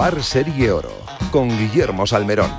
Par 0.00 0.22
Serie 0.22 0.72
Oro, 0.72 1.04
con 1.30 1.50
Guillermo 1.50 2.06
Salmerón. 2.06 2.50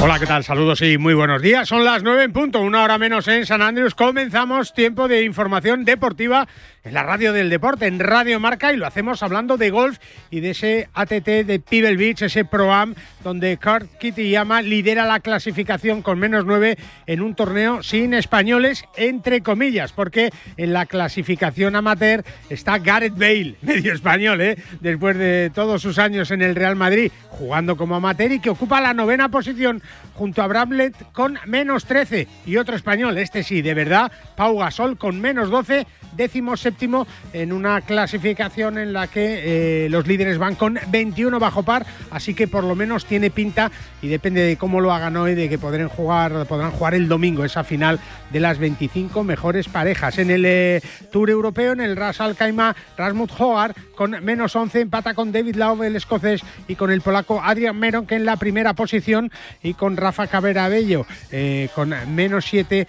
Hola, 0.00 0.18
¿qué 0.18 0.24
tal? 0.24 0.42
Saludos 0.42 0.80
y 0.80 0.96
muy 0.96 1.12
buenos 1.12 1.42
días. 1.42 1.68
Son 1.68 1.84
las 1.84 2.02
nueve 2.02 2.24
en 2.24 2.32
punto, 2.32 2.62
una 2.62 2.82
hora 2.82 2.96
menos 2.96 3.28
en 3.28 3.44
San 3.44 3.60
Andrés. 3.60 3.94
Comenzamos 3.94 4.72
tiempo 4.72 5.08
de 5.08 5.22
información 5.22 5.84
deportiva 5.84 6.48
en 6.84 6.94
la 6.94 7.04
radio 7.04 7.32
del 7.32 7.48
deporte, 7.48 7.86
en 7.86 8.00
Radio 8.00 8.40
Marca, 8.40 8.72
y 8.72 8.76
lo 8.76 8.86
hacemos 8.86 9.22
hablando 9.22 9.56
de 9.56 9.70
golf 9.70 9.98
y 10.30 10.40
de 10.40 10.50
ese 10.50 10.88
ATT 10.94 11.46
de 11.46 11.60
Pebble 11.60 11.96
Beach, 11.96 12.22
ese 12.22 12.44
Pro-Am, 12.44 12.94
donde 13.22 13.56
Kurt 13.56 13.86
Kittyama 13.98 14.62
lidera 14.62 15.06
la 15.06 15.20
clasificación 15.20 16.02
con 16.02 16.18
menos 16.18 16.44
nueve 16.44 16.76
en 17.06 17.20
un 17.22 17.36
torneo 17.36 17.82
sin 17.84 18.14
españoles, 18.14 18.84
entre 18.96 19.42
comillas, 19.42 19.92
porque 19.92 20.30
en 20.56 20.72
la 20.72 20.86
clasificación 20.86 21.76
amateur 21.76 22.24
está 22.50 22.78
Gareth 22.78 23.16
Bale, 23.16 23.54
medio 23.62 23.92
español, 23.92 24.40
¿eh? 24.40 24.56
después 24.80 25.16
de 25.16 25.52
todos 25.54 25.82
sus 25.82 25.98
años 25.98 26.32
en 26.32 26.42
el 26.42 26.56
Real 26.56 26.74
Madrid, 26.74 27.12
jugando 27.28 27.76
como 27.76 27.94
amateur 27.94 28.32
y 28.32 28.40
que 28.40 28.50
ocupa 28.50 28.80
la 28.80 28.92
novena 28.92 29.28
posición 29.28 29.82
junto 30.14 30.42
a 30.42 30.48
Bramlett 30.48 31.12
con 31.12 31.38
menos 31.46 31.84
13 31.84 32.26
y 32.44 32.56
otro 32.56 32.74
español, 32.74 33.18
este 33.18 33.44
sí, 33.44 33.62
de 33.62 33.74
verdad, 33.74 34.10
Pau 34.36 34.58
Gasol 34.58 34.98
con 34.98 35.20
menos 35.20 35.48
12, 35.48 35.86
décimo 36.16 36.56
séptimo 36.56 37.06
en 37.32 37.52
una 37.52 37.80
clasificación 37.80 38.78
en 38.78 38.92
la 38.92 39.06
que 39.06 39.84
eh, 39.84 39.88
los 39.88 40.06
líderes 40.06 40.38
van 40.38 40.54
con 40.54 40.78
21 40.88 41.38
bajo 41.38 41.62
par, 41.62 41.86
así 42.10 42.34
que 42.34 42.48
por 42.48 42.64
lo 42.64 42.74
menos 42.74 43.04
tiene 43.06 43.30
pinta 43.30 43.70
y 44.00 44.08
depende 44.08 44.42
de 44.42 44.56
cómo 44.56 44.80
lo 44.80 44.92
hagan 44.92 45.16
hoy, 45.16 45.34
de 45.34 45.48
que 45.48 45.58
podrán 45.58 45.88
jugar, 45.88 46.46
podrán 46.46 46.70
jugar 46.72 46.94
el 46.94 47.08
domingo 47.08 47.44
esa 47.44 47.64
final 47.64 48.00
de 48.30 48.40
las 48.40 48.58
25 48.58 49.24
mejores 49.24 49.68
parejas. 49.68 50.18
En 50.18 50.30
el 50.30 50.44
eh, 50.44 50.80
Tour 51.10 51.30
Europeo, 51.30 51.72
en 51.72 51.80
el 51.80 51.96
Ras 51.96 52.20
Al 52.20 52.36
Khaimah, 52.36 52.74
Rasmut 52.96 53.30
Hogar 53.38 53.74
con 53.94 54.10
menos 54.24 54.56
11 54.56 54.80
empata 54.80 55.14
con 55.14 55.30
David 55.32 55.56
Lau, 55.56 55.82
el 55.82 55.96
escocés, 55.96 56.42
y 56.66 56.74
con 56.74 56.90
el 56.90 57.02
polaco 57.02 57.40
Adrian 57.42 57.78
Meron, 57.78 58.06
que 58.06 58.16
en 58.16 58.24
la 58.24 58.36
primera 58.36 58.74
posición, 58.74 59.30
y 59.62 59.74
con 59.74 59.96
Rafa 59.96 60.26
Cabrera 60.26 60.68
Bello 60.68 61.06
eh, 61.30 61.68
con 61.74 61.94
menos 62.14 62.46
7, 62.46 62.88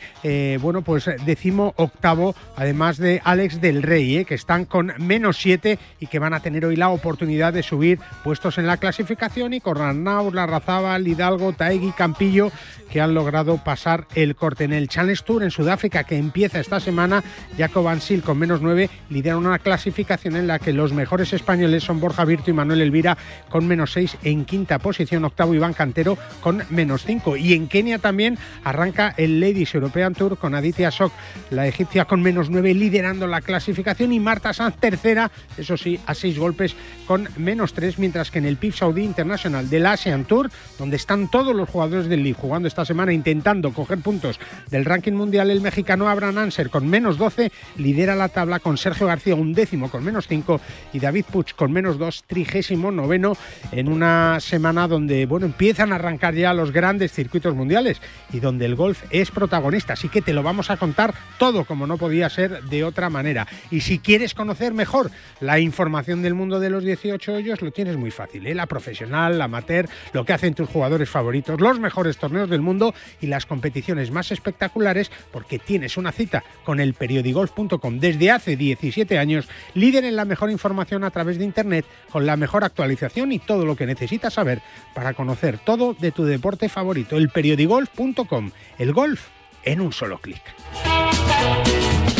bueno, 0.59 0.81
pues 0.81 1.09
décimo 1.26 1.73
octavo, 1.78 2.36
además 2.55 2.98
de 2.98 3.12
Alex 3.23 3.61
del 3.61 3.83
Rey, 3.83 4.17
eh, 4.17 4.25
que 4.25 4.36
están 4.36 4.66
con 4.66 4.94
menos 4.97 5.38
7 5.38 5.80
y 6.00 6.08
que 6.08 6.19
van 6.19 6.33
a 6.33 6.39
tener 6.39 6.66
hoy 6.66 6.75
la 6.75 6.89
oportunidad 6.89 7.53
de 7.53 7.64
subir 7.64 8.00
puestos 8.23 8.58
en 8.58 8.67
la 8.67 8.78
clasificación 8.78 9.53
y 9.53 9.61
con 9.61 9.81
Arnaud, 9.81 10.33
Larrazábal, 10.33 11.08
Hidalgo, 11.08 11.53
Taegui, 11.53 11.92
Campillo, 11.92 12.52
que 12.89 13.02
han 13.02 13.14
logrado 13.14 13.58
pasar 13.58 14.08
el 14.16 14.36
corte 14.36 14.64
en 14.64 14.73
el 14.73 14.88
Challenge 14.88 15.23
Tour 15.23 15.44
en 15.44 15.52
Sudáfrica, 15.52 16.03
que 16.03 16.17
empieza 16.17 16.59
esta 16.59 16.80
semana. 16.80 17.23
Jacob 17.58 17.88
Ansil 17.88 18.22
con 18.22 18.38
menos 18.38 18.61
9 18.61 18.89
lidera 19.09 19.38
una 19.38 19.59
clasificación 19.59 20.36
en 20.36 20.48
la 20.48 20.59
que 20.59 20.73
los 20.73 20.94
mejores 20.94 21.33
españoles 21.33 21.83
son 21.83 22.00
Borja 22.00 22.25
Virto 22.25 22.52
y 22.52 22.53
Manuel 22.53 22.81
Elvira 22.81 23.17
con 23.50 23.67
menos 23.67 23.94
6 23.94 24.17
en 24.23 24.45
quinta 24.45 24.80
posición, 24.80 25.25
octavo 25.25 25.53
Iván 25.53 25.73
Cantero 25.73 26.17
con 26.42 26.64
menos 26.70 27.03
5. 27.05 27.38
Y 27.38 27.53
en 27.53 27.67
Kenia 27.67 28.00
también 28.00 28.38
arranca 28.64 29.14
el 29.17 29.39
Ladies 29.39 29.73
European 29.73 30.14
Tour 30.14 30.38
con 30.38 30.55
Aditya 30.55 30.92
Sok, 30.92 31.11
la 31.50 31.67
egipcia 31.67 32.05
con 32.05 32.22
menos 32.22 32.50
9 32.50 32.73
líder 32.73 33.03
la 33.04 33.42
clasificación 33.42 34.14
y 34.14 34.20
Marta 34.20 34.54
Sanz 34.54 34.78
tercera, 34.78 35.30
eso 35.58 35.76
sí, 35.76 36.00
a 36.06 36.14
seis 36.14 36.40
golpes 36.40 36.73
con 37.06 37.28
menos 37.36 37.73
tres, 37.73 38.00
mientras 38.00 38.32
que 38.32 38.40
en 38.40 38.45
el 38.45 38.56
PIF 38.56 38.78
Saudi 38.78 39.04
International 39.04 39.70
del 39.70 39.86
Asian 39.86 40.23
Tour, 40.23 40.50
donde 40.80 40.95
están 40.95 41.30
todos 41.30 41.54
los 41.54 41.70
jugadores 41.70 42.08
del 42.08 42.23
League 42.23 42.40
jugando 42.40 42.68
esta 42.68 42.86
semana 42.86 43.11
intentando 43.11 43.73
coger 43.73 44.00
puntos 44.00 44.39
del 44.72 44.86
ranking 44.86 45.11
mundial, 45.11 45.52
el 45.52 45.60
mexicano 45.60 46.08
Abraham 46.08 46.38
Anser 46.38 46.70
con 46.70 46.88
menos 46.88 47.17
12 47.17 47.52
lidera 47.77 48.16
la 48.16 48.30
tabla 48.30 48.60
con 48.60 48.77
Sergio 48.77 49.08
García 49.08 49.36
un 49.36 49.54
décimo 49.54 49.92
con 49.92 50.04
menos 50.04 50.27
5 50.27 50.61
y 50.94 51.00
David 51.00 51.26
Puch 51.30 51.56
con 51.56 51.73
menos 51.73 51.98
2, 51.98 52.23
trigésimo 52.26 52.89
noveno 52.89 53.36
en 53.73 53.89
una 53.89 54.39
semana 54.39 54.88
donde 54.88 55.26
bueno 55.26 55.45
empiezan 55.45 55.92
a 55.92 55.95
arrancar 55.95 56.36
ya 56.36 56.54
los 56.54 56.72
grandes 56.72 57.11
circuitos 57.11 57.54
mundiales 57.54 58.02
y 58.32 58.39
donde 58.39 58.66
el 58.66 58.76
golf 58.76 59.04
es 59.10 59.30
protagonista. 59.30 59.94
Así 59.94 60.08
que 60.08 60.22
te 60.22 60.33
lo 60.33 60.42
vamos 60.42 60.70
a 60.70 60.77
contar 60.77 61.14
todo 61.38 61.66
como 61.66 61.86
no 61.86 61.98
podía 61.98 62.30
ser 62.30 62.64
de 62.64 62.83
otra 62.93 63.09
manera. 63.09 63.48
Y 63.71 63.81
si 63.81 63.99
quieres 63.99 64.33
conocer 64.33 64.73
mejor 64.73 65.11
la 65.42 65.59
información 65.59 66.21
del 66.21 66.36
mundo 66.36 66.59
de 66.59 66.70
los 66.70 66.83
18 66.83 67.33
hoyos, 67.33 67.61
lo 67.61 67.71
tienes 67.71 67.98
muy 67.98 68.11
fácil. 68.11 68.48
¿eh? 68.48 68.55
La 68.55 68.67
profesional, 68.67 69.37
la 69.37 69.45
amateur, 69.45 69.89
lo 70.14 70.23
que 70.26 70.33
hacen 70.33 70.54
tus 70.54 70.70
jugadores 70.70 71.09
favoritos, 71.09 71.59
los 71.59 71.80
mejores 71.80 72.17
torneos 72.17 72.49
del 72.49 72.61
mundo 72.61 72.93
y 73.20 73.27
las 73.27 73.45
competiciones 73.45 74.11
más 74.11 74.32
espectaculares, 74.32 75.11
porque 75.32 75.59
tienes 75.59 75.98
una 75.98 76.11
cita 76.11 76.43
con 76.64 76.80
el 76.80 76.93
periodigolf.com 76.93 77.99
desde 77.99 78.32
hace 78.32 78.55
17 78.55 79.17
años, 79.17 79.49
líder 79.73 80.05
en 80.05 80.15
la 80.15 80.26
mejor 80.26 80.52
información 80.52 81.03
a 81.03 81.11
través 81.11 81.37
de 81.37 81.45
Internet, 81.45 81.86
con 82.11 82.26
la 82.26 82.37
mejor 82.37 82.64
actualización 82.64 83.32
y 83.32 83.39
todo 83.39 83.65
lo 83.65 83.76
que 83.76 83.86
necesitas 83.86 84.36
saber 84.36 84.61
para 84.93 85.14
conocer 85.14 85.58
todo 85.58 85.93
de 85.93 86.11
tu 86.11 86.23
deporte 86.23 86.70
favorito, 86.70 87.17
el 87.17 87.30
periodigolf.com. 87.30 88.52
El 88.77 88.93
golf 88.93 89.30
en 89.64 89.82
un 89.82 89.93
solo 89.93 90.20
clic. 90.20 90.42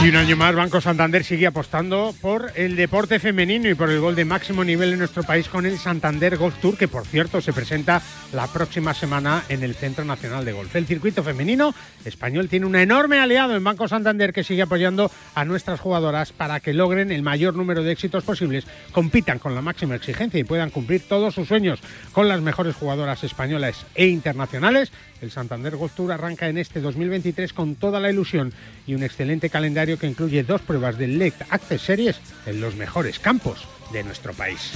Y 0.00 0.10
un 0.10 0.16
año 0.16 0.36
más, 0.36 0.54
Banco 0.54 0.80
Santander 0.80 1.24
sigue 1.24 1.48
apostando 1.48 2.14
por 2.20 2.52
el 2.54 2.76
deporte 2.76 3.18
femenino 3.18 3.68
y 3.68 3.74
por 3.74 3.90
el 3.90 3.98
gol 3.98 4.14
de 4.14 4.24
máximo 4.24 4.62
nivel 4.62 4.92
en 4.92 5.00
nuestro 5.00 5.24
país 5.24 5.48
con 5.48 5.66
el 5.66 5.76
Santander 5.76 6.36
Golf 6.36 6.60
Tour, 6.60 6.78
que 6.78 6.86
por 6.86 7.04
cierto 7.04 7.40
se 7.40 7.52
presenta 7.52 8.00
la 8.32 8.46
próxima 8.46 8.94
semana 8.94 9.42
en 9.48 9.64
el 9.64 9.74
Centro 9.74 10.04
Nacional 10.04 10.44
de 10.44 10.52
Golf. 10.52 10.76
El 10.76 10.86
circuito 10.86 11.24
femenino 11.24 11.74
español 12.04 12.48
tiene 12.48 12.66
un 12.66 12.76
enorme 12.76 13.18
aliado 13.18 13.56
en 13.56 13.64
Banco 13.64 13.88
Santander 13.88 14.32
que 14.32 14.44
sigue 14.44 14.62
apoyando 14.62 15.10
a 15.34 15.44
nuestras 15.44 15.80
jugadoras 15.80 16.30
para 16.30 16.60
que 16.60 16.74
logren 16.74 17.10
el 17.10 17.22
mayor 17.22 17.56
número 17.56 17.82
de 17.82 17.90
éxitos 17.90 18.22
posibles, 18.22 18.68
compitan 18.92 19.40
con 19.40 19.56
la 19.56 19.62
máxima 19.62 19.96
exigencia 19.96 20.38
y 20.38 20.44
puedan 20.44 20.70
cumplir 20.70 21.08
todos 21.08 21.34
sus 21.34 21.48
sueños 21.48 21.80
con 22.12 22.28
las 22.28 22.40
mejores 22.40 22.76
jugadoras 22.76 23.24
españolas 23.24 23.84
e 23.96 24.06
internacionales. 24.06 24.92
El 25.20 25.30
Santander 25.30 25.76
Golf 25.76 25.94
Tour 25.94 26.12
arranca 26.12 26.48
en 26.48 26.58
este 26.58 26.80
2023 26.80 27.52
con 27.52 27.74
toda 27.74 28.00
la 28.00 28.10
ilusión 28.10 28.52
y 28.86 28.94
un 28.94 29.02
excelente 29.02 29.50
calendario 29.50 29.98
que 29.98 30.06
incluye 30.06 30.44
dos 30.44 30.60
pruebas 30.60 30.98
del 30.98 31.18
LEC 31.18 31.34
Access 31.50 31.82
Series 31.82 32.20
en 32.46 32.60
los 32.60 32.76
mejores 32.76 33.18
campos 33.18 33.66
de 33.92 34.04
nuestro 34.04 34.32
país. 34.32 34.72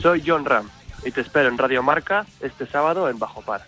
Soy 0.00 0.22
John 0.26 0.44
Ram 0.44 0.68
y 1.04 1.10
te 1.10 1.20
espero 1.20 1.48
en 1.48 1.58
Radio 1.58 1.82
Marca 1.82 2.26
este 2.40 2.66
sábado 2.66 3.08
en 3.08 3.18
Bajo 3.18 3.42
Par. 3.42 3.62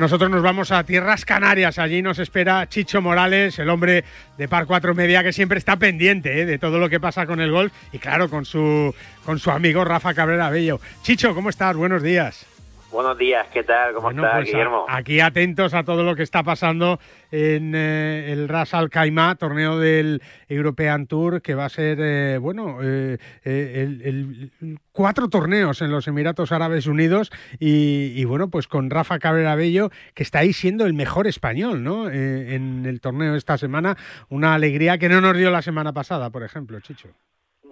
Nosotros 0.00 0.30
nos 0.30 0.42
vamos 0.42 0.72
a 0.72 0.82
Tierras 0.84 1.26
Canarias. 1.26 1.78
Allí 1.78 2.00
nos 2.00 2.18
espera 2.18 2.66
Chicho 2.66 3.02
Morales, 3.02 3.58
el 3.58 3.68
hombre 3.68 4.02
de 4.38 4.48
Par 4.48 4.64
4 4.64 4.94
Media 4.94 5.22
que 5.22 5.30
siempre 5.30 5.58
está 5.58 5.76
pendiente 5.76 6.40
¿eh? 6.40 6.46
de 6.46 6.58
todo 6.58 6.78
lo 6.78 6.88
que 6.88 6.98
pasa 6.98 7.26
con 7.26 7.38
el 7.38 7.50
golf 7.50 7.70
y 7.92 7.98
claro, 7.98 8.30
con 8.30 8.46
su, 8.46 8.94
con 9.26 9.38
su 9.38 9.50
amigo 9.50 9.84
Rafa 9.84 10.14
Cabrera 10.14 10.48
Bello. 10.48 10.80
Chicho, 11.02 11.34
¿cómo 11.34 11.50
estás? 11.50 11.76
Buenos 11.76 12.02
días. 12.02 12.46
Buenos 12.90 13.16
días, 13.16 13.46
¿qué 13.52 13.62
tal? 13.62 13.94
¿Cómo 13.94 14.10
estás, 14.10 14.32
pues 14.34 14.46
Guillermo? 14.46 14.84
aquí 14.88 15.20
atentos 15.20 15.74
a 15.74 15.84
todo 15.84 16.02
lo 16.02 16.16
que 16.16 16.24
está 16.24 16.42
pasando 16.42 16.98
en 17.30 17.74
eh, 17.76 18.32
el 18.32 18.48
Ras 18.48 18.74
Al 18.74 18.90
Khaimah, 18.90 19.36
torneo 19.36 19.78
del 19.78 20.20
European 20.48 21.06
Tour, 21.06 21.40
que 21.40 21.54
va 21.54 21.66
a 21.66 21.68
ser, 21.68 21.98
eh, 22.00 22.38
bueno, 22.38 22.78
eh, 22.82 23.18
el, 23.44 24.50
cuatro 24.90 25.28
torneos 25.28 25.82
en 25.82 25.92
los 25.92 26.08
Emiratos 26.08 26.50
Árabes 26.50 26.88
Unidos 26.88 27.30
y, 27.60 28.24
bueno, 28.24 28.50
pues 28.50 28.66
con 28.66 28.90
Rafa 28.90 29.20
Cabrera 29.20 29.54
Bello, 29.54 29.90
que 30.14 30.24
está 30.24 30.40
ahí 30.40 30.52
siendo 30.52 30.84
el 30.84 30.92
mejor 30.92 31.28
español, 31.28 31.84
¿no? 31.84 32.10
en 32.10 32.84
el 32.86 33.00
torneo 33.00 33.36
esta 33.36 33.56
semana, 33.56 33.96
una 34.28 34.54
alegría 34.54 34.98
que 34.98 35.08
no 35.08 35.20
nos 35.20 35.36
dio 35.36 35.50
la 35.50 35.62
semana 35.62 35.92
pasada, 35.92 36.30
por 36.30 36.42
ejemplo, 36.42 36.80
Chicho. 36.80 37.10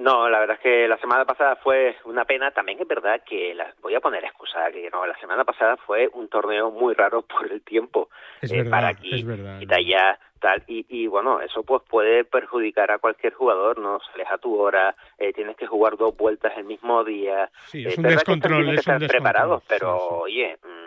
No, 0.08 0.26
la 0.30 0.38
verdad 0.40 0.56
es 0.56 0.62
que 0.62 0.88
la 0.88 0.96
semana 0.96 1.26
pasada 1.26 1.56
fue 1.56 1.94
una 2.04 2.24
pena. 2.24 2.50
También 2.50 2.80
es 2.80 2.88
verdad 2.88 3.20
que 3.28 3.54
la, 3.54 3.74
voy 3.82 3.94
a 3.94 4.00
poner 4.00 4.24
excusa 4.24 4.70
que 4.72 4.88
no, 4.90 5.04
la 5.04 5.18
semana 5.18 5.44
pasada 5.44 5.76
fue 5.76 6.08
un 6.14 6.28
torneo 6.28 6.70
muy 6.70 6.94
raro 6.94 7.20
por 7.22 7.50
el 7.52 7.60
tiempo 7.60 8.08
es 8.40 8.52
eh, 8.52 8.58
verdad, 8.58 8.70
para 8.70 8.88
aquí 8.88 9.20
es 9.20 9.26
verdad, 9.26 9.60
y 9.60 9.74
allá 9.74 10.18
tal 10.40 10.62
y, 10.66 10.86
y 10.88 11.06
bueno 11.08 11.40
eso 11.40 11.62
pues 11.62 11.82
puede 11.82 12.24
perjudicar 12.24 12.90
a 12.90 12.98
cualquier 12.98 13.34
jugador 13.34 13.78
no 13.78 13.98
sales 14.12 14.28
a 14.30 14.38
tu 14.38 14.54
hora 14.56 14.94
eh, 15.18 15.32
tienes 15.32 15.56
que 15.56 15.66
jugar 15.66 15.96
dos 15.96 16.16
vueltas 16.16 16.52
el 16.56 16.64
mismo 16.64 17.02
día 17.04 17.50
sí, 17.66 17.84
es 17.84 17.98
eh, 17.98 18.00
un 18.00 18.04
descontrol 18.04 18.68
es 18.68 18.86
un 18.86 18.98
preparados 19.06 19.62
pero 19.68 19.98
sí, 19.98 19.98
sí. 19.98 20.14
oye 20.22 20.58
mmm, 20.62 20.77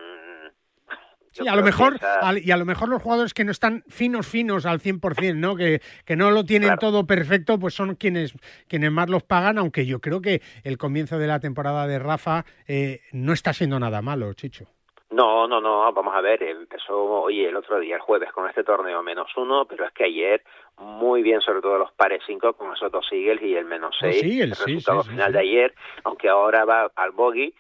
Sí, 1.31 1.47
a 1.47 1.55
lo 1.55 1.63
mejor, 1.63 1.95
esa... 1.95 2.37
y 2.37 2.51
a 2.51 2.57
lo 2.57 2.65
mejor 2.65 2.89
los 2.89 3.01
jugadores 3.01 3.33
que 3.33 3.45
no 3.45 3.51
están 3.51 3.83
finos, 3.87 4.27
finos 4.27 4.65
al 4.65 4.79
100%, 4.79 5.35
¿no? 5.35 5.55
Que, 5.55 5.81
que 6.05 6.15
no 6.15 6.29
lo 6.31 6.43
tienen 6.43 6.67
Claro. 6.69 6.79
todo 6.79 7.07
perfecto, 7.07 7.57
pues 7.57 7.73
son 7.73 7.95
quienes, 7.95 8.33
quienes 8.67 8.91
más 8.91 9.09
los 9.09 9.23
pagan, 9.23 9.57
aunque 9.57 9.85
yo 9.85 9.99
creo 10.01 10.21
que 10.21 10.41
el 10.63 10.77
comienzo 10.77 11.17
de 11.17 11.27
la 11.27 11.39
temporada 11.39 11.87
de 11.87 11.99
Rafa 11.99 12.45
eh, 12.67 12.99
no 13.13 13.31
está 13.33 13.53
siendo 13.53 13.79
nada 13.79 14.01
malo, 14.01 14.33
Chicho. 14.33 14.65
No, 15.09 15.45
no, 15.45 15.59
no, 15.59 15.91
vamos 15.91 16.15
a 16.15 16.21
ver, 16.21 16.41
empezó, 16.41 16.97
oye, 16.97 17.49
el 17.49 17.55
otro 17.57 17.79
día, 17.79 17.95
el 17.95 18.01
jueves, 18.01 18.31
con 18.31 18.47
este 18.47 18.63
torneo 18.63 19.03
menos 19.03 19.27
uno, 19.35 19.65
pero 19.65 19.85
es 19.85 19.91
que 19.91 20.05
ayer 20.05 20.41
muy 20.77 21.21
bien, 21.21 21.41
sobre 21.41 21.61
todo 21.61 21.77
los 21.77 21.91
pares 21.91 22.21
cinco 22.25 22.53
con 22.53 22.73
esos 22.73 22.89
dos 22.91 23.05
Eagles 23.11 23.41
y 23.43 23.55
el 23.55 23.65
menos 23.65 23.93
Los 24.01 24.11
seis, 24.13 24.23
Eagles, 24.23 24.51
el 24.51 24.55
sí, 24.55 24.73
resultado 24.75 25.03
sí, 25.03 25.09
final 25.09 25.33
de 25.33 25.39
ayer, 25.39 25.75
aunque 26.05 26.29
ahora 26.29 26.63
va 26.63 26.91
al 26.95 27.11
bogey, 27.11 27.53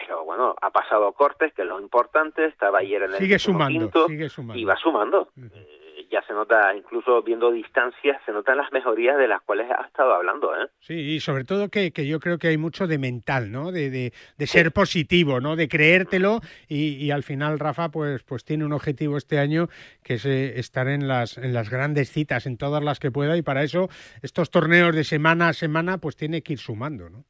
pero 0.00 0.24
bueno, 0.24 0.54
ha 0.60 0.70
pasado 0.70 1.12
cortes, 1.12 1.52
que 1.54 1.62
es 1.62 1.68
lo 1.68 1.80
importante, 1.80 2.46
estaba 2.46 2.78
ayer 2.78 3.02
en 3.02 3.12
el 3.14 3.18
Sigue 3.18 3.38
sumando, 3.38 3.78
quinto 3.80 4.06
sigue 4.06 4.28
sumando. 4.28 4.60
y 4.60 4.64
va 4.64 4.76
sumando. 4.76 5.28
Eh, 5.36 6.06
ya 6.10 6.22
se 6.22 6.32
nota, 6.32 6.74
incluso 6.74 7.22
viendo 7.22 7.50
distancias, 7.50 8.20
se 8.24 8.32
notan 8.32 8.56
las 8.56 8.72
mejorías 8.72 9.18
de 9.18 9.28
las 9.28 9.42
cuales 9.42 9.70
ha 9.70 9.84
estado 9.84 10.14
hablando, 10.14 10.54
¿eh? 10.56 10.68
Sí, 10.80 10.94
y 10.94 11.20
sobre 11.20 11.44
todo 11.44 11.68
que, 11.68 11.92
que 11.92 12.06
yo 12.06 12.18
creo 12.18 12.38
que 12.38 12.48
hay 12.48 12.56
mucho 12.56 12.86
de 12.86 12.98
mental, 12.98 13.52
¿no? 13.52 13.72
De, 13.72 13.90
de, 13.90 14.12
de 14.38 14.46
ser 14.46 14.72
positivo, 14.72 15.40
¿no? 15.40 15.54
De 15.54 15.68
creértelo 15.68 16.40
y, 16.66 16.94
y, 16.94 17.10
al 17.10 17.22
final 17.22 17.58
Rafa 17.58 17.90
pues, 17.90 18.22
pues 18.22 18.44
tiene 18.44 18.64
un 18.64 18.72
objetivo 18.72 19.18
este 19.18 19.38
año 19.38 19.68
que 20.02 20.14
es 20.14 20.24
eh, 20.24 20.58
estar 20.58 20.88
en 20.88 21.08
las, 21.08 21.36
en 21.36 21.52
las 21.52 21.68
grandes 21.68 22.10
citas, 22.10 22.46
en 22.46 22.56
todas 22.56 22.82
las 22.82 23.00
que 23.00 23.10
pueda 23.10 23.36
y 23.36 23.42
para 23.42 23.62
eso 23.62 23.88
estos 24.22 24.50
torneos 24.50 24.94
de 24.94 25.04
semana 25.04 25.48
a 25.48 25.52
semana 25.52 25.98
pues 25.98 26.16
tiene 26.16 26.42
que 26.42 26.54
ir 26.54 26.58
sumando, 26.58 27.10
¿no? 27.10 27.24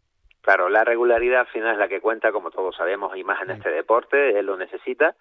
Claro, 0.49 0.71
la 0.71 0.83
regularidad 0.83 1.41
al 1.41 1.47
final 1.49 1.73
es 1.75 1.79
la 1.79 1.89
que 1.89 2.01
cuenta, 2.01 2.33
como 2.33 2.51
todos 2.51 2.75
sabemos, 2.75 3.15
y 3.15 3.23
más 3.23 3.43
en 3.43 3.51
este 3.51 3.69
deporte, 3.69 4.39
él 4.39 4.47
lo 4.47 4.57
necesita. 4.57 5.15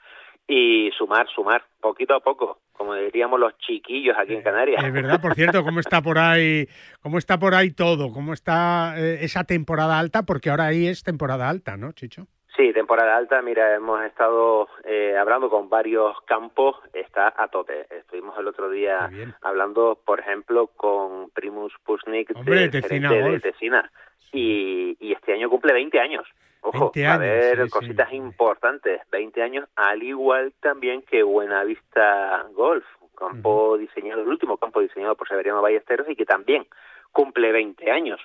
Y 0.47 0.89
sumar, 0.98 1.27
sumar, 1.27 1.65
poquito 1.81 2.15
a 2.15 2.22
poco, 2.22 2.60
como 2.72 2.96
diríamos 2.96 3.38
los 3.38 3.57
chiquillos 3.57 4.15
aquí 4.17 4.36
en 4.36 4.41
Canarias. 4.41 4.81
Es 4.81 4.93
verdad, 4.93 5.19
por 5.19 5.36
cierto, 5.36 5.65
cómo 5.65 5.81
está 5.81 6.01
por 6.01 6.17
ahí, 6.17 6.65
cómo 7.01 7.17
está 7.17 7.38
por 7.38 7.55
ahí 7.55 7.72
todo, 7.72 8.13
cómo 8.13 8.31
está 8.31 8.93
eh, 8.98 9.17
esa 9.19 9.43
temporada 9.43 10.00
alta, 10.00 10.24
porque 10.24 10.50
ahora 10.50 10.67
ahí 10.67 10.88
es 10.88 11.03
temporada 11.03 11.50
alta, 11.50 11.75
¿no, 11.75 11.91
Chicho? 11.91 12.27
Sí, 12.55 12.72
temporada 12.72 13.17
alta, 13.17 13.41
mira, 13.41 13.75
hemos 13.75 14.01
estado 14.05 14.69
eh, 14.86 15.17
hablando 15.17 15.50
con 15.50 15.67
varios 15.67 16.22
campos, 16.22 16.77
está 16.93 17.34
a 17.36 17.50
tope. 17.50 17.86
Estuvimos 17.89 18.39
el 18.39 18.48
otro 18.48 18.69
día 18.69 19.10
hablando, 19.41 20.00
por 20.05 20.22
ejemplo, 20.22 20.67
con 20.67 21.29
Primus 21.31 21.74
Pusnik 21.84 22.31
Hombre, 22.34 22.62
de, 22.62 22.69
Tecina 22.69 23.12
de. 23.12 23.41
Tecina. 23.41 23.91
Y, 24.31 24.98
y 25.00 25.13
este 25.13 25.34
año 25.34 25.50
cumple 25.50 25.74
20 25.74 26.00
años. 26.00 26.27
Ojo, 26.62 26.91
20 26.93 27.07
a 27.07 27.17
ver 27.17 27.63
sí, 27.63 27.69
cositas 27.69 28.10
sí. 28.10 28.15
importantes. 28.15 29.01
20 29.12 29.41
años, 29.41 29.69
al 29.75 30.03
igual 30.03 30.53
también 30.60 31.01
que 31.01 31.24
Buenavista 31.24 32.46
Golf, 32.53 32.86
campo 33.15 33.77
diseñado, 33.77 34.22
el 34.22 34.27
último 34.27 34.57
campo 34.57 34.81
diseñado 34.81 35.15
por 35.15 35.27
Severiano 35.27 35.62
Ballesteros 35.62 36.10
y 36.10 36.15
que 36.15 36.25
también 36.25 36.67
cumple 37.12 37.51
20 37.51 37.89
años. 37.91 38.19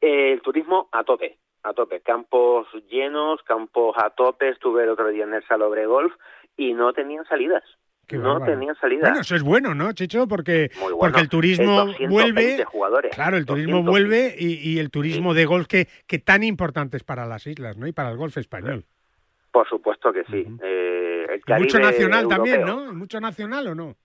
El 0.00 0.40
turismo 0.42 0.88
a 0.92 1.04
tope, 1.04 1.38
a 1.62 1.72
tope. 1.72 2.00
Campos 2.00 2.66
llenos, 2.88 3.42
campos 3.42 3.96
a 3.98 4.10
tope. 4.10 4.48
Estuve 4.48 4.84
el 4.84 4.90
otro 4.90 5.08
día 5.08 5.24
en 5.24 5.34
el 5.34 5.46
Salobre 5.46 5.86
Golf 5.86 6.14
y 6.56 6.74
no 6.74 6.92
tenían 6.92 7.24
salidas. 7.26 7.62
Qué 8.12 8.22
no 8.22 8.34
bárbaro. 8.34 8.52
tenían 8.52 8.74
salida. 8.76 9.00
Bueno, 9.02 9.20
eso 9.20 9.34
es 9.34 9.42
bueno, 9.42 9.74
¿no, 9.74 9.92
Chicho? 9.92 10.26
Porque, 10.28 10.70
bueno. 10.80 10.98
porque 10.98 11.20
el 11.20 11.28
turismo 11.28 11.72
220 11.86 12.08
vuelve. 12.08 12.64
jugadores. 12.64 13.14
Claro, 13.14 13.36
el 13.36 13.46
turismo 13.46 13.82
220. 13.82 13.90
vuelve 13.90 14.34
y, 14.38 14.70
y 14.72 14.78
el 14.78 14.90
turismo 14.90 15.34
de 15.34 15.44
golf 15.46 15.66
que, 15.66 15.88
que 16.06 16.18
tan 16.18 16.42
importante 16.42 16.96
es 16.96 17.04
para 17.04 17.26
las 17.26 17.46
islas, 17.46 17.76
¿no? 17.76 17.86
Y 17.86 17.92
para 17.92 18.10
el 18.10 18.16
golf 18.16 18.36
español. 18.38 18.84
Por 19.50 19.68
supuesto 19.68 20.12
que 20.12 20.24
sí. 20.24 20.46
eh, 20.62 21.26
el 21.46 21.60
mucho 21.60 21.78
nacional 21.78 22.26
también, 22.28 22.60
europeo. 22.60 22.84
¿no? 22.86 22.94
¿Mucho 22.94 23.20
nacional 23.20 23.66
o 23.68 23.74
no? 23.74 23.96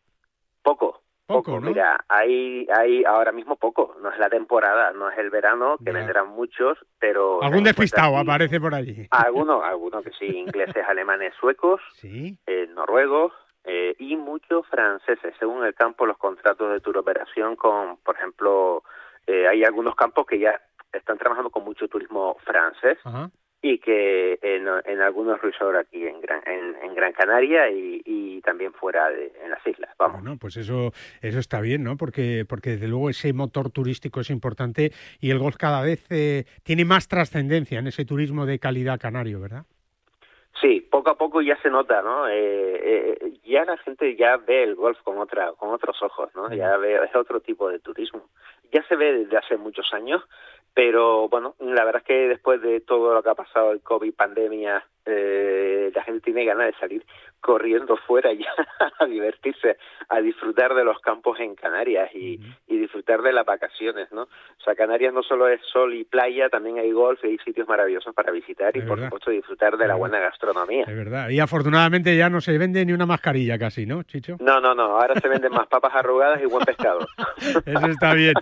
Poco, 0.62 1.04
Poco, 1.26 1.44
poco. 1.54 1.60
¿no? 1.62 1.68
Mira, 1.70 2.04
hay, 2.10 2.68
hay 2.78 3.04
ahora 3.06 3.32
mismo 3.32 3.56
poco. 3.56 3.96
No 4.02 4.12
es 4.12 4.20
la 4.20 4.30
temporada, 4.30 4.92
no 4.92 5.10
es 5.10 5.18
el 5.18 5.30
verano, 5.30 5.78
que 5.84 5.92
vendrán 5.94 6.30
muchos, 6.30 6.78
pero... 7.00 7.42
Algún 7.42 7.64
despistado 7.64 8.18
aquí- 8.18 8.28
aparece 8.30 8.60
por 8.60 8.76
allí. 8.76 9.08
Algunos, 9.12 9.64
algunos 9.64 10.04
que 10.04 10.12
sí, 10.20 10.26
ingleses, 10.26 10.84
alemanes, 10.88 11.34
suecos, 11.40 11.80
Sí. 11.96 12.38
eh, 12.48 12.68
noruegos 12.76 13.32
eh, 13.68 13.94
y 14.00 14.16
muchos 14.16 14.66
franceses. 14.68 15.36
Según 15.38 15.64
el 15.64 15.76
campo, 15.76 16.08
los 16.08 16.18
contratos 16.18 16.72
de 16.72 16.80
tour 16.80 16.98
operación 16.98 17.56
con, 17.56 17.98
por 17.98 18.16
ejemplo, 18.16 18.84
eh, 19.28 19.48
hay 19.48 19.64
algunos 19.64 19.94
campos 19.94 20.26
que 20.26 20.40
ya 20.40 20.60
están 20.92 21.18
trabajando 21.18 21.52
con 21.52 21.64
mucho 21.64 21.88
turismo 21.88 22.38
francés 22.46 22.98
y 23.62 23.80
que 23.80 24.40
en, 24.42 24.68
en 24.86 25.02
algunos 25.02 25.42
resorts 25.42 25.80
aquí 25.80 26.06
en 26.06 26.22
Gran, 26.22 26.42
en, 26.46 26.76
en 26.82 26.96
Gran 26.96 27.12
Canaria 27.12 27.70
y, 27.70 28.02
y 28.06 28.42
también 28.42 28.72
fuera 28.72 29.10
de 29.10 29.34
en 29.44 29.50
las 29.50 29.66
islas. 29.68 29.94
Vamos. 30.00 30.22
Bueno, 30.22 30.38
pues 30.38 30.58
eso, 30.58 30.94
eso 31.22 31.40
está 31.40 31.60
bien, 31.60 31.84
¿no? 31.84 31.98
Porque, 31.98 32.46
porque 32.48 32.72
desde 32.72 32.88
luego 32.88 33.10
ese 33.10 33.34
motor 33.34 33.70
turístico 33.70 34.22
es 34.22 34.30
importante 34.30 34.94
y 35.20 35.32
el 35.32 35.40
golf 35.40 35.58
cada 35.58 35.82
vez 35.82 36.06
eh, 36.10 36.46
tiene 36.64 36.86
más 36.86 37.08
trascendencia 37.08 37.80
en 37.80 37.88
ese 37.88 38.06
turismo 38.06 38.46
de 38.46 38.60
calidad 38.60 39.00
canario, 39.00 39.42
¿verdad? 39.42 39.66
Sí, 40.62 40.82
poco 40.82 41.12
a 41.12 41.18
poco 41.18 41.42
ya 41.42 41.56
se 41.62 41.70
nota, 41.70 42.02
¿no? 42.02 42.28
Eh, 42.28 42.34
eh, 42.36 43.34
ya 43.44 43.64
la 43.66 43.78
gente 43.78 44.16
ya 44.16 44.38
ve 44.38 44.64
el 44.64 44.76
golf 44.76 44.98
con 45.04 45.20
otra, 45.20 45.54
con 45.54 45.70
otros 45.70 46.02
ojos, 46.02 46.30
¿no? 46.36 46.52
Ya 46.54 46.78
ve 46.78 46.96
es 46.96 47.16
otro 47.16 47.40
tipo 47.42 47.70
de 47.70 47.80
turismo. 47.80 48.30
Ya 48.72 48.84
se 48.88 48.96
ve 48.96 49.14
desde 49.14 49.38
hace 49.38 49.58
muchos 49.58 49.94
años, 49.94 50.24
pero 50.74 51.30
bueno, 51.30 51.56
la 51.60 51.86
verdad 51.86 52.02
es 52.02 52.08
que 52.08 52.28
después 52.28 52.62
de 52.62 52.80
todo 52.82 53.14
lo 53.14 53.22
que 53.22 53.30
ha 53.30 53.36
pasado, 53.36 53.72
el 53.72 53.82
COVID, 53.82 54.14
pandemia, 54.14 54.84
eh, 55.06 55.92
la 55.94 56.04
gente 56.04 56.22
tiene 56.22 56.46
ganas 56.46 56.68
de 56.68 56.80
salir 56.80 57.06
corriendo 57.42 57.98
fuera 57.98 58.34
ya 58.34 58.50
a 59.00 59.06
divertirse, 59.06 59.78
a 60.10 60.20
disfrutar 60.20 60.74
de 60.74 60.84
los 60.84 61.00
campos 61.00 61.40
en 61.40 61.56
Canarias 61.56 62.10
y, 62.14 62.40
y, 62.68 62.78
disfrutar 62.78 63.22
de 63.22 63.34
las 63.34 63.46
vacaciones, 63.46 64.12
¿no? 64.12 64.24
O 64.24 64.64
sea, 64.64 64.76
Canarias 64.76 65.14
no 65.14 65.24
solo 65.24 65.48
es 65.48 65.62
sol 65.72 65.94
y 65.94 66.04
playa, 66.04 66.50
también 66.50 66.78
hay 66.78 66.92
golf 66.92 67.20
y 67.24 67.28
hay 67.28 67.38
sitios 67.40 67.68
maravillosos 67.68 68.14
para 68.14 68.32
visitar 68.32 68.76
y, 68.76 68.82
por 68.82 69.02
supuesto, 69.02 69.32
disfrutar 69.32 69.78
de 69.78 69.88
la 69.88 69.96
buena 69.96 70.20
gastronomía. 70.20 70.86
Es 70.88 70.96
verdad. 70.96 71.30
Y 71.30 71.40
afortunadamente 71.40 72.16
ya 72.18 72.30
no 72.30 72.42
se 72.42 72.58
vende 72.58 72.86
ni 72.86 72.94
una 72.94 73.06
mascarilla 73.06 73.58
casi, 73.58 73.86
¿no, 73.86 74.04
Chicho? 74.04 74.38
No, 74.40 74.60
no, 74.60 74.74
no. 74.74 75.00
Ahora 75.00 75.20
se 75.20 75.28
venden 75.28 75.52
más 75.52 75.68
papas 75.68 75.94
arrugadas 75.96 76.42
y 76.42 76.46
buen 76.46 76.66
pescado. 76.66 77.00
Eso 77.66 77.88
está 77.88 78.14
bien. 78.14 78.34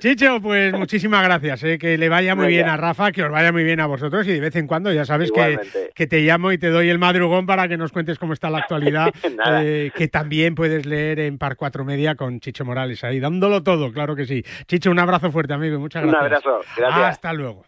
Chicho, 0.00 0.40
pues 0.40 0.72
muchísimas 0.72 1.24
gracias. 1.24 1.64
¿eh? 1.64 1.78
Que 1.78 1.98
le 1.98 2.08
vaya 2.08 2.34
muy, 2.34 2.48
bien 2.48 2.68
a 2.68 2.76
Rafa, 2.76 3.12
que 3.12 3.22
os 3.22 3.30
vaya 3.30 3.52
muy 3.52 3.64
bien 3.64 3.80
a 3.80 3.86
vosotros 3.86 4.26
y 4.26 4.32
de 4.32 4.40
vez 4.40 4.56
en 4.56 4.66
cuando 4.66 4.92
ya 4.92 5.04
sabes 5.04 5.32
que, 5.32 5.58
que 5.94 6.06
te 6.06 6.20
llamo 6.20 6.52
y 6.52 6.58
te 6.58 6.68
doy 6.68 6.88
el 6.88 6.98
madrugón 6.98 7.46
para 7.46 7.68
que 7.68 7.76
nos 7.76 7.92
cuentes 7.92 8.18
cómo 8.18 8.33
está 8.34 8.50
la 8.50 8.58
actualidad, 8.58 9.12
eh, 9.62 9.90
que 9.94 10.08
también 10.08 10.54
puedes 10.54 10.86
leer 10.86 11.20
en 11.20 11.38
Par 11.38 11.56
4 11.56 11.84
Media 11.84 12.14
con 12.14 12.40
Chicho 12.40 12.64
Morales 12.64 13.02
ahí, 13.04 13.20
dándolo 13.20 13.62
todo, 13.62 13.92
claro 13.92 14.14
que 14.14 14.26
sí. 14.26 14.44
Chicho, 14.66 14.90
un 14.90 14.98
abrazo 14.98 15.30
fuerte, 15.30 15.54
amigo, 15.54 15.78
muchas 15.78 16.02
gracias. 16.02 16.20
Un 16.20 16.26
abrazo, 16.26 16.60
gracias. 16.76 17.08
Hasta 17.10 17.32
luego. 17.32 17.64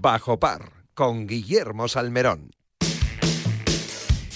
Bajo 0.00 0.38
Par, 0.38 0.70
con 0.94 1.26
Guillermo 1.26 1.88
Salmerón. 1.88 2.50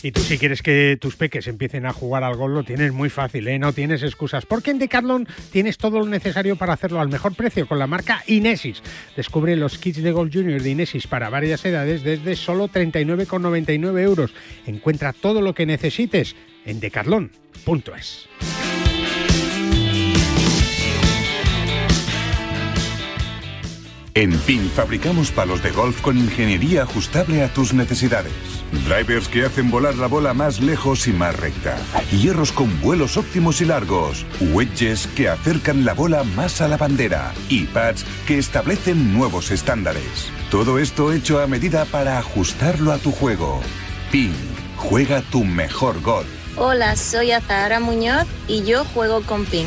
Y 0.03 0.11
tú 0.11 0.21
si 0.21 0.37
quieres 0.37 0.63
que 0.63 0.99
tus 1.01 1.15
peques 1.15 1.47
empiecen 1.47 1.87
a 1.87 1.93
jugar 1.93 2.25
al 2.25 2.35
gol 2.35 2.55
lo 2.55 2.65
tienes 2.65 2.93
muy 2.93 3.09
fácil, 3.09 3.47
¿eh? 3.47 3.59
no 3.59 3.73
tienes 3.73 4.03
excusas. 4.03 4.47
Porque 4.47 4.73
en 4.73 4.79
Decathlon 4.79 5.29
tienes 5.53 5.79
todo 5.79 6.01
lo 6.01 6.07
necesario 6.07 6.57
para 6.57 6.73
hacerlo 6.73 7.01
al 7.01 7.09
mejor 7.09 7.35
precio 7.35 7.69
con 7.69 7.79
la 7.79 7.87
marca 7.87 8.25
Inesis. 8.27 8.83
Descubre 9.17 9.55
los 9.55 9.79
kits 9.79 10.03
de 10.03 10.11
Golf 10.11 10.33
Junior 10.35 10.61
de 10.61 10.71
Inesis 10.71 11.07
para 11.07 11.31
varias 11.31 11.65
edades 11.65 12.03
desde 12.03 12.35
solo 12.35 12.69
39,99 12.69 14.01
euros. 14.01 14.35
Encuentra 14.67 15.13
todo 15.13 15.41
lo 15.41 15.55
que 15.55 15.67
necesites 15.67 16.35
en 16.65 16.81
decathlon.es. 16.81 18.29
En 24.15 24.37
PIN 24.41 24.69
fabricamos 24.69 25.31
palos 25.31 25.63
de 25.63 25.71
golf 25.71 26.03
con 26.03 26.19
ingeniería 26.19 26.83
ajustable 26.83 27.43
a 27.43 27.49
tus 27.49 27.73
necesidades. 27.73 28.62
Drivers 28.73 29.29
que 29.29 29.45
hacen 29.45 29.71
volar 29.71 29.97
la 29.97 30.07
bola 30.07 30.33
más 30.33 30.61
lejos 30.61 31.07
y 31.07 31.13
más 31.13 31.37
recta. 31.37 31.77
Hierros 32.11 32.53
con 32.53 32.81
vuelos 32.81 33.17
óptimos 33.17 33.61
y 33.61 33.67
largos. 33.67 34.25
Wedges 34.53 35.07
que 35.09 35.29
acercan 35.29 35.85
la 35.85 35.93
bola 35.93 36.25
más 36.25 36.61
a 36.61 36.69
la 36.69 36.79
bandera. 36.79 37.33
Y 37.49 37.65
pads 37.67 38.05
que 38.27 38.39
establecen 38.39 39.13
nuevos 39.13 39.51
estándares. 39.51 40.31
Todo 40.51 40.79
esto 40.79 41.13
hecho 41.13 41.41
a 41.41 41.47
medida 41.47 41.85
para 41.85 42.19
ajustarlo 42.19 42.93
a 42.93 42.99
tu 42.99 43.13
juego. 43.13 43.61
PIN. 44.11 44.35
Juega 44.79 45.21
tu 45.21 45.45
mejor 45.45 46.01
golf. 46.03 46.27
Hola, 46.57 46.97
soy 46.97 47.33
Azahara 47.33 47.79
Muñoz 47.79 48.27
y 48.49 48.65
yo 48.65 48.85
juego 48.85 49.23
con 49.23 49.45
PIN. 49.45 49.67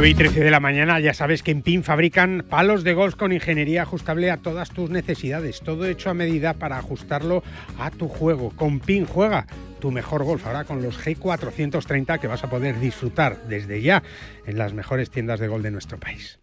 9 0.00 0.08
y 0.08 0.14
13 0.14 0.44
de 0.44 0.50
la 0.50 0.60
mañana, 0.60 0.98
ya 0.98 1.12
sabes 1.12 1.42
que 1.42 1.50
en 1.50 1.60
PIN 1.60 1.84
fabrican 1.84 2.42
palos 2.48 2.84
de 2.84 2.94
golf 2.94 3.16
con 3.16 3.34
ingeniería 3.34 3.82
ajustable 3.82 4.30
a 4.30 4.38
todas 4.38 4.70
tus 4.70 4.88
necesidades. 4.88 5.60
Todo 5.60 5.84
hecho 5.84 6.08
a 6.08 6.14
medida 6.14 6.54
para 6.54 6.78
ajustarlo 6.78 7.42
a 7.78 7.90
tu 7.90 8.08
juego. 8.08 8.48
Con 8.56 8.80
PIN 8.80 9.04
juega 9.04 9.46
tu 9.78 9.90
mejor 9.90 10.24
golf 10.24 10.46
ahora 10.46 10.64
con 10.64 10.82
los 10.82 10.98
G430 11.04 12.18
que 12.18 12.28
vas 12.28 12.42
a 12.42 12.48
poder 12.48 12.80
disfrutar 12.80 13.42
desde 13.46 13.82
ya 13.82 14.02
en 14.46 14.56
las 14.56 14.72
mejores 14.72 15.10
tiendas 15.10 15.38
de 15.38 15.48
golf 15.48 15.62
de 15.62 15.70
nuestro 15.70 16.00
país. 16.00 16.38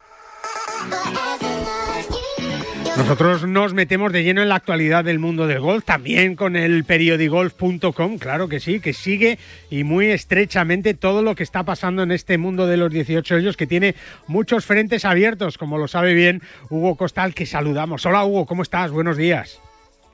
Nosotros 2.97 3.47
nos 3.47 3.75
metemos 3.75 4.11
de 4.11 4.23
lleno 4.23 4.41
en 4.41 4.49
la 4.49 4.55
actualidad 4.55 5.05
del 5.05 5.19
mundo 5.19 5.45
del 5.45 5.59
golf, 5.59 5.85
también 5.85 6.35
con 6.35 6.55
el 6.55 6.83
periodigolf.com, 6.83 8.17
claro 8.17 8.49
que 8.49 8.59
sí, 8.59 8.79
que 8.79 8.91
sigue 8.91 9.37
y 9.69 9.83
muy 9.83 10.07
estrechamente 10.07 10.95
todo 10.95 11.21
lo 11.21 11.35
que 11.35 11.43
está 11.43 11.61
pasando 11.61 12.01
en 12.01 12.11
este 12.11 12.39
mundo 12.39 12.65
de 12.65 12.77
los 12.77 12.91
18 12.91 13.35
hoyos, 13.35 13.55
que 13.55 13.67
tiene 13.67 13.93
muchos 14.25 14.65
frentes 14.65 15.05
abiertos, 15.05 15.59
como 15.59 15.77
lo 15.77 15.87
sabe 15.87 16.15
bien 16.15 16.41
Hugo 16.71 16.95
Costal, 16.95 17.35
que 17.35 17.45
saludamos. 17.45 18.03
Hola 18.07 18.25
Hugo, 18.25 18.47
¿cómo 18.47 18.63
estás? 18.63 18.89
Buenos 18.89 19.15
días. 19.15 19.61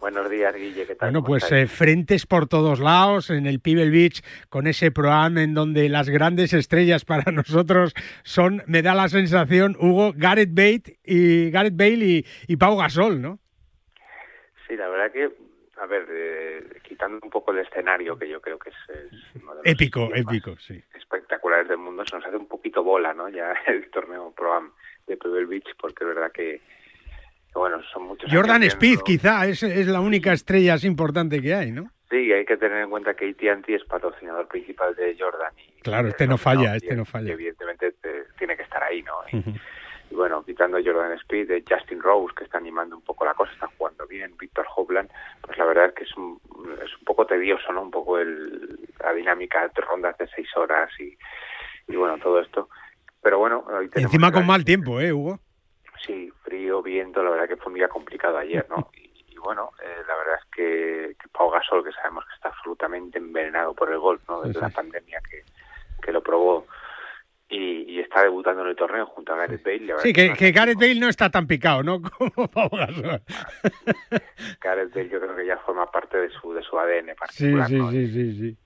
Buenos 0.03 0.29
días, 0.29 0.53
Guille, 0.53 0.85
¿qué 0.85 0.95
tal? 0.95 1.11
Bueno, 1.11 1.23
pues 1.25 1.49
eh, 1.53 1.65
frentes 1.65 2.25
por 2.25 2.49
todos 2.49 2.81
lados, 2.81 3.29
en 3.29 3.47
el 3.47 3.61
Pebble 3.61 3.89
Beach, 3.89 4.21
con 4.49 4.67
ese 4.67 4.91
Pro-Am 4.91 5.37
en 5.37 5.53
donde 5.53 5.87
las 5.87 6.09
grandes 6.09 6.51
estrellas 6.51 7.05
para 7.05 7.31
nosotros 7.31 7.93
son, 8.23 8.63
me 8.67 8.81
da 8.81 8.95
la 8.95 9.07
sensación, 9.07 9.77
Hugo, 9.79 10.11
Gareth 10.13 10.53
Bale 10.53 10.99
y, 11.05 11.49
Gareth 11.51 11.77
Bale 11.77 12.25
y, 12.49 12.57
Pau 12.57 12.75
Gasol, 12.75 13.21
¿no? 13.21 13.39
Sí, 14.67 14.75
la 14.75 14.89
verdad 14.89 15.09
que, 15.09 15.31
a 15.77 15.85
ver, 15.85 16.05
eh, 16.11 16.81
quitando 16.83 17.19
un 17.23 17.29
poco 17.29 17.53
el 17.53 17.59
escenario, 17.59 18.19
que 18.19 18.27
yo 18.27 18.41
creo 18.41 18.59
que 18.59 18.71
es, 18.71 18.75
épico, 19.63 20.09
épico, 20.13 20.57
sí. 20.57 20.83
Espectaculares 20.95 21.69
del 21.69 21.77
mundo, 21.77 22.03
se 22.05 22.17
nos 22.17 22.25
hace 22.25 22.35
un 22.35 22.49
poquito 22.49 22.83
bola, 22.83 23.13
¿no? 23.13 23.29
Ya 23.29 23.53
el 23.67 23.89
torneo 23.89 24.33
Pro-Am 24.35 24.73
de 25.07 25.15
Pebble 25.15 25.45
Beach, 25.45 25.69
porque 25.79 26.03
es 26.03 26.07
verdad 26.09 26.33
que 26.33 26.59
bueno, 27.53 27.81
son 27.91 28.03
muchos. 28.03 28.31
Jordan 28.31 28.63
Speed, 28.63 28.99
quizá, 29.05 29.45
es, 29.47 29.63
es 29.63 29.87
la 29.87 30.01
única 30.01 30.33
estrella 30.33 30.75
así 30.75 30.87
importante 30.87 31.41
que 31.41 31.53
hay, 31.53 31.71
¿no? 31.71 31.89
Sí, 32.09 32.31
hay 32.31 32.45
que 32.45 32.57
tener 32.57 32.83
en 32.83 32.89
cuenta 32.89 33.15
que 33.15 33.29
AT&T 33.29 33.73
es 33.73 33.83
patrocinador 33.85 34.47
principal 34.47 34.95
de 34.95 35.15
Jordan. 35.17 35.51
Y, 35.57 35.81
claro, 35.81 36.07
este 36.07 36.27
no 36.27 36.37
falla, 36.37 36.75
este 36.75 36.95
no 36.95 37.05
falla. 37.05 37.33
evidentemente 37.33 37.95
tiene 38.37 38.55
que 38.55 38.61
estar 38.63 38.83
ahí, 38.83 39.01
¿no? 39.01 39.13
Y, 39.31 40.15
bueno, 40.15 40.43
quitando 40.45 40.77
Jordan 40.83 41.13
Speed, 41.13 41.47
de 41.47 41.63
Justin 41.67 42.01
Rose, 42.01 42.35
que 42.37 42.43
está 42.43 42.59
animando 42.59 42.95
un 42.95 43.01
poco 43.01 43.25
la 43.25 43.33
cosa, 43.33 43.51
está 43.53 43.67
jugando 43.77 44.05
bien, 44.05 44.35
Víctor 44.39 44.67
Hovland, 44.75 45.09
pues 45.41 45.57
la 45.57 45.65
verdad 45.65 45.87
es 45.87 45.93
que 45.93 46.03
es 46.03 46.15
un, 46.15 46.39
es 46.85 46.95
un 46.99 47.03
poco 47.03 47.25
tedioso, 47.25 47.71
¿no? 47.73 47.81
Un 47.81 47.89
poco 47.89 48.19
el, 48.19 48.77
la 48.99 49.11
dinámica 49.13 49.67
de 49.67 49.81
rondas 49.81 50.15
de 50.19 50.27
seis 50.35 50.47
horas 50.55 50.91
y, 50.99 51.17
y 51.91 51.95
bueno, 51.95 52.19
todo 52.19 52.39
esto 52.39 52.69
Pero 53.23 53.39
bueno, 53.39 53.65
encima 53.95 54.31
con 54.31 54.45
mal 54.45 54.63
tiempo, 54.63 55.01
¿eh, 55.01 55.11
Hugo? 55.11 55.39
Sí, 56.93 56.99
viento, 56.99 57.23
la 57.23 57.31
verdad 57.31 57.47
que 57.47 57.57
fue 57.57 57.71
un 57.71 57.77
día 57.77 57.87
complicado 57.87 58.37
ayer, 58.37 58.65
¿no? 58.69 58.91
y, 59.27 59.35
bueno, 59.37 59.71
eh, 59.83 60.03
la 60.07 60.15
verdad 60.15 60.35
es 60.39 60.51
que, 60.55 61.15
que 61.19 61.27
Pau 61.29 61.49
Gasol, 61.49 61.83
que 61.83 61.91
sabemos 61.91 62.23
que 62.25 62.35
está 62.35 62.49
absolutamente 62.49 63.17
envenenado 63.17 63.73
por 63.73 63.91
el 63.91 63.97
golf, 63.97 64.21
¿no? 64.29 64.41
Desde 64.41 64.61
la 64.61 64.69
pandemia 64.69 65.19
que, 65.29 65.43
que 66.01 66.11
lo 66.11 66.21
probó 66.21 66.65
y, 67.49 67.99
está 67.99 68.23
debutando 68.23 68.63
en 68.63 68.69
el 68.69 68.75
torneo 68.75 69.05
junto 69.05 69.33
a 69.33 69.37
Gareth 69.37 69.63
Bale. 69.63 69.93
Sí, 69.99 70.13
que, 70.13 70.33
que 70.33 70.51
Gareth 70.51 70.77
Bale 70.77 70.99
no 70.99 71.07
está 71.07 71.29
tan 71.29 71.47
picado, 71.47 71.83
¿no? 71.83 72.01
Como 72.17 72.47
Pau 72.47 72.69
Gasol. 72.69 73.21
Gareth 74.61 74.93
Bale 74.93 75.09
yo 75.09 75.19
creo 75.19 75.35
que 75.35 75.45
ya 75.45 75.57
forma 75.57 75.89
parte 75.89 76.17
de 76.17 76.29
su, 76.29 76.53
de 76.53 76.61
su 76.61 76.77
ADN 76.77 77.15
particular, 77.17 77.67
sí, 77.67 77.79
sí, 77.91 78.07
sí, 78.07 78.39
sí, 78.39 78.57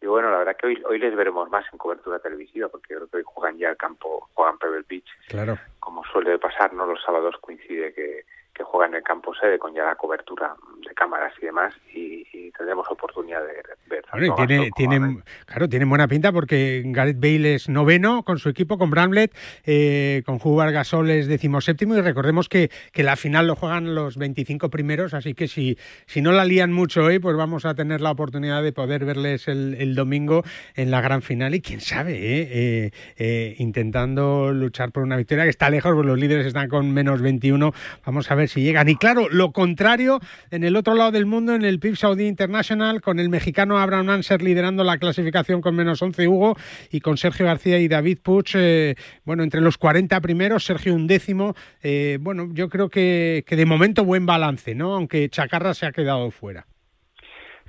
Y 0.00 0.06
bueno, 0.06 0.30
la 0.30 0.38
verdad 0.38 0.56
que 0.56 0.66
hoy, 0.66 0.82
hoy 0.88 0.98
les 0.98 1.14
veremos 1.16 1.50
más 1.50 1.64
en 1.72 1.78
cobertura 1.78 2.18
televisiva, 2.18 2.68
porque 2.68 2.94
creo 2.94 3.08
que 3.08 3.18
hoy 3.18 3.22
juegan 3.24 3.58
ya 3.58 3.70
el 3.70 3.76
campo, 3.76 4.28
juegan 4.34 4.58
Pebble 4.58 4.84
Beach. 4.88 5.08
Claro. 5.28 5.58
Como 5.80 6.04
suele 6.04 6.38
pasar, 6.38 6.72
¿no? 6.72 6.86
Los 6.86 7.02
sábados 7.02 7.36
coincide 7.40 7.94
que, 7.94 8.24
que 8.56 8.64
juega 8.64 8.86
en 8.86 8.94
el 8.94 9.02
campo 9.02 9.34
sede 9.34 9.58
con 9.58 9.74
ya 9.74 9.84
la 9.84 9.96
cobertura 9.96 10.56
de 10.86 10.94
cámaras 10.94 11.34
y 11.40 11.46
demás 11.46 11.74
y, 11.92 12.26
tendremos 12.56 12.90
oportunidad 12.90 13.40
de 13.40 13.62
ver. 13.86 14.04
Bueno, 14.10 14.34
tiene, 14.74 15.22
claro, 15.44 15.68
tiene 15.68 15.84
buena 15.84 16.08
pinta 16.08 16.32
porque 16.32 16.82
Gareth 16.86 17.20
Bale 17.20 17.54
es 17.54 17.68
noveno 17.68 18.22
con 18.22 18.38
su 18.38 18.48
equipo, 18.48 18.78
con 18.78 18.88
Bramlett, 18.88 19.36
eh, 19.64 20.22
con 20.24 20.38
Jugar 20.38 20.72
Gasol 20.72 21.10
es 21.10 21.26
decimoséptimo 21.26 21.94
y 21.96 22.00
recordemos 22.00 22.48
que, 22.48 22.70
que 22.92 23.02
la 23.02 23.16
final 23.16 23.46
lo 23.46 23.56
juegan 23.56 23.94
los 23.94 24.16
25 24.16 24.70
primeros, 24.70 25.12
así 25.12 25.34
que 25.34 25.48
si, 25.48 25.76
si 26.06 26.22
no 26.22 26.32
la 26.32 26.46
lían 26.46 26.72
mucho 26.72 27.04
hoy, 27.04 27.18
pues 27.18 27.36
vamos 27.36 27.66
a 27.66 27.74
tener 27.74 28.00
la 28.00 28.12
oportunidad 28.12 28.62
de 28.62 28.72
poder 28.72 29.04
verles 29.04 29.48
el, 29.48 29.74
el 29.74 29.94
domingo 29.94 30.42
en 30.76 30.90
la 30.90 31.02
gran 31.02 31.20
final 31.20 31.54
y 31.54 31.60
quién 31.60 31.82
sabe, 31.82 32.14
eh, 32.16 32.90
eh 33.18 33.54
intentando 33.58 34.52
luchar 34.52 34.92
por 34.92 35.02
una 35.02 35.16
victoria 35.16 35.44
que 35.44 35.50
está 35.50 35.68
lejos, 35.68 35.92
pues 35.92 36.06
los 36.06 36.18
líderes 36.18 36.46
están 36.46 36.68
con 36.68 36.90
menos 36.94 37.20
21, 37.20 37.72
vamos 38.06 38.30
a 38.30 38.34
ver 38.34 38.45
si 38.48 38.62
llegan. 38.62 38.88
Y 38.88 38.96
claro, 38.96 39.28
lo 39.30 39.52
contrario, 39.52 40.20
en 40.50 40.64
el 40.64 40.76
otro 40.76 40.94
lado 40.94 41.12
del 41.12 41.26
mundo, 41.26 41.54
en 41.54 41.64
el 41.64 41.78
PIB 41.78 41.96
Saudi 41.96 42.26
International, 42.26 43.00
con 43.00 43.18
el 43.18 43.28
mexicano 43.28 43.78
Abraham 43.78 44.10
Anser 44.10 44.42
liderando 44.42 44.84
la 44.84 44.98
clasificación 44.98 45.60
con 45.60 45.74
menos 45.74 46.02
11 46.02 46.28
Hugo 46.28 46.56
y 46.90 47.00
con 47.00 47.16
Sergio 47.16 47.46
García 47.46 47.78
y 47.78 47.88
David 47.88 48.18
Puch, 48.22 48.54
eh, 48.56 48.94
bueno, 49.24 49.42
entre 49.42 49.60
los 49.60 49.78
40 49.78 50.20
primeros, 50.20 50.64
Sergio 50.64 50.94
un 50.94 51.06
décimo. 51.06 51.54
Eh, 51.82 52.18
bueno, 52.20 52.48
yo 52.52 52.68
creo 52.68 52.88
que, 52.88 53.44
que 53.46 53.56
de 53.56 53.66
momento 53.66 54.04
buen 54.04 54.26
balance, 54.26 54.74
¿no? 54.74 54.94
Aunque 54.94 55.28
Chacarra 55.28 55.74
se 55.74 55.86
ha 55.86 55.92
quedado 55.92 56.30
fuera. 56.30 56.66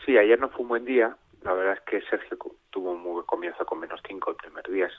Sí, 0.06 0.18
ayer 0.18 0.40
no 0.40 0.50
fue 0.50 0.62
un 0.62 0.70
buen 0.70 0.86
día. 0.86 1.16
La 1.44 1.54
verdad 1.54 1.74
es 1.74 1.82
que 1.82 2.02
Sergio 2.10 2.38
tuvo 2.70 2.92
un 2.92 3.02
muy 3.02 3.14
buen 3.14 3.26
comienzo 3.26 3.66
con 3.66 3.80
menos 3.80 4.02
5 4.08 4.32
el 4.32 4.36
primer 4.38 4.66
día, 4.70 4.90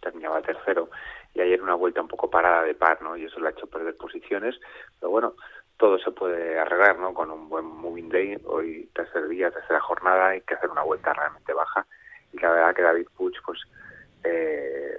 terminaba 0.00 0.42
tercero 0.42 0.90
y 1.34 1.40
ayer 1.40 1.60
una 1.60 1.74
vuelta 1.74 2.00
un 2.00 2.08
poco 2.08 2.30
parada 2.30 2.62
de 2.62 2.74
par, 2.74 3.02
¿no? 3.02 3.16
Y 3.16 3.24
eso 3.24 3.40
le 3.40 3.48
ha 3.48 3.50
hecho 3.50 3.66
perder 3.66 3.96
posiciones, 3.96 4.58
pero 5.00 5.10
bueno, 5.10 5.34
todo 5.76 5.98
se 5.98 6.12
puede 6.12 6.58
arreglar, 6.58 6.98
¿no? 6.98 7.12
Con 7.12 7.30
un 7.30 7.48
buen 7.48 7.64
moving 7.64 8.08
day, 8.08 8.38
hoy 8.46 8.88
tercer 8.94 9.28
día, 9.28 9.50
tercera 9.50 9.80
jornada, 9.80 10.28
hay 10.28 10.40
que 10.42 10.54
hacer 10.54 10.70
una 10.70 10.82
vuelta 10.82 11.12
realmente 11.12 11.52
baja 11.52 11.86
y 12.32 12.38
la 12.38 12.50
verdad 12.50 12.74
que 12.74 12.82
David 12.82 13.08
Puch, 13.16 13.36
pues, 13.44 13.60
eh, 14.24 14.98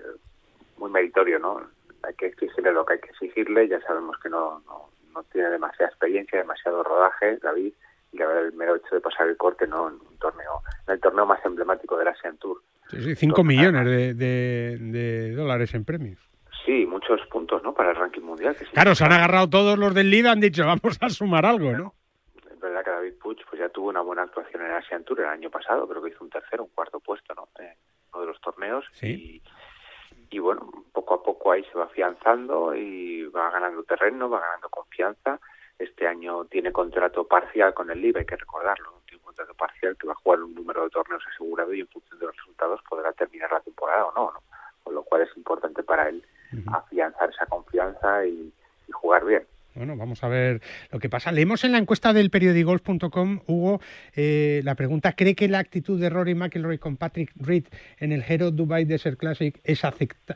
muy 0.77 0.91
meritorio, 0.91 1.39
¿no? 1.39 1.61
Hay 2.03 2.13
que 2.15 2.27
exigirle 2.27 2.71
lo 2.71 2.85
que 2.85 2.93
hay 2.93 2.99
que 2.99 3.09
exigirle, 3.09 3.67
ya 3.67 3.81
sabemos 3.81 4.17
que 4.19 4.29
no, 4.29 4.61
no, 4.67 4.89
no 5.13 5.23
tiene 5.23 5.49
demasiada 5.49 5.89
experiencia, 5.89 6.39
demasiado 6.39 6.83
rodaje, 6.83 7.37
David, 7.37 7.73
y 8.11 8.17
la 8.17 8.27
verdad 8.27 8.45
el 8.45 8.53
mero 8.53 8.75
hecho 8.75 8.95
de 8.95 9.01
pasar 9.01 9.27
el 9.27 9.37
corte, 9.37 9.67
¿no? 9.67 9.87
En 9.87 9.95
un 9.95 10.17
torneo, 10.19 10.61
en 10.87 10.93
el 10.93 10.99
torneo 10.99 11.25
más 11.25 11.43
emblemático 11.45 11.97
del 11.97 12.09
Asian 12.09 12.37
Tour, 12.37 12.61
Sí, 12.89 13.01
sí, 13.01 13.15
5 13.15 13.43
millones 13.43 13.85
de, 13.85 14.13
de, 14.13 15.31
dólares 15.31 15.73
en 15.73 15.85
premios. 15.85 16.19
Sí, 16.65 16.85
muchos 16.85 17.21
puntos, 17.27 17.63
¿no? 17.63 17.73
Para 17.73 17.91
el 17.91 17.95
ranking 17.95 18.21
mundial. 18.21 18.55
claro, 18.73 18.95
se 18.95 19.03
han 19.03 19.11
agarrado 19.11 19.49
todos 19.49 19.77
los 19.77 19.93
del 19.93 20.09
LIDA, 20.09 20.31
han 20.31 20.39
dicho, 20.39 20.65
vamos 20.65 20.97
a 21.01 21.09
sumar 21.09 21.45
algo, 21.45 21.71
¿no? 21.71 21.93
Es 22.49 22.59
verdad 22.59 22.83
que 22.83 22.91
David 22.91 23.13
Puig 23.21 23.37
pues 23.49 23.59
ya 23.59 23.69
tuvo 23.69 23.89
una 23.89 24.01
buena 24.01 24.23
actuación 24.23 24.61
en 24.63 24.71
el 24.71 24.77
Asian 24.77 25.03
Tour 25.03 25.19
el 25.19 25.27
año 25.27 25.49
pasado, 25.49 25.87
creo 25.87 26.01
que 26.01 26.09
hizo 26.09 26.23
un 26.23 26.29
tercero, 26.29 26.63
un 26.63 26.69
cuarto 26.69 26.99
puesto, 26.99 27.33
¿no? 27.35 27.47
En 27.59 27.73
uno 28.13 28.21
de 28.21 28.27
los 28.27 28.41
torneos. 28.41 28.85
Sí. 28.93 29.41
Y, 30.31 30.35
y 30.35 30.39
bueno, 30.39 30.69
poco 30.91 31.15
a 31.15 31.23
poco 31.23 31.51
ahí 31.51 31.63
se 31.71 31.77
va 31.77 31.85
afianzando 31.85 32.75
y 32.75 33.25
va 33.27 33.51
ganando 33.51 33.83
terreno, 33.83 34.29
va 34.29 34.39
ganando 34.39 34.69
confianza. 34.69 35.39
Este 35.77 36.07
año 36.07 36.45
tiene 36.45 36.71
contrato 36.71 37.27
parcial 37.27 37.73
con 37.73 37.91
el 37.91 38.01
LIBA, 38.01 38.21
hay 38.21 38.25
que 38.25 38.37
recordarlo, 38.37 38.94
contrato 39.35 39.53
parcial 39.55 39.97
que 39.97 40.07
va 40.07 40.13
a 40.13 40.15
jugar 40.23 40.41
un 40.41 40.55
número 40.55 40.83
de 40.83 40.89
torneos 40.89 41.23
asegurado 41.27 41.73
y 41.73 41.81
en 41.81 41.87
función 41.87 42.19
de 42.19 42.25
los 42.27 42.35
resultados 42.37 42.79
podrá 42.89 43.11
terminar 43.13 43.51
la 43.51 43.59
temporada 43.59 44.05
o 44.05 44.13
no, 44.13 44.31
¿no? 44.31 44.43
con 44.83 44.95
lo 44.95 45.03
cual 45.03 45.23
es 45.23 45.37
importante 45.37 45.83
para 45.83 46.09
él 46.09 46.23
afianzar 46.71 47.29
esa 47.29 47.45
confianza 47.47 48.25
y 48.25 48.53
jugar 48.91 49.25
bien. 49.25 49.45
Bueno, 49.75 49.97
vamos 49.97 50.23
a 50.23 50.29
ver 50.29 50.61
lo 50.89 50.99
que 50.99 51.09
pasa. 51.09 51.33
Leemos 51.33 51.65
en 51.65 51.73
la 51.73 51.79
encuesta 51.79 52.13
del 52.13 52.29
periodigolf.com, 52.29 53.41
Hugo, 53.45 53.81
eh, 54.15 54.61
la 54.63 54.75
pregunta, 54.75 55.13
¿cree 55.13 55.35
que 55.35 55.49
la 55.49 55.59
actitud 55.59 55.99
de 55.99 56.09
Rory 56.09 56.33
McIlroy 56.33 56.77
con 56.77 56.95
Patrick 56.95 57.33
Reed 57.35 57.65
en 57.99 58.13
el 58.13 58.23
Hero 58.25 58.51
Dubai 58.51 58.85
Desert 58.85 59.19
Classic 59.19 59.59
es, 59.65 59.81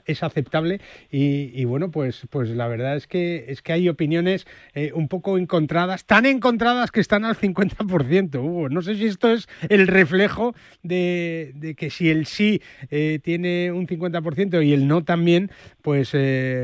es 0.05 0.23
aceptable? 0.23 0.81
Y, 1.09 1.63
bueno, 1.63 1.89
pues, 1.89 2.27
pues 2.29 2.49
la 2.49 2.67
verdad 2.67 2.97
es 2.97 3.07
que, 3.07 3.45
es 3.47 3.61
que 3.61 3.71
hay 3.71 3.87
opiniones 3.87 4.45
eh, 4.73 4.91
un 4.93 5.07
poco 5.07 5.37
encontradas, 5.37 6.05
tan 6.05 6.25
encontradas 6.25 6.91
que 6.91 6.99
están 6.99 7.23
al 7.23 7.37
50%, 7.37 8.43
Hugo. 8.43 8.67
No 8.67 8.81
sé 8.81 8.95
si 8.95 9.05
esto 9.05 9.31
es 9.31 9.47
el 9.69 9.87
reflejo 9.87 10.53
de, 10.83 11.75
que 11.77 11.89
si 11.89 12.09
el 12.09 12.25
sí 12.25 12.61
eh, 12.91 13.19
tiene 13.23 13.71
un 13.71 13.87
50% 13.87 14.65
y 14.65 14.73
el 14.73 14.85
no 14.85 15.05
también, 15.05 15.49
pues 15.81 16.11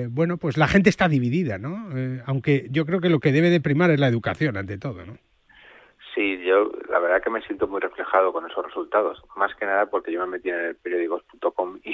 bueno, 0.10 0.38
pues 0.38 0.58
la 0.58 0.68
gente 0.68 0.90
está 0.90 1.08
dividida, 1.08 1.58
¿no? 1.58 1.90
aunque 2.26 2.64
yo 2.69 2.86
creo 2.86 3.01
que 3.01 3.10
lo 3.10 3.19
que 3.19 3.32
debe 3.32 3.49
de 3.49 3.62
primar 3.62 3.91
es 3.91 3.99
la 3.99 4.08
educación 4.08 4.58
ante 4.58 4.78
todo, 4.78 5.06
¿no? 5.06 5.17
Sí, 6.15 6.41
yo 6.45 6.71
la 6.89 6.99
verdad 6.99 7.21
que 7.21 7.30
me 7.30 7.41
siento 7.41 7.67
muy 7.67 7.82
reflejado 7.82 8.32
con 8.32 8.49
esos 8.49 8.65
resultados, 8.65 9.21
más 9.36 9.54
que 9.56 9.65
nada 9.65 9.88
porque 9.88 10.13
yo 10.13 10.21
me 10.21 10.28
metí 10.38 10.49
en 10.49 10.56
el 10.56 10.75
periódicos.com 10.75 11.80
y, 11.84 11.93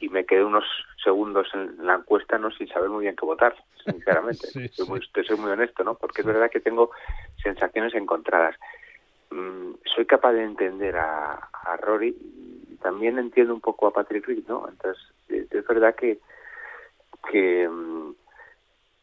y 0.00 0.08
me 0.08 0.24
quedé 0.24 0.42
unos 0.42 0.64
segundos 1.04 1.46
en 1.52 1.84
la 1.84 1.96
encuesta 1.96 2.38
no 2.38 2.50
sin 2.50 2.66
saber 2.68 2.88
muy 2.88 3.02
bien 3.02 3.16
qué 3.16 3.26
votar, 3.26 3.54
sinceramente. 3.84 4.46
soy, 4.72 4.88
Muy, 4.88 5.00
soy 5.26 5.36
muy 5.36 5.50
honesto, 5.50 5.84
¿no? 5.84 5.96
Porque 5.96 6.22
es 6.22 6.26
verdad 6.26 6.50
que 6.50 6.60
tengo 6.60 6.92
sensaciones 7.42 7.94
encontradas. 7.94 8.56
Mm, 9.30 9.74
soy 9.94 10.06
capaz 10.06 10.32
de 10.32 10.44
entender 10.44 10.96
a, 10.96 11.34
a 11.34 11.76
Rory 11.76 12.16
y 12.70 12.76
también 12.76 13.18
entiendo 13.18 13.52
un 13.52 13.60
poco 13.60 13.86
a 13.86 13.92
Patrick 13.92 14.26
Reed, 14.26 14.44
¿no? 14.48 14.66
Entonces, 14.66 15.02
es 15.28 15.66
verdad 15.66 15.94
que 15.94 16.18
que 17.30 17.68
mm, 17.68 17.99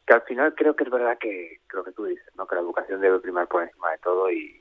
que 0.07 0.13
al 0.13 0.21
final 0.21 0.55
creo 0.55 0.73
que 0.73 0.85
es 0.85 0.89
verdad 0.89 1.17
que 1.19 1.59
lo 1.73 1.83
que 1.83 1.91
tú 1.91 2.05
dices, 2.05 2.25
¿no? 2.37 2.47
que 2.47 2.55
la 2.55 2.61
educación 2.61 3.01
debe 3.01 3.19
primar 3.19 3.47
por 3.47 3.61
encima 3.61 3.91
de 3.91 3.97
todo 3.97 4.31
y, 4.31 4.55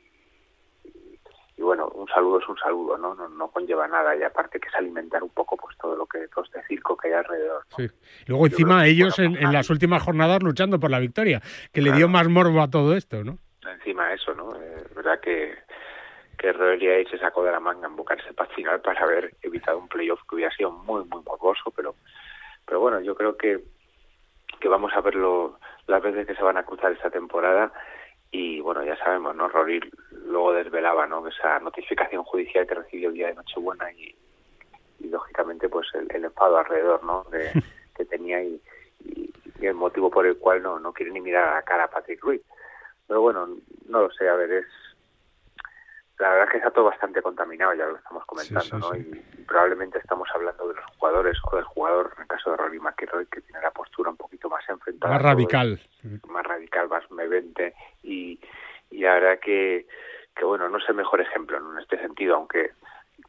y, 1.57 1.63
bueno, 1.63 1.87
un 1.95 2.09
saludo 2.09 2.41
es 2.41 2.49
un 2.49 2.59
saludo, 2.59 2.99
¿no? 2.99 3.15
¿no? 3.15 3.29
No, 3.29 3.49
conlleva 3.53 3.87
nada 3.87 4.17
y 4.17 4.25
aparte 4.25 4.59
que 4.59 4.67
es 4.69 4.75
alimentar 4.75 5.23
un 5.23 5.31
poco 5.31 5.57
pues 5.57 5.79
todo 5.79 5.97
lo 5.97 6.05
que 6.07 6.27
todo 6.29 6.45
este 6.45 6.63
circo 6.65 6.97
que 6.97 7.09
hay 7.09 7.15
alrededor. 7.15 7.63
Sí. 7.77 7.89
Luego 8.27 8.47
encima 8.47 8.87
ellos 8.87 9.19
en, 9.21 9.37
en, 9.37 9.53
las 9.53 9.71
últimas 9.71 10.03
jornadas 10.03 10.43
luchando 10.43 10.81
por 10.81 10.91
la 10.91 10.99
victoria, 10.99 11.41
que 11.73 11.81
le 11.81 11.93
dio 11.93 12.09
más 12.09 12.29
morbo 12.29 12.61
a 12.61 12.69
todo 12.69 12.97
esto, 12.97 13.23
¿no? 13.23 13.39
Encima 13.71 14.13
eso, 14.13 14.35
¿no? 14.35 14.55
Es 14.57 14.95
verdad 14.95 15.21
que 15.21 15.55
que 16.37 16.53
Rory 16.53 17.07
se 17.07 17.19
sacó 17.19 17.45
de 17.45 17.53
la 17.53 17.61
manga 17.61 17.87
en 17.87 17.97
buscarse 17.97 18.35
para 18.35 18.53
final 18.53 18.81
para 18.83 19.01
haber 19.01 19.35
evitado 19.43 19.79
un 19.79 19.89
playoff 19.89 20.21
que 20.29 20.35
hubiera 20.35 20.55
sido 20.55 20.71
muy 20.73 21.05
muy 21.05 21.23
morboso, 21.23 21.71
pero 21.75 21.95
pero 22.67 22.81
bueno, 22.81 23.01
yo 23.01 23.15
creo 23.15 23.37
que 23.37 23.76
que 24.61 24.69
vamos 24.69 24.93
a 24.95 25.01
verlo 25.01 25.59
las 25.87 26.03
veces 26.03 26.27
que 26.27 26.35
se 26.35 26.43
van 26.43 26.57
a 26.57 26.65
cruzar 26.65 26.93
esta 26.93 27.11
temporada 27.11 27.73
y 28.31 28.61
bueno, 28.61 28.85
ya 28.85 28.97
sabemos, 28.97 29.35
¿no? 29.37 29.49
Rory 29.49 29.81
luego 30.27 30.53
desvelaba, 30.53 31.07
¿no? 31.07 31.27
Esa 31.27 31.59
notificación 31.61 32.25
judicial 32.25 32.67
que 32.67 32.75
recibió 32.75 33.09
el 33.09 33.15
día 33.15 33.29
de 33.29 33.35
Nochebuena 33.35 33.91
y, 33.93 34.15
y 35.01 35.09
lógicamente 35.09 35.69
pues 35.69 35.87
el, 35.95 36.25
enfado 36.25 36.59
alrededor, 36.59 37.03
¿no? 37.05 37.25
De, 37.31 37.51
que 37.97 38.05
tenía 38.05 38.43
y, 38.43 38.61
y, 39.05 39.33
el 39.61 39.75
motivo 39.75 40.11
por 40.11 40.27
el 40.27 40.37
cual 40.37 40.63
no, 40.63 40.79
no 40.79 40.93
quiere 40.93 41.13
ni 41.13 41.21
mirar 41.21 41.49
a 41.49 41.55
la 41.55 41.63
cara 41.63 41.85
a 41.85 41.91
Patrick 41.91 42.23
Ruiz. 42.23 42.43
Pero 43.07 43.21
bueno, 43.21 43.49
no 43.89 44.03
lo 44.03 44.11
sé, 44.11 44.29
a 44.29 44.35
ver, 44.35 44.53
es 44.53 44.67
la 46.19 46.31
verdad 46.31 46.45
es 46.47 46.51
que 46.51 46.57
está 46.59 46.71
todo 46.71 46.87
bastante 46.87 47.21
contaminado, 47.21 47.75
ya 47.75 47.87
lo 47.87 47.97
estamos 47.97 48.25
comentando, 48.25 48.79
¿no? 48.79 48.97
Y, 48.97 49.05
probablemente 49.47 49.99
estamos 49.99 50.29
hablando 50.35 50.69
de 50.69 50.75
los 50.75 50.85
jugadores 50.97 51.39
o 51.45 51.57
del 51.57 51.65
jugador, 51.65 52.13
en 52.17 52.23
el 52.23 52.29
caso 52.29 52.51
de 52.51 52.57
Rory 52.57 52.81
McIlroy, 52.81 53.27
que 53.27 53.41
tiene 53.43 53.61
la 53.61 53.71
postura 53.71 54.11
un 54.11 54.17
poquito 54.17 54.49
más 54.49 54.69
enfrentada. 54.69 55.15
Más 55.15 55.23
radical. 55.23 55.81
más 56.29 56.45
radical, 56.45 56.89
más 56.89 57.09
mevente 57.11 57.75
y, 58.03 58.41
y 58.91 59.01
la 59.01 59.15
verdad 59.15 59.39
que, 59.41 59.87
que, 60.35 60.45
bueno, 60.45 60.69
no 60.69 60.79
es 60.79 60.89
el 60.89 60.97
mejor 60.97 61.21
ejemplo 61.21 61.59
en 61.59 61.79
este 61.79 61.99
sentido, 61.99 62.37
aunque, 62.37 62.73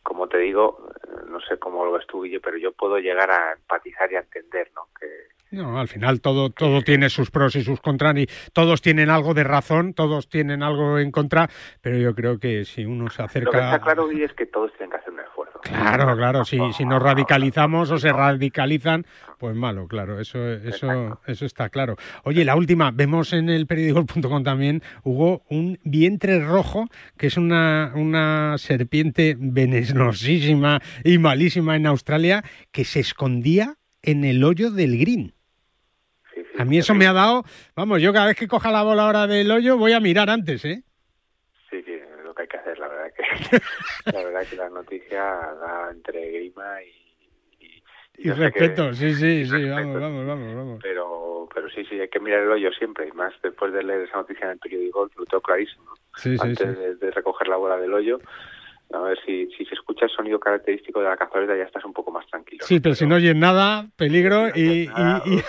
como 0.01 0.27
te 0.27 0.37
digo, 0.39 0.89
no 1.27 1.39
sé 1.41 1.59
cómo 1.59 1.85
lo 1.85 1.91
ves 1.91 2.07
tú, 2.07 2.23
Guille, 2.23 2.39
pero 2.39 2.57
yo 2.57 2.71
puedo 2.71 2.97
llegar 2.97 3.29
a 3.29 3.53
empatizar 3.53 4.11
y 4.11 4.15
a 4.15 4.21
entender, 4.21 4.71
¿no? 4.73 4.87
Que, 4.99 5.36
no, 5.51 5.79
al 5.79 5.87
final 5.87 6.21
todo, 6.21 6.49
todo 6.49 6.81
tiene 6.81 7.09
sus 7.09 7.31
pros 7.31 7.55
y 7.55 7.63
sus 7.63 7.79
contras 7.79 8.17
y 8.17 8.27
todos 8.53 8.81
tienen 8.81 9.09
algo 9.09 9.33
de 9.33 9.43
razón, 9.43 9.93
todos 9.93 10.29
tienen 10.29 10.63
algo 10.63 10.99
en 10.99 11.11
contra, 11.11 11.49
pero 11.81 11.97
yo 11.97 12.13
creo 12.15 12.39
que 12.39 12.65
si 12.65 12.85
uno 12.85 13.09
se 13.09 13.23
acerca... 13.23 13.45
Lo 13.45 13.51
que 13.51 13.65
está 13.65 13.79
claro, 13.79 14.07
Guille, 14.07 14.25
es 14.25 14.33
que 14.33 14.45
todos 14.45 14.71
tienen 14.73 14.91
que 14.91 14.97
hacer 14.97 15.13
un 15.13 15.19
esfuerzo. 15.21 15.59
Claro, 15.61 16.15
claro, 16.15 16.45
si, 16.45 16.59
si 16.73 16.85
nos 16.85 17.01
radicalizamos 17.01 17.91
o 17.91 17.97
se 17.97 18.11
radicalizan, 18.11 19.05
pues 19.37 19.55
malo, 19.55 19.87
claro, 19.87 20.19
eso, 20.19 20.45
eso, 20.51 21.19
eso 21.25 21.45
está 21.45 21.69
claro. 21.69 21.95
Oye, 22.23 22.43
la 22.43 22.55
última, 22.55 22.91
vemos 22.91 23.33
en 23.33 23.49
el 23.49 23.67
periódico.com 23.67 24.43
también, 24.43 24.81
hubo 25.03 25.43
un 25.49 25.79
vientre 25.83 26.43
rojo, 26.43 26.87
que 27.17 27.27
es 27.27 27.37
una, 27.37 27.91
una 27.95 28.57
serpiente 28.57 29.35
venenosísima 29.39 30.81
y 31.03 31.17
malísima 31.17 31.75
en 31.75 31.87
Australia, 31.87 32.43
que 32.71 32.83
se 32.83 32.99
escondía 32.99 33.77
en 34.01 34.23
el 34.23 34.43
hoyo 34.43 34.71
del 34.71 34.97
green. 34.97 35.36
A 36.57 36.65
mí 36.65 36.77
eso 36.77 36.93
me 36.95 37.07
ha 37.07 37.13
dado, 37.13 37.43
vamos, 37.75 38.01
yo 38.01 38.13
cada 38.13 38.27
vez 38.27 38.35
que 38.35 38.47
coja 38.47 38.71
la 38.71 38.83
bola 38.83 39.03
ahora 39.03 39.27
del 39.27 39.51
hoyo 39.51 39.77
voy 39.77 39.93
a 39.93 39.99
mirar 39.99 40.29
antes, 40.29 40.63
¿eh? 40.65 40.83
Sí, 41.69 41.81
sí, 41.83 41.91
es 41.93 42.23
lo 42.23 42.33
que 42.33 42.43
hay 42.43 42.47
que 42.47 42.57
hacer, 42.57 42.79
la 42.79 42.87
verdad 42.87 43.13
que 43.15 43.61
la 44.11 44.23
verdad 44.23 44.47
que 44.49 44.55
la 44.55 44.69
noticia 44.69 45.23
da 45.23 45.89
entre 45.91 46.31
grima 46.31 46.81
y, 46.81 47.83
y, 48.17 48.31
respeto, 48.31 48.93
sí, 48.93 49.13
sí, 49.13 49.45
sí, 49.45 49.69
vamos, 49.69 50.01
vamos, 50.01 50.25
vamos, 50.25 50.55
vamos. 50.55 50.79
Pero, 50.81 51.47
pero 51.53 51.69
sí, 51.69 51.85
sí, 51.85 51.99
hay 51.99 52.09
que 52.09 52.19
mirar 52.19 52.41
el 52.41 52.51
hoyo 52.51 52.71
siempre, 52.71 53.07
y 53.07 53.11
más 53.11 53.33
después 53.43 53.71
de 53.73 53.83
leer 53.83 54.01
esa 54.01 54.17
noticia 54.17 54.45
en 54.45 54.51
el 54.53 54.59
periódico, 54.59 55.09
lo 55.15 55.25
tengo 55.25 55.41
clarísimo. 55.41 55.93
Antes 56.39 56.99
De, 56.99 57.11
recoger 57.11 57.47
la 57.47 57.57
bola 57.57 57.77
del 57.77 57.93
hoyo, 57.93 58.19
a 58.93 58.99
ver 58.99 59.17
si, 59.25 59.47
si 59.57 59.65
se 59.65 59.75
escucha 59.75 60.05
el 60.05 60.11
sonido 60.11 60.39
característico 60.39 60.99
de 61.01 61.09
la 61.09 61.17
cazoleta 61.17 61.57
ya 61.57 61.63
estás 61.63 61.83
un 61.83 61.93
poco 61.93 62.11
más 62.11 62.25
tranquilo. 62.27 62.65
Sí, 62.65 62.79
pero, 62.79 62.95
si 62.95 63.05
no 63.05 63.15
oyes 63.15 63.35
nada, 63.35 63.89
peligro 63.95 64.47
y, 64.55 64.89
y, 64.89 65.43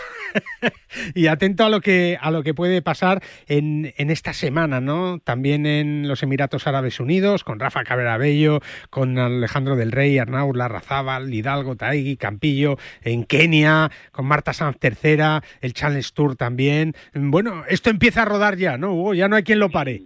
y, 1.14 1.26
atento 1.28 1.64
a 1.64 1.68
lo 1.68 1.80
que 1.80 2.18
a 2.20 2.30
lo 2.30 2.42
que 2.42 2.54
puede 2.54 2.82
pasar 2.82 3.22
en, 3.46 3.94
en, 3.96 4.10
esta 4.10 4.32
semana, 4.32 4.80
¿no? 4.80 5.20
También 5.20 5.66
en 5.66 6.08
los 6.08 6.22
Emiratos 6.22 6.66
Árabes 6.66 6.98
Unidos, 6.98 7.44
con 7.44 7.60
Rafa 7.60 7.84
Cabrera 7.84 8.18
Bello, 8.18 8.60
con 8.90 9.18
Alejandro 9.18 9.76
del 9.76 9.92
Rey, 9.92 10.18
Arnaud 10.18 10.56
Larrazábal, 10.56 11.32
Hidalgo, 11.32 11.76
Taigui, 11.76 12.16
Campillo, 12.16 12.76
en 13.02 13.24
Kenia, 13.24 13.90
con 14.10 14.26
Marta 14.26 14.52
Sanz 14.52 14.78
tercera, 14.78 15.42
el 15.60 15.74
Challenge 15.74 16.10
Tour 16.12 16.34
también. 16.34 16.94
Bueno, 17.14 17.64
esto 17.68 17.90
empieza 17.90 18.22
a 18.22 18.24
rodar 18.24 18.56
ya, 18.56 18.76
¿no, 18.78 18.94
Hugo? 18.94 19.14
Ya 19.14 19.28
no 19.28 19.36
hay 19.36 19.44
quien 19.44 19.60
lo 19.60 19.70
pare 19.70 20.02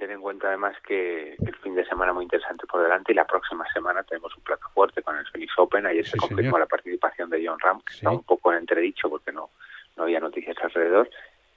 ten 0.00 0.10
en 0.10 0.20
cuenta 0.22 0.48
además 0.48 0.74
que 0.86 1.34
el 1.34 1.56
fin 1.56 1.74
de 1.74 1.84
semana 1.84 2.14
muy 2.14 2.24
interesante 2.24 2.66
por 2.66 2.82
delante 2.82 3.12
y 3.12 3.14
la 3.14 3.26
próxima 3.26 3.66
semana 3.70 4.02
tenemos 4.02 4.34
un 4.34 4.42
plato 4.42 4.66
fuerte 4.72 5.02
con 5.02 5.14
el 5.16 5.26
Phoenix 5.26 5.52
Open. 5.58 5.84
Ayer 5.84 6.06
se 6.06 6.16
confirmó 6.16 6.58
la 6.58 6.64
participación 6.64 7.28
de 7.28 7.46
John 7.46 7.58
Ram, 7.60 7.82
que 7.82 7.92
está 7.92 8.10
un 8.10 8.22
poco 8.22 8.50
en 8.50 8.60
entredicho 8.60 9.10
porque 9.10 9.30
no, 9.30 9.50
no 9.98 10.04
había 10.04 10.18
noticias 10.18 10.56
alrededor 10.62 11.10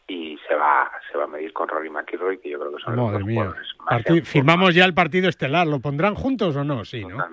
y 0.10 0.38
se 0.46 0.56
va 0.56 0.92
se 1.10 1.18
va 1.18 1.24
a 1.24 1.28
medir 1.28 1.54
con 1.54 1.70
Rory 1.70 1.90
McIlroy 1.90 2.38
que 2.40 2.50
yo 2.50 2.60
creo 2.60 2.76
que 2.76 2.84
son 2.84 2.98
Madre 2.98 3.20
los 3.20 3.26
mía. 3.26 3.54
Firmamos 4.26 4.76
ya 4.76 4.84
el 4.84 4.94
partido 4.94 5.30
estelar, 5.30 5.66
¿lo 5.66 5.80
pondrán 5.80 6.14
juntos 6.14 6.54
o 6.58 6.66
no? 6.66 6.84
Sí, 6.84 7.06
¿no? 7.06 7.26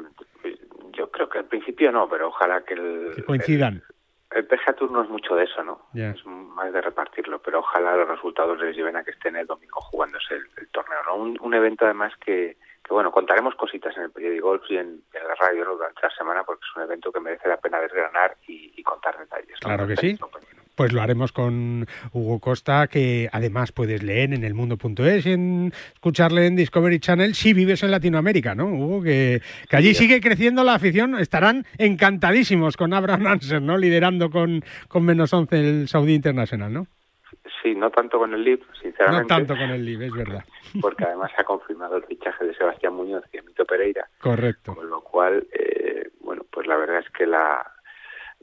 Yo 0.93 1.11
creo 1.11 1.29
que 1.29 1.39
al 1.39 1.47
principio 1.47 1.91
no, 1.91 2.09
pero 2.09 2.29
ojalá 2.29 2.63
que 2.63 2.75
el 2.75 3.13
que 3.17 3.25
coincidan. 3.25 3.83
El 3.89 3.90
PGA 4.31 4.73
Tour 4.75 4.91
no 4.91 5.03
es 5.03 5.09
mucho 5.09 5.35
de 5.35 5.45
eso, 5.45 5.63
¿no? 5.65 5.81
Es 5.95 6.25
más 6.25 6.73
de 6.73 6.81
repartirlo, 6.81 7.41
pero 7.41 7.59
ojalá 7.61 7.97
los 7.97 8.09
resultados 8.09 8.61
les 8.61 8.77
lleven 8.77 8.97
a 8.97 9.03
que 9.03 9.11
estén 9.11 9.37
el 9.37 9.47
domingo 9.47 9.81
jugándose 9.81 10.35
el, 10.35 10.69
torneo, 10.69 10.99
¿no? 11.07 11.17
Un, 11.17 11.55
evento 11.55 11.85
además 11.85 12.13
que, 12.25 12.57
que, 12.85 12.95
bueno, 12.95 13.11
contaremos 13.11 13.57
cositas 13.57 13.97
en 13.97 14.05
el 14.05 14.11
periódico 14.11 14.49
Golf 14.49 14.63
y 14.71 14.77
en, 14.77 15.03
la 15.13 15.35
radio 15.35 15.65
durante 15.65 16.01
la 16.03 16.11
semana 16.11 16.45
porque 16.45 16.65
es 16.65 16.77
un 16.77 16.83
evento 16.85 17.11
que 17.11 17.21
merece 17.21 17.49
la 17.49 17.57
pena 17.57 17.81
desgranar 17.81 18.37
y, 18.47 18.73
y 18.77 18.83
contar 18.83 19.19
detalles. 19.19 19.59
Claro 19.59 19.87
que 19.87 19.97
sí 19.97 20.19
pues 20.75 20.93
lo 20.93 21.03
haremos 21.03 21.33
con 21.33 21.87
Hugo 22.13 22.41
Costa, 22.41 22.87
que 22.87 23.29
además 23.33 23.73
puedes 23.73 24.03
leer 24.03 24.33
en 24.33 24.45
elmundo.es 24.45 25.27
y 25.27 25.33
en, 25.33 25.73
escucharle 25.95 26.47
en 26.47 26.57
Discovery 26.57 27.01
Channel 27.01 27.35
si 27.35 27.53
vives 27.53 27.83
en 27.83 27.91
Latinoamérica, 27.91 28.55
¿no, 28.55 28.67
Hugo? 28.67 29.03
Que, 29.03 29.41
que 29.69 29.77
allí 29.77 29.95
sigue 29.95 30.21
creciendo 30.21 30.65
la 30.65 30.75
afición, 30.75 31.19
estarán 31.19 31.65
encantadísimos 31.79 32.77
con 32.77 32.95
Abraham 32.95 33.27
Anser, 33.27 33.63
¿no? 33.63 33.77
Liderando 33.77 34.31
con, 34.31 34.65
con 34.89 35.05
menos 35.05 35.33
11 35.33 35.61
el 35.61 35.89
Saudí 35.89 36.15
Internacional, 36.15 36.73
¿no? 36.73 36.87
Sí, 37.63 37.75
no 37.75 37.91
tanto 37.91 38.19
con 38.19 38.33
el 38.33 38.43
LIB, 38.43 38.65
sinceramente. 38.81 39.23
No 39.23 39.27
tanto 39.27 39.55
con 39.55 39.71
el 39.71 39.85
LIB, 39.85 40.03
es 40.03 40.13
verdad. 40.13 40.45
Porque 40.81 41.05
además 41.05 41.31
se 41.35 41.43
ha 41.43 41.45
confirmado 41.45 41.97
el 41.97 42.05
fichaje 42.05 42.45
de 42.45 42.55
Sebastián 42.55 42.95
Muñoz 42.95 43.25
y 43.33 43.39
Emito 43.39 43.65
Pereira. 43.65 44.09
Correcto. 44.19 44.75
Con 44.75 44.89
lo 44.89 45.01
cual, 45.03 45.47
eh, 45.53 46.11
bueno, 46.21 46.45
pues 46.51 46.67
la 46.67 46.77
verdad 46.77 47.01
es 47.01 47.11
que 47.11 47.27
la, 47.27 47.63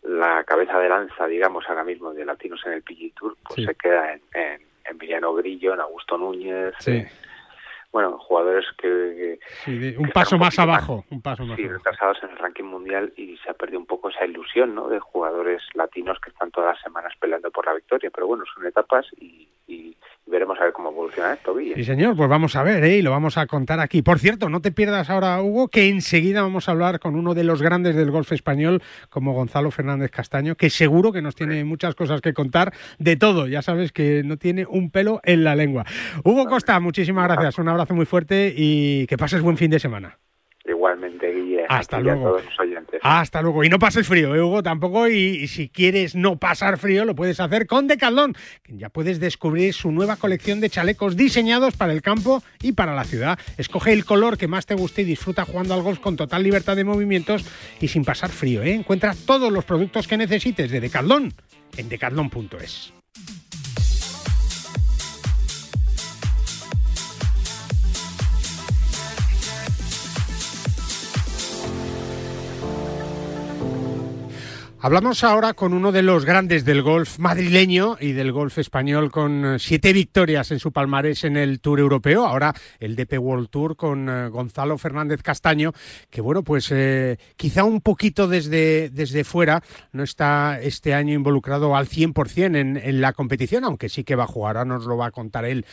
la 0.08 0.44
cabeza 0.44 0.80
de 0.80 0.90
lanza, 0.90 1.28
digamos, 1.28 1.66
ahora 1.68 1.84
mismo 1.84 2.14
de 2.14 2.26
latinos 2.26 2.62
en 2.66 2.74
el 2.74 2.82
PG 2.82 3.14
Tour, 3.16 3.38
pues 3.44 3.66
se 3.66 3.76
queda 3.76 4.14
en, 4.14 4.22
en, 4.34 4.62
Emiliano 4.86 5.34
Grillo, 5.34 5.74
en 5.74 5.82
Augusto 5.82 6.18
Núñez. 6.18 6.74
Sí. 6.80 7.04
bueno, 7.92 8.18
jugadores 8.20 8.66
que... 8.78 9.38
un 9.98 10.10
paso 10.12 10.38
más 10.38 10.58
abajo, 10.60 11.04
un 11.10 11.22
paso 11.22 11.46
más 11.46 11.58
sí, 11.58 11.68
retrasados 11.68 12.24
en 12.24 12.30
el 12.30 12.38
ranking 12.38 12.64
mundial 12.64 13.12
y 13.18 13.36
se 13.38 13.50
ha 13.50 13.54
perdido 13.54 13.80
un 13.80 13.86
poco 13.86 14.10
esa 14.10 14.26
ilusión, 14.26 14.76
¿no?, 14.76 14.88
de 14.88 15.00
jugadores 15.00 15.62
latinos 15.74 16.20
que 16.22 16.30
están 16.30 16.52
todas 16.52 16.76
las 16.76 16.82
semanas 16.82 17.14
peleando 17.20 17.52
por 17.52 17.66
la 17.66 17.74
victoria. 17.74 18.10
Pero 18.14 18.28
bueno, 18.28 18.46
son 18.54 18.66
etapas 18.66 19.06
y, 19.20 19.50
y 19.68 19.98
veremos 20.26 20.60
a 20.60 20.66
ver 20.66 20.74
cómo 20.74 20.90
evoluciona 20.90 21.34
esto, 21.34 21.56
Guille. 21.56 21.76
Sí, 21.76 21.84
señor, 21.84 22.16
pues 22.16 22.30
vamos 22.30 22.56
a 22.56 22.64
ver, 22.64 22.84
¿eh? 22.84 22.98
y 22.98 23.02
lo 23.02 23.12
vamos 23.12 23.38
a 23.38 23.48
contar 23.48 23.80
aquí. 23.80 24.02
Por 24.02 24.20
cierto, 24.20 24.50
no 24.50 24.62
te 24.62 24.72
pierdas 24.72 25.10
ahora, 25.10 25.42
Hugo, 25.42 25.68
que 25.68 25.90
enseguida 25.90 26.42
vamos 26.42 26.68
a 26.68 26.72
hablar 26.72 27.00
con 27.00 27.16
uno 27.16 27.34
de 27.34 27.44
los 27.44 27.62
grandes 27.62 27.96
del 27.96 28.12
golf 28.12 28.32
español, 28.32 28.82
como 29.10 29.34
Gonzalo 29.34 29.72
Fernández 29.72 30.12
Castaño, 30.12 30.56
que 30.56 30.70
seguro 30.70 31.12
que 31.12 31.22
nos 31.22 31.36
tiene 31.36 31.64
muchas 31.64 31.96
cosas 31.96 32.22
que 32.22 32.34
contar 32.34 32.74
de 33.00 33.16
todo. 33.16 33.48
Ya 33.48 33.62
sabes 33.62 33.92
que 33.92 34.24
no 34.24 34.38
tiene 34.38 34.66
un 34.66 34.90
pelo 34.90 35.20
en 35.24 35.44
la 35.44 35.56
lengua. 35.56 35.86
Hugo 36.24 36.46
Costa, 36.46 36.80
muchísimas 36.80 37.28
gracias, 37.28 37.58
un 37.58 37.70
abrazo 37.70 37.94
muy 37.94 38.06
fuerte 38.06 38.54
y 38.56 39.06
que 39.08 39.18
pases 39.18 39.42
buen 39.42 39.58
fin 39.58 39.72
de 39.72 39.80
semana. 39.80 40.18
Igualmente, 40.66 41.32
Guille. 41.32 41.66
Hasta 41.70 42.00
luego. 42.00 42.38
Hasta 43.02 43.42
luego. 43.42 43.64
Y 43.64 43.70
no 43.70 43.80
pases 43.80 44.08
frío, 44.08 44.36
¿eh, 44.36 44.42
Hugo, 44.42 44.64
tampoco. 44.64 45.08
Y, 45.08 45.48
si 45.48 45.70
quieres 45.70 46.16
no 46.16 46.38
pasar 46.38 46.78
frío, 46.78 47.06
lo 47.06 47.16
puedes 47.16 47.40
hacer 47.40 47.68
con 47.68 47.88
Decathlon. 47.88 48.36
Ya 48.68 48.90
puedes 48.90 49.20
descubrir 49.20 49.74
su 49.74 49.92
nueva 49.92 50.18
colección 50.18 50.60
de 50.60 50.70
chalecos 50.70 51.16
diseñados 51.16 51.76
para 51.76 51.94
el 51.94 52.02
campo 52.02 52.44
y 52.62 52.74
para 52.74 52.96
la 52.96 53.04
ciudad. 53.04 53.40
Escoge 53.58 53.94
el 53.94 54.06
color 54.06 54.38
que 54.38 54.48
más 54.48 54.66
te 54.66 54.76
guste 54.76 55.02
y 55.02 55.06
disfruta 55.06 55.46
jugando 55.46 55.74
al 55.74 55.82
golf 55.82 56.00
con 56.00 56.16
total 56.16 56.44
libertad 56.44 56.76
de 56.76 56.84
movimientos 56.84 57.46
y 57.80 57.88
sin 57.88 58.06
pasar 58.06 58.30
frío. 58.30 58.64
¿eh? 58.64 58.74
Encuentra 58.74 59.16
todos 59.26 59.52
los 59.52 59.66
productos 59.66 60.08
que 60.08 60.18
necesites 60.18 60.72
de 60.72 60.80
Decathlon 60.80 61.34
en 61.78 61.90
decathlon.es. 61.90 62.94
Hablamos 74.80 75.24
ahora 75.24 75.56
con 75.56 75.74
uno 75.74 75.92
de 75.92 76.04
los 76.04 76.24
grandes 76.24 76.64
del 76.64 76.84
golf 76.84 77.18
madrileño 77.18 77.98
y 78.00 78.12
del 78.12 78.32
golf 78.32 78.60
español 78.60 79.10
con 79.10 79.56
eh, 79.56 79.60
siete 79.60 79.92
victorias 79.92 80.52
en 80.52 80.60
su 80.60 80.72
palmarés 80.72 81.24
en 81.24 81.36
el 81.36 81.62
Tour 81.62 81.80
Europeo, 81.80 82.28
ahora 82.28 82.54
el 82.80 82.96
DP 82.96 83.18
World 83.18 83.50
Tour 83.50 83.76
con 83.76 84.08
eh, 84.08 84.28
Gonzalo 84.30 84.78
Fernández 84.78 85.24
Castaño, 85.24 85.74
que 86.12 86.22
bueno, 86.22 86.44
pues 86.44 86.72
eh, 86.72 87.18
quizá 87.38 87.64
un 87.64 87.82
poquito 87.82 88.28
desde, 88.28 88.92
desde 88.92 89.24
fuera 89.24 89.64
no 89.94 90.04
está 90.04 90.60
este 90.62 90.94
año 90.94 91.16
involucrado 91.16 91.76
al 91.76 91.88
100% 91.88 92.56
en, 92.56 92.78
en 92.78 93.02
la 93.02 93.14
competición, 93.14 93.64
aunque 93.64 93.90
sí 93.90 94.04
que 94.04 94.16
va 94.16 94.26
a 94.26 94.28
jugar, 94.28 94.58
ahora 94.58 94.76
nos 94.76 94.86
lo 94.86 94.96
va 94.96 95.08
a 95.08 95.12
contar 95.12 95.46
él 95.46 95.66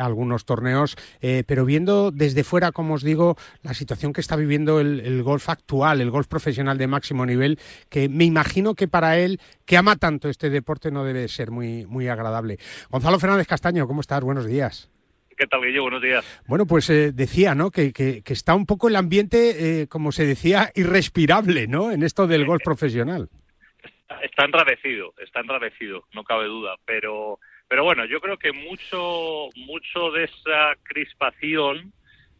algunos 0.00 0.46
torneos, 0.46 0.96
pero 1.20 1.66
viendo 1.66 2.10
desde 2.10 2.42
fuera, 2.42 2.72
como 2.72 2.94
os 2.94 3.02
digo, 3.02 3.36
la 3.62 3.74
situación 3.74 4.14
que 4.14 4.22
está 4.22 4.36
viviendo 4.36 4.80
el, 4.80 5.00
el 5.00 5.22
golf 5.22 5.50
actual, 5.50 6.00
el 6.00 6.10
golf 6.10 6.26
profesional 6.26 6.78
de 6.78 6.86
máximo 6.86 7.26
nivel, 7.26 7.58
que 7.90 8.08
me 8.08 8.29
imagino 8.30 8.74
que 8.74 8.88
para 8.88 9.18
él, 9.18 9.38
que 9.66 9.76
ama 9.76 9.96
tanto 9.96 10.28
este 10.28 10.50
deporte, 10.50 10.90
no 10.90 11.04
debe 11.04 11.28
ser 11.28 11.50
muy, 11.50 11.84
muy 11.86 12.08
agradable. 12.08 12.58
Gonzalo 12.88 13.18
Fernández 13.18 13.46
Castaño, 13.46 13.86
¿cómo 13.86 14.00
estás? 14.00 14.22
Buenos 14.22 14.46
días. 14.46 14.90
¿Qué 15.40 15.46
tal, 15.46 15.62
Guillo? 15.62 15.82
Buenos 15.82 16.02
días. 16.02 16.42
Bueno, 16.46 16.66
pues 16.66 16.90
eh, 16.90 17.12
decía, 17.12 17.54
¿no? 17.54 17.70
Que, 17.70 17.94
que, 17.94 18.22
está 18.26 18.54
un 18.54 18.66
poco 18.66 18.88
el 18.88 18.96
ambiente, 18.96 19.80
eh, 19.80 19.88
como 19.88 20.12
se 20.12 20.26
decía, 20.26 20.70
irrespirable, 20.74 21.66
¿no? 21.66 21.92
En 21.92 22.02
esto 22.02 22.26
del 22.26 22.44
golf 22.44 22.62
profesional. 22.62 23.30
Está 24.22 24.44
enrarecido, 24.44 25.14
está 25.16 25.40
enrarecido, 25.40 26.04
no 26.12 26.24
cabe 26.24 26.44
duda. 26.44 26.76
Pero, 26.84 27.38
pero 27.68 27.84
bueno, 27.84 28.04
yo 28.04 28.20
creo 28.20 28.36
que 28.36 28.52
mucho, 28.52 29.48
mucho 29.56 30.10
de 30.10 30.24
esa 30.24 30.74
crispación 30.82 31.92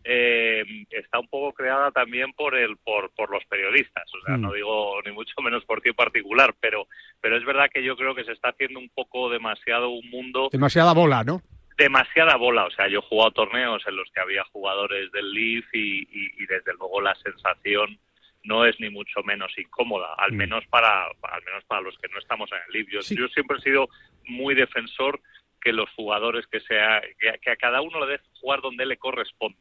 eh, 0.05 0.65
está 0.91 1.19
un 1.19 1.29
poco 1.29 1.53
creada 1.53 1.91
también 1.91 2.33
por 2.33 2.57
el 2.57 2.77
por, 2.79 3.11
por 3.11 3.31
los 3.31 3.45
periodistas 3.45 4.05
o 4.15 4.25
sea 4.25 4.37
no 4.37 4.49
mm. 4.49 4.55
digo 4.55 5.03
ni 5.05 5.13
mucho 5.13 5.35
menos 5.43 5.65
por 5.65 5.81
ti 5.83 5.91
en 5.91 5.95
particular 5.95 6.55
pero 6.59 6.87
pero 7.21 7.37
es 7.37 7.45
verdad 7.45 7.71
que 7.73 7.83
yo 7.83 7.97
creo 7.97 8.15
que 8.15 8.25
se 8.25 8.33
está 8.33 8.51
haciendo 8.51 8.79
un 8.79 8.89
poco 8.89 9.29
demasiado 9.29 9.91
un 9.91 10.09
mundo 10.09 10.49
demasiada 10.51 10.95
bola 10.95 11.23
no 11.23 11.43
demasiada 11.77 12.37
bola 12.37 12.65
o 12.65 12.71
sea 12.71 12.89
yo 12.89 13.01
he 13.01 13.09
jugado 13.09 13.31
torneos 13.33 13.83
en 13.87 13.97
los 13.97 14.11
que 14.13 14.21
había 14.21 14.45
jugadores 14.45 15.13
del 15.13 15.33
Leaf 15.33 15.67
y, 15.75 16.09
y, 16.11 16.47
desde 16.47 16.73
luego 16.79 17.01
la 17.03 17.15
sensación 17.17 17.99
no 18.43 18.65
es 18.65 18.81
ni 18.81 18.89
mucho 18.89 19.23
menos 19.23 19.53
incómoda, 19.59 20.15
al 20.17 20.33
mm. 20.33 20.37
menos 20.37 20.67
para 20.69 21.05
al 21.05 21.45
menos 21.45 21.63
para 21.67 21.83
los 21.83 21.95
que 21.99 22.09
no 22.09 22.19
estamos 22.19 22.51
en 22.53 22.59
el 22.67 22.73
Leaf. 22.73 22.89
Yo, 22.89 23.15
yo 23.15 23.29
siempre 23.29 23.59
he 23.59 23.61
sido 23.61 23.89
muy 24.29 24.55
defensor 24.55 25.21
que 25.61 25.75
los 25.75 25.91
jugadores 25.91 26.47
que 26.47 26.61
sea 26.61 27.03
que, 27.19 27.39
que 27.39 27.51
a 27.51 27.57
cada 27.57 27.83
uno 27.83 28.01
le 28.01 28.13
dé 28.13 28.21
jugar 28.41 28.63
donde 28.63 28.87
le 28.87 28.97
corresponde 28.97 29.59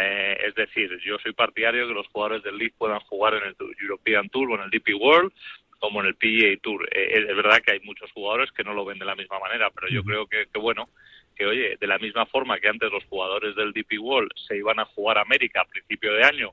Eh, 0.00 0.38
es 0.48 0.54
decir, 0.54 0.98
yo 1.04 1.18
soy 1.18 1.32
partidario 1.32 1.82
de 1.82 1.88
que 1.88 1.94
los 1.94 2.08
jugadores 2.08 2.42
del 2.42 2.58
League 2.58 2.74
puedan 2.76 3.00
jugar 3.00 3.34
en 3.34 3.44
el 3.44 3.56
European 3.80 4.28
Tour 4.28 4.50
o 4.50 4.54
en 4.56 4.62
el 4.62 4.70
DP 4.70 4.94
World 4.98 5.32
como 5.78 6.00
en 6.00 6.06
el 6.06 6.14
PGA 6.14 6.60
Tour. 6.62 6.88
Eh, 6.92 7.26
es 7.28 7.36
verdad 7.36 7.60
que 7.62 7.72
hay 7.72 7.80
muchos 7.80 8.10
jugadores 8.12 8.50
que 8.52 8.64
no 8.64 8.72
lo 8.72 8.84
ven 8.84 8.98
de 8.98 9.04
la 9.04 9.14
misma 9.14 9.38
manera, 9.38 9.70
pero 9.70 9.88
yo 9.88 10.02
creo 10.02 10.26
que, 10.26 10.46
que, 10.52 10.58
bueno, 10.58 10.88
que 11.36 11.46
oye, 11.46 11.76
de 11.78 11.86
la 11.86 11.98
misma 11.98 12.26
forma 12.26 12.58
que 12.58 12.68
antes 12.68 12.90
los 12.90 13.04
jugadores 13.04 13.54
del 13.54 13.72
DP 13.72 13.98
World 14.00 14.30
se 14.34 14.56
iban 14.56 14.80
a 14.80 14.84
jugar 14.86 15.18
a 15.18 15.22
América 15.22 15.60
a 15.60 15.68
principio 15.68 16.12
de 16.14 16.24
año 16.24 16.52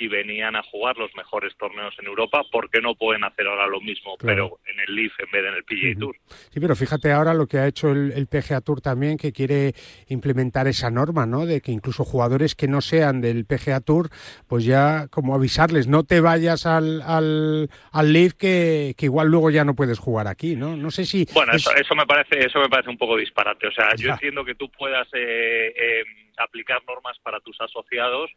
y 0.00 0.08
venían 0.08 0.56
a 0.56 0.62
jugar 0.62 0.96
los 0.96 1.14
mejores 1.14 1.54
torneos 1.58 1.94
en 1.98 2.06
Europa, 2.06 2.42
¿por 2.50 2.70
qué 2.70 2.80
no 2.80 2.94
pueden 2.94 3.22
hacer 3.22 3.46
ahora 3.46 3.66
lo 3.66 3.80
mismo, 3.80 4.16
pero 4.18 4.58
en 4.66 4.80
el 4.80 4.94
Leaf 4.94 5.12
en 5.20 5.30
vez 5.30 5.42
de 5.42 5.48
en 5.48 5.54
el 5.54 5.64
PGA 5.64 5.98
Tour? 5.98 6.16
Sí, 6.50 6.58
pero 6.58 6.74
fíjate 6.74 7.12
ahora 7.12 7.34
lo 7.34 7.46
que 7.46 7.58
ha 7.58 7.66
hecho 7.66 7.90
el, 7.90 8.26
PGA 8.26 8.62
Tour 8.62 8.80
también, 8.80 9.18
que 9.18 9.32
quiere 9.32 9.74
implementar 10.08 10.66
esa 10.68 10.90
norma, 10.90 11.26
¿no? 11.26 11.44
De 11.44 11.60
que 11.60 11.70
incluso 11.70 12.04
jugadores 12.04 12.54
que 12.54 12.66
no 12.66 12.80
sean 12.80 13.20
del 13.20 13.44
PGA 13.44 13.80
Tour, 13.80 14.08
pues 14.48 14.64
ya 14.64 15.08
como 15.08 15.34
avisarles, 15.34 15.86
no 15.86 16.04
te 16.04 16.20
vayas 16.20 16.64
al, 16.64 17.02
al, 17.02 17.68
al 17.92 18.12
Leaf 18.12 18.32
que, 18.32 18.94
que 18.96 19.06
igual 19.06 19.28
luego 19.28 19.50
ya 19.50 19.64
no 19.64 19.74
puedes 19.74 19.98
jugar 19.98 20.28
aquí, 20.28 20.56
¿no? 20.56 20.76
No 20.76 20.90
sé 20.90 21.04
si... 21.04 21.26
Bueno, 21.34 21.52
eso, 21.52 21.74
eso, 21.74 21.94
me 21.94 22.06
parece 22.06 22.46
eso 22.46 22.58
me 22.58 22.68
parece 22.68 22.88
un 22.88 22.98
poco 22.98 23.16
disparate. 23.16 23.66
O 23.66 23.72
sea, 23.72 23.94
yo 23.96 24.10
entiendo 24.10 24.44
que 24.44 24.54
tú 24.54 24.70
puedas 24.70 25.08
eh, 25.12 25.74
eh, 25.76 26.04
aplicar 26.38 26.82
normas 26.86 27.18
para 27.22 27.40
tus 27.40 27.60
asociados, 27.60 28.30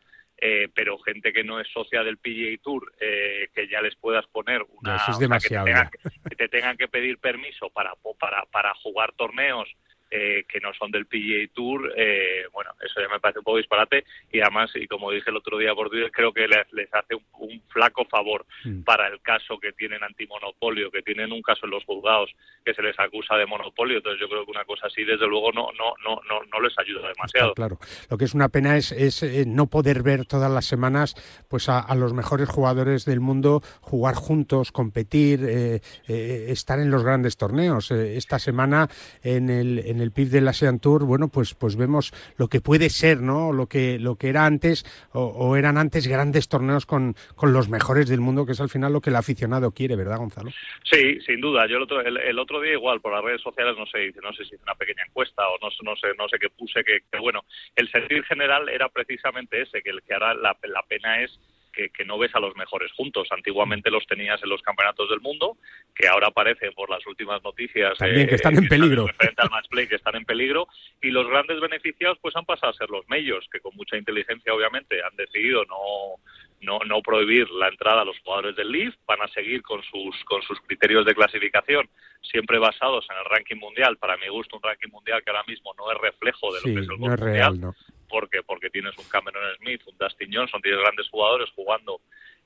eh, 0.45 0.67
pero 0.75 0.99
gente 0.99 1.32
que 1.32 1.41
no 1.41 1.62
es 1.62 1.69
socia 1.69 2.03
del 2.03 2.17
PGA 2.17 2.62
Tour, 2.62 2.93
eh, 2.99 3.47
que 3.56 3.65
ya 3.69 3.82
les 3.82 3.95
puedas 3.95 4.27
poner 4.27 4.62
una... 4.67 4.97
Eso 4.97 5.12
es 5.12 5.19
demasiado. 5.19 5.63
que, 5.63 5.71
te 5.71 5.77
tengan, 5.77 5.89
que, 6.29 6.36
te 6.36 6.47
tengan, 6.49 6.77
que 6.77 6.88
pedir 6.89 7.17
permiso 7.17 7.69
para, 7.69 7.93
para, 8.19 8.43
para 8.51 8.73
jugar 8.73 9.13
torneos 9.13 9.73
eh, 10.15 10.45
que 10.47 10.60
no 10.60 10.71
son 10.73 10.91
del 10.91 11.08
PGA 11.08 11.52
Tour, 11.54 11.91
eh, 11.97 12.43
bueno, 12.54 12.69
eso 12.86 13.02
ya 13.02 13.10
me 13.10 13.19
parece 13.19 13.39
un 13.39 13.45
poco 13.45 13.58
disparate 13.58 14.06
y 14.32 14.41
además, 14.41 14.69
y 14.76 14.88
como 14.88 15.10
dije 15.10 15.32
el 15.32 15.38
otro 15.38 15.58
día 15.58 15.73
por 15.73 15.89
Twitter, 15.89 16.12
creo 16.12 16.32
que 16.32 16.47
les, 16.47 16.71
les 16.71 16.93
hace 16.93 17.15
un, 17.15 17.23
un, 17.39 17.63
flaco 17.69 18.06
favor 18.06 18.45
mm. 18.63 18.84
para 18.84 19.08
el 19.08 19.19
caso 19.21 19.58
que 19.60 19.73
tienen 19.73 20.04
antimonopolio, 20.04 20.91
que 20.91 21.02
tienen 21.02 21.32
un 21.32 21.41
caso 21.41 21.65
en 21.65 21.71
los 21.71 21.84
juzgados 21.86 22.30
que 22.63 22.73
se 22.73 22.84
les 22.84 22.97
acusa 22.99 23.36
de 23.36 23.47
monopolio, 23.47 23.97
entonces 23.97 24.21
yo 24.21 24.30
creo 24.30 24.45
que 24.45 24.52
una 24.52 24.65
cosa 24.65 24.88
así 24.88 25.04
desde 25.04 25.28
luego 25.28 25.52
no 25.52 25.69
no 25.78 25.93
no 26.04 26.21
no, 26.30 26.43
no 26.52 26.62
les 26.62 26.78
ayuda 26.78 27.08
demasiado. 27.08 27.54
Claro, 27.56 27.80
lo 28.10 28.17
que 28.17 28.26
es 28.26 28.34
una 28.34 28.49
pena 28.49 28.78
es, 28.78 28.91
es 28.91 29.23
eh, 29.23 29.45
no 29.47 29.67
poder 29.67 30.04
ver 30.04 30.26
todas 30.26 30.52
las 30.52 30.65
semanas 30.65 31.15
pues 31.49 31.69
a, 31.69 31.80
a, 31.80 31.95
los 31.95 32.13
mejores 32.13 32.49
jugadores 32.49 33.06
del 33.06 33.19
mundo 33.19 33.62
jugar 33.82 34.15
juntos, 34.15 34.71
competir, 34.71 35.43
eh, 35.43 35.82
eh, 36.08 36.45
estar 36.49 36.80
en 36.80 36.91
los 36.91 37.04
grandes 37.04 37.38
torneos. 37.38 37.91
esta 37.91 38.39
semana 38.39 38.89
en 39.23 39.49
el, 39.49 39.80
en 39.80 39.99
el 39.99 40.03
PIB 40.12 40.30
del 40.30 40.48
ASEAN 40.48 40.80
Tour, 40.80 41.06
bueno, 41.06 41.28
pues, 41.28 41.54
pues 41.54 41.76
vemos 41.76 42.12
lo 42.38 42.48
que 42.48 42.62
puede 42.62 42.89
ser, 42.89 43.22
¿no? 43.22 43.52
Lo 43.52 43.68
que, 43.68 44.00
lo 44.00 44.16
que 44.16 44.30
era 44.30 44.46
antes 44.46 44.86
o, 45.13 45.56
eran 45.56 45.78
antes 45.78 46.08
grandes 46.08 46.48
torneos 46.48 46.86
con, 46.86 47.16
con, 47.36 47.54
los 47.54 47.70
mejores 47.70 48.10
del 48.10 48.22
mundo, 48.22 48.46
que 48.46 48.54
es 48.54 48.62
al 48.62 48.70
final 48.70 48.94
lo 48.94 49.02
que 49.02 49.10
el 49.10 49.16
aficionado 49.16 49.72
quiere, 49.72 49.96
¿verdad, 49.96 50.18
Gonzalo? 50.18 50.52
Sí, 50.84 51.20
sin 51.22 51.42
duda. 51.42 51.68
Yo 51.68 51.78
el 51.78 51.84
otro, 51.84 52.02
el, 52.02 52.18
el 52.18 52.39
otro 52.39 52.62
día 52.62 52.74
igual 52.74 53.02
por 53.02 53.13
las 53.13 53.24
redes 53.24 53.42
sociales, 53.42 53.76
no 53.78 53.86
sé, 53.86 54.13
no 54.22 54.34
sé 54.34 54.46
si 54.46 54.56
hice 54.56 54.63
una 54.63 54.76
pequeña 54.76 55.04
encuesta 55.08 55.48
o 55.48 55.58
no, 55.62 55.70
no 55.84 55.96
sé, 55.96 56.08
no 56.18 56.28
sé 56.28 56.38
qué 56.39 56.50
puse, 56.50 56.84
que, 56.84 57.00
que 57.12 57.20
bueno, 57.20 57.42
el 57.76 57.89
sentir 57.92 58.24
general 58.24 58.70
era 58.70 58.89
precisamente 58.89 59.62
ese, 59.62 59.82
que 59.82 59.92
el 59.92 60.02
que 60.02 60.13
ahora 60.13 60.34
la, 60.34 60.58
la 60.63 60.84
pena 60.84 61.22
es 61.22 61.39
que, 61.74 61.90
que, 61.90 62.06
no 62.06 62.18
ves 62.18 62.34
a 62.36 62.40
los 62.40 62.56
mejores 62.56 62.92
juntos. 62.94 63.28
Antiguamente 63.32 63.90
los 63.92 64.06
tenías 64.06 64.42
en 64.44 64.50
los 64.50 64.62
campeonatos 64.62 65.10
del 65.10 65.22
mundo, 65.22 65.58
que 65.96 66.08
ahora 66.08 66.28
aparecen 66.28 66.72
por 66.74 66.90
las 66.90 67.06
últimas 67.08 67.44
noticias. 67.44 67.98
También, 67.98 68.22
eh, 68.22 68.28
que 68.28 68.36
están 68.36 68.58
en 68.58 68.68
peligro. 68.68 69.08
Frente 69.18 69.42
al 69.42 69.50
match 69.50 69.68
play, 69.70 69.88
que 69.88 69.96
están 69.96 70.16
en 70.16 70.26
peligro. 70.26 70.68
Y 71.02 71.10
los 71.10 71.28
grandes 71.28 71.60
beneficiados 71.60 72.18
pues 72.22 72.36
han 72.36 72.46
pasado 72.46 72.72
a 72.72 72.76
ser 72.76 72.90
los 72.90 73.08
medios, 73.10 73.48
que 73.52 73.60
con 73.60 73.76
mucha 73.76 73.98
inteligencia 73.98 74.54
obviamente 74.54 75.02
han 75.04 75.16
decidido 75.16 75.66
no, 75.66 76.20
no, 76.64 76.80
no 76.86 77.02
prohibir 77.02 77.50
la 77.52 77.68
entrada 77.68 78.02
a 78.02 78.06
los 78.06 78.18
jugadores 78.20 78.56
del 78.56 78.72
Leaf, 78.72 78.96
van 79.06 79.22
a 79.22 79.28
seguir 79.30 79.62
con 79.62 79.82
sus, 79.84 80.24
con 80.26 80.42
sus 80.44 80.60
criterios 80.62 81.06
de 81.06 81.14
clasificación, 81.14 81.90
siempre 82.22 82.60
basados 82.60 83.06
en 83.10 83.18
el 83.18 83.26
ranking 83.26 83.58
mundial. 83.58 83.98
Para 83.98 84.18
mi 84.18 84.28
gusto, 84.30 84.58
un 84.58 84.64
ranking 84.64 84.90
mundial 84.90 85.22
que 85.24 85.32
ahora 85.32 85.44
mismo 85.48 85.74
no 85.78 85.92
es 85.92 85.98
reflejo 86.00 86.54
de 86.54 86.62
lo 86.62 86.68
sí, 86.68 86.74
que 86.74 86.80
es 86.82 86.88
el 86.88 86.88
no 86.88 86.94
es 86.94 87.00
mundial. 87.00 87.20
real, 87.20 87.62
no. 87.62 87.76
Porque, 88.13 88.43
porque 88.43 88.69
tienes 88.69 88.95
un 88.99 89.06
Cameron 89.10 89.41
Smith, 89.58 89.82
un 89.88 89.97
Dustin 89.97 90.30
Johnson, 90.32 90.62
tienes 90.62 90.80
grandes 90.82 91.10
jugadores 91.10 91.49
jugando 91.56 91.99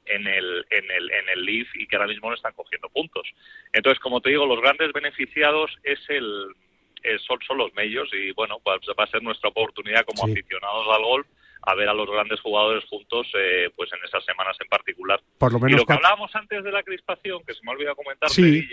en 0.06 0.26
el, 0.26 0.66
en 0.70 0.90
el, 0.90 1.12
en 1.12 1.28
el 1.34 1.44
Leaf 1.44 1.68
y 1.76 1.86
que 1.86 1.98
ahora 1.98 2.08
mismo 2.08 2.30
no 2.30 2.36
están 2.36 2.54
cogiendo 2.54 2.88
puntos. 2.88 3.28
Entonces, 3.74 4.00
como 4.00 4.22
te 4.22 4.30
digo, 4.30 4.46
los 4.46 4.62
grandes 4.62 4.94
beneficiados 4.94 5.70
es 5.84 6.00
el, 6.08 6.56
es, 7.04 7.22
son, 7.24 7.40
son 7.46 7.58
los 7.58 7.74
medios 7.74 8.08
y 8.14 8.32
bueno, 8.32 8.60
pues 8.64 8.80
va 8.98 9.04
a 9.04 9.08
ser 9.08 9.22
nuestra 9.22 9.50
oportunidad 9.50 10.06
como 10.06 10.24
Sí. 10.26 10.32
aficionados 10.32 10.88
al 10.88 11.04
golf 11.04 11.28
a 11.64 11.76
ver 11.76 11.90
a 11.90 11.94
los 11.94 12.10
grandes 12.10 12.40
jugadores 12.40 12.86
juntos 12.86 13.28
eh, 13.38 13.70
pues 13.76 13.92
en 13.92 14.00
esas 14.06 14.24
semanas 14.24 14.56
en 14.62 14.70
particular. 14.70 15.20
Por 15.38 15.52
lo 15.52 15.58
y 15.60 15.64
menos 15.64 15.82
lo 15.82 15.86
que 15.86 15.94
hablábamos 15.94 16.34
antes 16.34 16.64
de 16.64 16.72
la 16.72 16.82
crispación, 16.84 17.44
que 17.46 17.54
se 17.54 17.60
me 17.64 17.72
ha 17.72 17.74
olvidado 17.74 17.98
comentar, 17.98 18.30
Sí. 18.30 18.66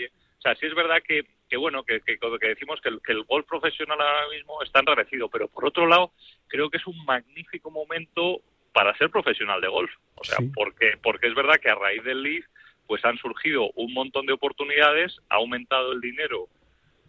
Sea, 0.45 0.55
sí 0.55 0.65
es 0.67 0.75
verdad 0.75 1.01
que, 1.05 1.25
que 1.49 1.57
bueno, 1.57 1.83
que, 1.83 2.01
que, 2.01 2.17
que 2.17 2.47
decimos 2.47 2.79
que 2.81 2.89
el, 2.89 3.01
que 3.01 3.11
el 3.13 3.23
golf 3.23 3.47
profesional 3.47 3.99
ahora 3.99 4.27
mismo 4.29 4.61
está 4.63 4.79
enrarecido, 4.79 5.29
pero 5.29 5.47
por 5.47 5.65
otro 5.65 5.87
lado, 5.87 6.11
creo 6.47 6.69
que 6.69 6.77
es 6.77 6.87
un 6.87 7.03
magnífico 7.05 7.71
momento 7.71 8.41
para 8.73 8.95
ser 8.97 9.09
profesional 9.09 9.61
de 9.61 9.67
golf. 9.67 9.91
O 10.15 10.23
sea, 10.23 10.37
Sí. 10.37 10.51
porque, 10.53 10.97
porque 11.01 11.27
es 11.27 11.33
verdad 11.35 11.55
que 11.61 11.69
a 11.69 11.75
raíz 11.75 12.03
del 12.03 12.21
Leaf, 12.21 12.45
pues 12.87 13.03
han 13.05 13.17
surgido 13.17 13.71
un 13.75 13.93
montón 13.93 14.25
de 14.27 14.33
oportunidades, 14.33 15.17
ha 15.29 15.35
aumentado 15.37 15.93
el 15.93 16.01
dinero 16.01 16.47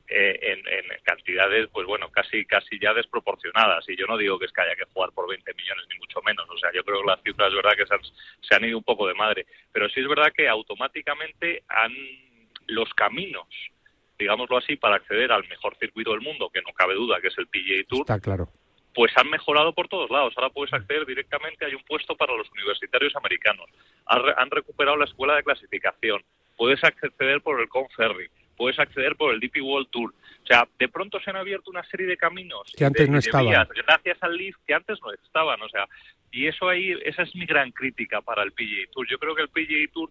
eh, 0.09 0.39
en, 0.41 0.59
en 0.61 0.85
cantidades, 1.03 1.69
pues 1.73 1.85
bueno, 1.87 2.09
casi 2.11 2.45
casi 2.47 2.79
ya 2.79 2.95
desproporcionadas. 2.95 3.87
Y 3.89 3.97
yo 3.97 4.07
no 4.07 4.17
digo 4.17 4.39
que 4.39 4.47
es 4.47 4.53
que 4.53 4.61
haya 4.63 4.77
que 4.77 4.85
jugar 4.95 5.11
por 5.13 5.29
20 5.29 5.53
millones, 5.55 5.85
ni 5.93 5.99
mucho 5.99 6.23
menos. 6.23 6.49
O 6.49 6.57
sea, 6.59 6.71
yo 6.73 6.85
creo 6.85 7.01
que 7.01 7.09
las 7.09 7.23
cifras, 7.23 7.49
es 7.49 7.55
verdad, 7.57 7.77
que 7.77 7.87
se 7.87 7.95
han, 7.95 8.01
se 8.41 8.55
han 8.55 8.65
ido 8.65 8.79
un 8.79 8.85
poco 8.85 9.07
de 9.09 9.15
madre. 9.15 9.47
Pero 9.73 9.89
sí 9.89 10.01
es 10.01 10.09
verdad 10.09 10.33
que 10.33 10.49
automáticamente 10.49 11.65
han 11.69 11.93
los 12.69 12.93
caminos, 12.95 13.47
digámoslo 14.19 14.57
así, 14.59 14.77
para 14.77 14.97
acceder 14.97 15.33
al 15.33 15.47
mejor 15.49 15.77
circuito 15.79 16.11
del 16.13 16.21
mundo, 16.21 16.51
que 16.53 16.63
no 16.63 16.73
cabe 16.73 16.95
duda 16.95 17.21
que 17.21 17.29
es 17.29 17.39
el 17.39 17.47
PGA 17.49 17.85
Tour, 17.89 18.01
Está 18.01 18.19
claro. 18.21 18.49
pues 18.95 19.13
han 19.17 19.29
mejorado 19.31 19.73
por 19.75 19.89
todos 19.89 20.11
lados. 20.11 20.33
Ahora 20.37 20.51
puedes 20.51 20.73
acceder 20.73 21.05
directamente, 21.07 21.65
hay 21.67 21.75
un 21.75 21.83
puesto 21.85 22.17
para 22.17 22.35
los 22.37 22.51
universitarios 22.53 23.15
americanos. 23.17 23.67
Han, 24.07 24.23
re- 24.25 24.35
han 24.37 24.51
recuperado 24.51 24.97
la 24.97 25.05
escuela 25.05 25.35
de 25.37 25.43
clasificación. 25.45 26.23
Puedes 26.57 26.83
acceder 26.83 27.41
por 27.43 27.61
el 27.61 27.69
Conferry. 27.69 28.29
Puedes 28.57 28.79
acceder 28.79 29.17
por 29.17 29.35
el 29.35 29.41
DP 29.41 29.61
World 29.61 29.89
Tour. 29.91 30.15
O 30.43 30.47
sea, 30.47 30.67
de 30.79 30.89
pronto 30.89 31.21
se 31.21 31.29
han 31.29 31.37
abierto 31.37 31.71
una 31.71 31.85
serie 31.85 32.07
de 32.07 32.17
caminos 32.17 32.73
Que 32.75 32.87
antes 32.87 33.05
de- 33.07 33.13
no 33.13 33.19
estaban. 33.19 33.49
vías, 33.51 33.69
gracias 33.69 34.17
al 34.23 34.35
Leaf 34.35 34.57
que 34.67 34.73
antes 34.73 34.99
no 35.03 35.13
estaban. 35.13 35.61
O 35.61 35.69
sea, 35.69 35.87
y 36.33 36.47
eso 36.47 36.67
ahí, 36.67 36.95
esa 37.05 37.23
es 37.25 37.35
mi 37.37 37.45
gran 37.45 37.71
crítica 37.73 38.23
para 38.23 38.43
el 38.43 38.53
PGA 38.53 38.91
Tour. 38.93 39.07
Yo 39.11 39.19
creo 39.19 39.35
que 39.35 39.43
el 39.43 39.51
PGA 39.51 39.93
Tour 39.93 40.11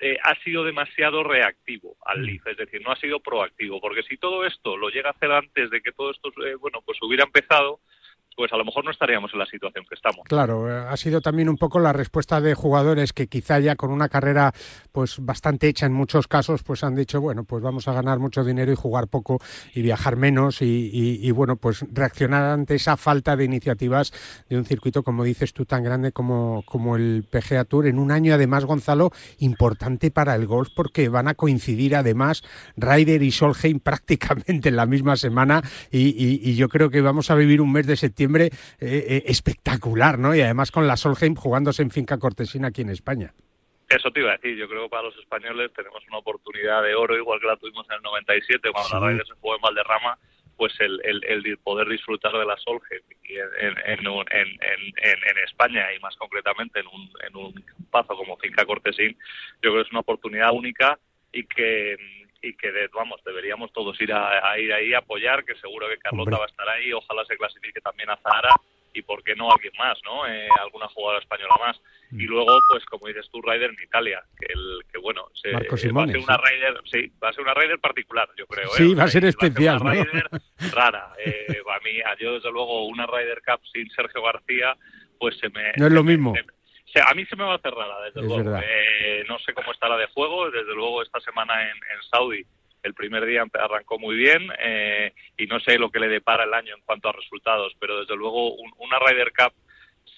eh, 0.00 0.18
ha 0.22 0.34
sido 0.42 0.64
demasiado 0.64 1.22
reactivo 1.22 1.96
al 2.04 2.20
Mm. 2.20 2.24
Leaf, 2.24 2.46
es 2.46 2.56
decir, 2.56 2.82
no 2.82 2.92
ha 2.92 2.96
sido 2.96 3.20
proactivo, 3.20 3.80
porque 3.80 4.02
si 4.02 4.16
todo 4.16 4.44
esto 4.44 4.76
lo 4.76 4.88
llega 4.88 5.10
a 5.10 5.12
hacer 5.12 5.30
antes 5.30 5.70
de 5.70 5.80
que 5.80 5.92
todo 5.92 6.10
esto, 6.10 6.30
eh, 6.44 6.56
bueno, 6.56 6.80
pues 6.84 6.98
hubiera 7.02 7.24
empezado, 7.24 7.80
pues 8.36 8.52
a 8.52 8.56
lo 8.56 8.64
mejor 8.64 8.84
no 8.84 8.90
estaríamos 8.90 9.32
en 9.32 9.38
la 9.38 9.46
situación 9.46 9.84
que 9.88 9.94
estamos. 9.94 10.22
Claro, 10.26 10.70
eh, 10.70 10.86
ha 10.88 10.96
sido 10.96 11.20
también 11.20 11.48
un 11.48 11.56
poco 11.56 11.78
la 11.78 11.92
respuesta 11.92 12.40
de 12.40 12.54
jugadores 12.54 13.12
que 13.12 13.28
quizá 13.28 13.58
ya 13.60 13.76
con 13.76 13.90
una 13.90 14.08
carrera 14.08 14.52
pues 14.92 15.16
bastante 15.20 15.68
hecha 15.68 15.86
en 15.86 15.92
muchos 15.92 16.26
casos, 16.26 16.62
pues 16.62 16.84
han 16.84 16.94
dicho, 16.94 17.20
bueno, 17.20 17.44
pues 17.44 17.62
vamos 17.62 17.88
a 17.88 17.92
ganar 17.92 18.18
mucho 18.18 18.44
dinero 18.44 18.72
y 18.72 18.74
jugar 18.74 19.08
poco 19.08 19.40
y 19.74 19.82
viajar 19.82 20.16
menos 20.16 20.58
y, 20.60 21.30
bueno, 21.32 21.56
pues 21.56 21.84
reaccionar 21.92 22.44
ante 22.44 22.74
esa 22.74 22.96
falta 22.96 23.36
de 23.36 23.44
iniciativas 23.44 24.12
de 24.48 24.56
un 24.56 24.64
circuito, 24.64 25.02
como 25.02 25.24
dices 25.24 25.52
tú, 25.52 25.64
tan 25.64 25.82
grande 25.82 26.12
como, 26.12 26.62
como 26.66 26.96
el 26.96 27.24
PGA 27.30 27.64
Tour, 27.64 27.86
en 27.86 27.98
un 27.98 28.10
año 28.10 28.34
además, 28.34 28.64
Gonzalo, 28.64 29.10
importante 29.38 30.10
para 30.10 30.34
el 30.34 30.46
golf 30.46 30.68
porque 30.74 31.08
van 31.08 31.28
a 31.28 31.34
coincidir 31.34 31.96
además 31.96 32.42
Ryder 32.76 33.22
y 33.22 33.30
Solheim 33.30 33.80
prácticamente 33.84 34.68
en 34.68 34.76
la 34.76 34.86
misma 34.86 35.16
semana 35.16 35.62
y 35.90 36.54
yo 36.54 36.68
creo 36.68 36.90
que 36.90 37.00
vamos 37.00 37.30
a 37.30 37.34
vivir 37.34 37.60
un 37.60 37.72
mes 37.72 37.86
de 37.86 37.96
septiembre 37.96 38.23
eh, 38.46 38.50
eh, 38.80 39.22
espectacular, 39.26 40.18
¿no? 40.18 40.34
Y 40.34 40.40
además 40.40 40.70
con 40.70 40.86
la 40.86 40.96
Solheim 40.96 41.34
jugándose 41.34 41.82
en 41.82 41.90
finca 41.90 42.18
cortesina 42.18 42.68
aquí 42.68 42.82
en 42.82 42.90
España. 42.90 43.32
Eso 43.88 44.10
te 44.10 44.20
iba 44.20 44.30
a 44.30 44.36
decir, 44.36 44.56
yo 44.56 44.68
creo 44.68 44.84
que 44.84 44.88
para 44.88 45.02
los 45.04 45.16
españoles 45.18 45.70
tenemos 45.74 46.02
una 46.08 46.18
oportunidad 46.18 46.82
de 46.82 46.94
oro, 46.94 47.16
igual 47.16 47.38
que 47.40 47.46
la 47.46 47.56
tuvimos 47.56 47.86
en 47.90 47.96
el 47.96 48.02
97, 48.02 48.70
cuando 48.72 48.88
Sí. 48.88 48.94
la 48.94 49.08
Ryder 49.10 49.26
se 49.26 49.34
jugó 49.34 49.56
en 49.56 49.60
Valderrama, 49.60 50.18
pues 50.56 50.72
el, 50.80 51.00
el, 51.04 51.24
el 51.24 51.42
di- 51.42 51.56
poder 51.56 51.88
disfrutar 51.88 52.32
de 52.32 52.46
la 52.46 52.56
Solheim 52.56 53.02
un- 54.06 54.24
en- 54.30 54.58
en 55.28 55.44
España 55.44 55.92
y 55.94 56.00
más 56.00 56.14
concretamente 56.16 56.80
en 56.80 56.86
un, 56.86 57.10
en 57.26 57.36
un 57.36 57.64
pazo 57.90 58.16
como 58.16 58.36
Finca 58.38 58.64
Cortesín, 58.64 59.16
yo 59.62 59.70
creo 59.70 59.74
que 59.76 59.82
es 59.82 59.90
una 59.90 60.00
oportunidad 60.00 60.52
única 60.52 60.98
y 61.32 61.44
que 61.44 61.96
y 62.46 62.54
que 62.56 62.70
de- 62.72 62.88
vamos 62.88 63.20
deberíamos 63.24 63.72
todos 63.72 64.00
ir 64.00 64.12
a, 64.12 64.50
a 64.50 64.58
ir 64.58 64.72
ahí 64.72 64.92
a 64.94 64.98
apoyar 64.98 65.44
que 65.44 65.54
seguro 65.56 65.88
que 65.88 65.98
Carlota 65.98 66.22
Hombre. 66.30 66.38
va 66.38 66.44
a 66.44 66.48
estar 66.48 66.68
ahí 66.68 66.92
ojalá 66.92 67.24
se 67.24 67.36
clasifique 67.36 67.80
también 67.80 68.10
a 68.10 68.16
Zahara 68.18 68.54
y 68.92 69.02
por 69.02 69.24
qué 69.24 69.34
no 69.34 69.50
alguien 69.50 69.72
más 69.78 69.98
no 70.04 70.26
Eh, 70.26 70.48
alguna 70.62 70.88
jugadora 70.88 71.20
española 71.20 71.54
más 71.60 71.80
Mm. 72.10 72.20
y 72.20 72.24
luego 72.24 72.52
pues 72.68 72.84
como 72.84 73.06
dices 73.08 73.26
tú 73.32 73.40
Ryder 73.40 73.70
en 73.70 73.82
Italia 73.82 74.22
que 74.38 74.52
el 74.52 74.80
que 74.92 74.98
bueno 74.98 75.26
se, 75.34 75.50
va 75.52 75.58
a 75.58 75.76
ser 75.76 75.90
una. 76.18 76.36
Ryder 76.36 76.74
sí 76.84 77.10
va 77.22 77.30
a 77.30 77.32
ser 77.32 77.42
una 77.42 77.54
Ryder 77.54 77.78
particular 77.80 78.28
yo 78.36 78.46
creo 78.46 78.66
¿eh? 78.68 78.76
Sí, 78.76 78.92
O 78.92 78.96
va 78.96 79.04
a 79.04 79.08
ser 79.08 79.24
especial, 79.24 79.80
una 79.80 79.94
¿no? 79.94 80.04
Rara 80.72 81.12
eh, 81.24 81.46
a 81.66 81.78
mí 81.82 82.00
a 82.02 82.14
yo 82.18 82.34
desde 82.34 82.52
luego 82.52 82.86
una 82.86 83.06
Ryder 83.06 83.40
Cup 83.44 83.60
sin 83.72 83.88
Sergio 83.90 84.22
García 84.22 84.76
pues 85.18 85.36
se 85.38 85.48
me... 85.48 85.72
No 85.78 85.86
es 85.86 85.92
lo 85.92 86.04
mismo. 86.04 86.34
A 87.00 87.14
mí 87.14 87.24
se 87.26 87.36
me 87.36 87.44
va 87.44 87.52
a 87.52 87.56
hacer 87.56 87.72
rara, 87.72 88.00
desde 88.02 88.22
luego. 88.22 88.60
Eh, 88.62 89.24
no 89.28 89.38
sé 89.38 89.52
cómo 89.52 89.72
está 89.72 89.88
la 89.88 89.96
de 89.96 90.06
juego, 90.08 90.50
desde 90.50 90.74
luego 90.74 91.02
esta 91.02 91.20
semana 91.20 91.62
en, 91.62 91.76
en 91.76 92.02
Saudi 92.10 92.44
el 92.84 92.94
primer 92.94 93.24
día 93.26 93.44
arrancó 93.54 93.98
muy 93.98 94.14
bien 94.14 94.42
eh, 94.62 95.12
y 95.38 95.46
no 95.46 95.58
sé 95.58 95.78
lo 95.78 95.90
que 95.90 95.98
le 95.98 96.08
depara 96.08 96.44
el 96.44 96.54
año 96.54 96.74
en 96.76 96.82
cuanto 96.84 97.08
a 97.08 97.12
resultados, 97.12 97.72
pero 97.80 97.98
desde 98.00 98.14
luego 98.14 98.54
una 98.54 98.98
Ryder 98.98 99.32
Cup 99.32 99.54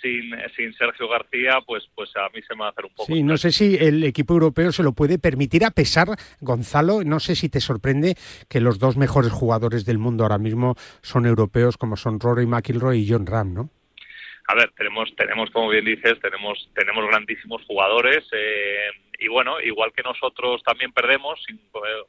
sin, 0.02 0.30
sin 0.56 0.74
Sergio 0.74 1.08
García, 1.08 1.60
pues, 1.64 1.84
pues 1.94 2.10
a 2.16 2.28
mí 2.34 2.42
se 2.46 2.54
me 2.54 2.62
va 2.62 2.66
a 2.66 2.70
hacer 2.70 2.84
un 2.84 2.90
poco. 2.94 3.06
Sí, 3.06 3.22
no 3.22 3.36
sé 3.36 3.52
si 3.52 3.76
el 3.76 4.04
equipo 4.04 4.34
europeo 4.34 4.72
se 4.72 4.82
lo 4.82 4.92
puede 4.92 5.18
permitir, 5.18 5.64
a 5.64 5.70
pesar, 5.70 6.08
Gonzalo, 6.40 7.02
no 7.04 7.20
sé 7.20 7.36
si 7.36 7.48
te 7.48 7.60
sorprende 7.60 8.16
que 8.48 8.60
los 8.60 8.78
dos 8.78 8.96
mejores 8.96 9.32
jugadores 9.32 9.84
del 9.84 9.98
mundo 9.98 10.24
ahora 10.24 10.38
mismo 10.38 10.74
son 11.02 11.24
europeos, 11.24 11.78
como 11.78 11.96
son 11.96 12.20
Rory 12.20 12.46
McIlroy 12.46 12.98
y 12.98 13.10
John 13.10 13.26
Ram, 13.26 13.54
¿no? 13.54 13.70
A 14.48 14.54
ver, 14.54 14.70
tenemos, 14.76 15.14
tenemos 15.16 15.50
como 15.50 15.68
bien 15.68 15.84
dices, 15.84 16.20
tenemos, 16.20 16.68
tenemos 16.74 17.06
grandísimos 17.08 17.62
jugadores. 17.64 18.24
Eh, 18.32 18.90
y 19.18 19.28
bueno, 19.28 19.60
igual 19.60 19.92
que 19.92 20.02
nosotros 20.02 20.62
también 20.62 20.92
perdemos, 20.92 21.42
sin 21.46 21.58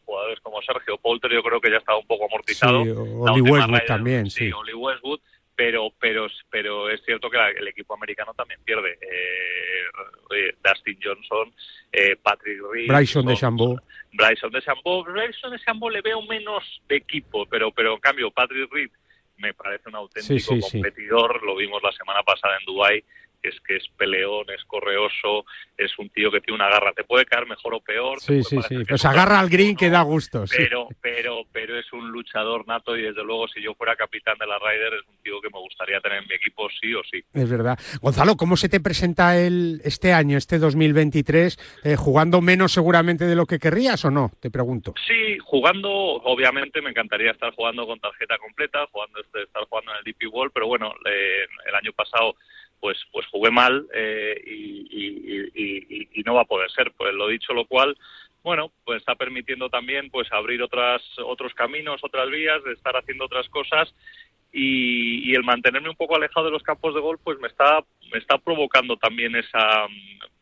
jugadores 0.06 0.39
como 0.41 0.62
Sergio 0.62 0.97
Polter, 0.97 1.32
yo 1.32 1.41
creo 1.41 1.60
que 1.60 1.71
ya 1.71 1.78
está 1.78 1.95
un 1.95 2.06
poco 2.06 2.26
amortizado. 2.26 2.84
Sí, 2.84 2.91
Oli 2.91 3.41
Westwood 3.41 3.86
también, 3.88 4.30
sí. 4.30 4.52
Oli 4.52 4.73
Westwood, 4.73 5.19
pero, 5.56 5.91
pero, 6.00 6.28
pero 6.52 6.89
es 6.89 7.04
cierto 7.04 7.30
que 7.30 7.38
el 7.58 7.67
equipo 7.67 7.95
americano 7.95 8.34
también 8.36 8.60
pierde. 8.63 9.00
Eh, 9.02 10.54
Dustin 10.63 11.00
Johnson, 11.02 11.52
eh, 11.91 12.15
Patrick 12.21 12.60
Reed, 12.71 12.88
Bryson 12.88 13.26
de 13.26 13.36
Chambó. 13.36 13.82
Bryson 14.13 14.52
de 14.52 14.62
Chambó. 14.62 15.04
Bryson 15.04 15.52
de 15.52 15.60
Chambó 15.60 15.89
le 15.89 16.02
veo 16.02 16.21
menos 16.23 16.63
de 16.88 16.97
equipo, 16.97 17.45
pero, 17.47 17.71
pero 17.71 17.93
en 17.93 18.00
cambio 18.00 18.30
Patrick 18.30 18.71
Reed 18.71 18.91
me 19.38 19.54
parece 19.54 19.89
un 19.89 19.95
auténtico 19.95 20.56
competidor. 20.60 21.43
Lo 21.43 21.56
vimos 21.56 21.82
la 21.84 21.91
semana 21.91 22.23
pasada 22.23 22.58
en 22.60 22.65
Dubái 22.65 23.04
es 23.43 23.60
que 23.62 23.78
es 23.78 23.88
peleón, 23.97 24.45
es 24.56 24.63
correoso, 24.65 25.45
es 25.78 25.97
un 26.00 26.10
tío 26.10 26.32
que 26.32 26.41
tiene 26.41 26.56
una 26.56 26.69
garra. 26.69 26.91
Te 26.93 27.04
puede 27.04 27.26
caer 27.26 27.47
mejor 27.47 27.76
o 27.76 27.80
peor. 27.80 28.19
Sí, 28.19 28.43
sí, 28.43 28.58
sí. 28.67 28.84
Pues 28.88 29.06
agarra 29.06 29.39
al 29.39 29.50
green 29.50 29.76
que 29.76 29.89
da 29.89 30.02
gusto. 30.02 30.45
Pero, 30.50 30.88
pero, 31.02 31.43
pero 31.52 31.78
es 31.78 31.91
un 31.93 32.10
luchador 32.10 32.67
nato 32.67 32.97
y 32.97 33.04
desde 33.04 33.23
luego 33.23 33.47
si 33.47 33.62
yo 33.62 33.73
fuera 33.76 33.95
capitán 33.95 34.38
de 34.38 34.47
la 34.47 34.58
Ryder 34.60 34.93
es 34.95 35.08
un 35.08 35.17
tío 35.23 35.39
que 35.41 35.50
me 35.50 35.60
gustaría 35.60 36.00
tener 36.02 36.21
en 36.21 36.28
mi 36.28 36.36
equipo 36.36 36.67
sí 36.82 36.93
o 36.93 37.02
sí. 37.04 37.23
Es 37.34 37.50
verdad. 37.50 37.80
Gonzalo, 38.02 38.36
¿cómo 38.36 38.58
se 38.58 38.69
te 38.69 38.80
presenta 38.80 39.38
el, 39.38 39.82
este 39.84 40.13
año, 40.13 40.38
este 40.38 40.58
2023, 40.58 41.82
eh, 41.84 41.95
jugando 41.95 42.41
menos 42.41 42.71
seguramente 42.71 43.26
de 43.26 43.36
lo 43.36 43.45
que 43.45 43.60
querrías 43.60 44.04
o 44.06 44.12
no? 44.12 44.32
Te 44.39 44.50
pregunto. 44.50 44.93
Sí, 45.06 45.38
jugando, 45.43 45.89
obviamente 45.89 46.82
me 46.82 46.89
encantaría 46.89 47.32
estar 47.32 47.54
jugando 47.54 47.86
con 47.86 48.00
tarjeta 48.00 48.38
completa, 48.38 48.86
jugando 48.91 49.19
este, 49.19 49.43
estar 49.43 49.63
jugando 49.65 49.91
en 49.91 49.97
el 49.97 50.04
DP 50.04 50.34
World, 50.34 50.52
pero 50.54 50.67
bueno, 50.67 50.93
el 51.06 51.76
año 51.76 51.91
pasado 51.93 52.36
pues 52.79 52.97
pues 53.11 53.25
jugué 53.27 53.51
mal 53.51 53.87
eh, 53.93 54.41
y, 54.45 56.09
y, 56.13 56.23
no 56.23 56.35
va 56.35 56.41
a 56.41 56.45
poder 56.45 56.69
ser 56.71 56.91
pues 56.97 57.13
lo 57.13 57.27
dicho 57.27 57.53
lo 57.53 57.65
cual 57.65 57.97
bueno 58.43 58.71
pues 58.83 58.99
está 58.99 59.15
permitiendo 59.15 59.69
también 59.69 60.09
pues 60.09 60.31
abrir 60.31 60.61
otras 60.61 61.01
otros 61.25 61.53
caminos 61.53 62.01
otras 62.03 62.29
vías 62.29 62.63
de 62.63 62.73
estar 62.73 62.95
haciendo 62.97 63.25
otras 63.25 63.47
cosas 63.49 63.93
y, 64.51 65.35
el 65.35 65.43
mantenerme 65.43 65.89
un 65.89 65.95
poco 65.95 66.15
alejado 66.15 66.47
de 66.47 66.51
los 66.51 66.63
campos 66.63 66.93
de 66.95 67.01
gol 67.01 67.19
pues 67.23 67.39
me 67.39 67.47
está 67.47 67.83
me 68.11 68.19
está 68.19 68.37
provocando 68.37 68.97
también 68.97 69.35
esa 69.35 69.87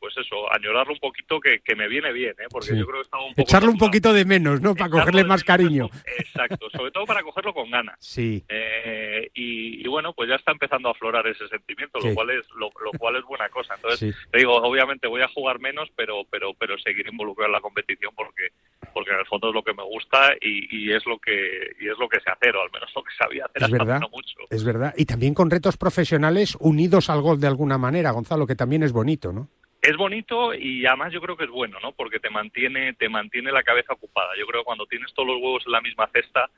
pues 0.06 0.18
eso, 0.18 0.54
añorarlo 0.54 0.94
un 0.94 1.00
poquito 1.00 1.40
que, 1.40 1.60
me 1.76 1.88
viene 1.88 2.14
bien, 2.14 2.36
¿eh? 2.38 2.46
porque 2.52 2.78
yo 2.78 2.86
creo 2.86 2.98
que 2.98 3.06
estaba 3.06 3.24
un 3.24 3.34
poco... 3.34 3.42
Echarlo 3.42 3.72
un 3.72 3.78
poquito 3.80 4.14
de 4.14 4.24
menos, 4.24 4.62
¿no? 4.62 4.76
Para 4.76 4.92
cogerle 4.92 5.24
más 5.24 5.44
cariño. 5.44 5.90
Exacto, 6.20 6.70
sobre 6.70 6.92
todo 6.92 7.06
para 7.06 7.24
cogerlo 7.24 7.56
con 7.56 7.72
ganas. 7.72 7.98
Sí. 8.00 8.44
Eh, 8.48 9.32
y, 9.34 9.88
bueno, 9.88 10.14
pues 10.14 10.30
ya 10.30 10.36
está 10.36 10.52
empezando 10.52 10.90
a 10.90 10.92
aflorar 10.92 11.26
ese 11.26 11.48
sentimiento, 11.48 11.98
lo 12.00 12.14
cual 12.14 12.30
es 12.30 12.46
lo, 12.56 12.70
cual 13.00 13.16
es 13.16 13.24
buena 13.24 13.50
cosa. 13.50 13.74
Entonces, 13.74 14.16
te 14.30 14.38
digo, 14.38 14.56
obviamente 14.58 15.08
voy 15.08 15.22
a 15.22 15.28
jugar 15.30 15.60
menos, 15.60 15.90
pero 15.96 16.24
pero 16.30 16.54
pero 16.54 16.78
seguir 16.78 17.08
involucrado 17.08 17.48
en 17.48 17.54
la 17.54 17.62
competición 17.62 18.14
porque 18.16 18.50
porque 18.94 19.12
en 19.12 19.20
el 19.20 19.26
fondo 19.26 19.50
es 19.50 19.56
lo 19.56 19.64
que 19.64 19.74
me 19.74 19.84
gusta 19.84 20.34
y, 20.40 20.92
es 20.92 21.06
lo 21.06 21.18
que 21.18 21.76
y 21.80 21.88
es 21.88 21.98
lo 21.98 22.08
que 22.08 22.20
sé 22.20 22.30
hacer, 22.30 22.56
o 22.56 22.62
al 22.62 22.72
menos 22.72 22.92
lo 22.96 23.04
que 23.04 23.12
sabía 23.18 23.46
hacer 23.46 23.64
es 23.64 23.72
verdad, 23.72 24.02
mucho. 24.12 24.38
Es 24.50 24.64
verdad. 24.64 24.94
Y 24.98 25.06
también 25.06 25.34
con 25.34 25.50
retos 25.50 25.78
profesionales 25.78 26.56
unidos 26.60 27.10
al 27.10 27.22
gol 27.22 27.40
de 27.40 27.48
alguna 27.48 27.78
manera, 27.78 28.12
Gonzalo, 28.12 28.46
que 28.46 28.56
también 28.56 28.84
es 28.84 28.92
bonito, 28.92 29.32
¿no? 29.32 29.50
Es 29.88 29.98
bonito 29.98 30.54
y 30.54 30.86
además 30.86 31.14
yo 31.14 31.22
creo 31.22 31.38
que 31.38 31.46
es 31.46 31.50
bueno, 31.50 31.80
¿no? 31.82 31.92
Porque 31.92 32.20
te 32.20 32.30
mantiene, 32.30 32.94
te 32.94 33.10
mantiene 33.10 33.52
la 33.52 33.64
cabeza 33.64 33.94
ocupada. 33.94 34.32
Yo 34.38 34.46
creo 34.48 34.62
que 34.62 34.66
cuando 34.66 34.86
tienes 34.86 35.14
todos 35.14 35.28
los 35.28 35.38
huevos 35.38 35.64
en 35.66 35.72
la 35.72 35.82
misma 35.82 36.10
cesta, 36.14 36.50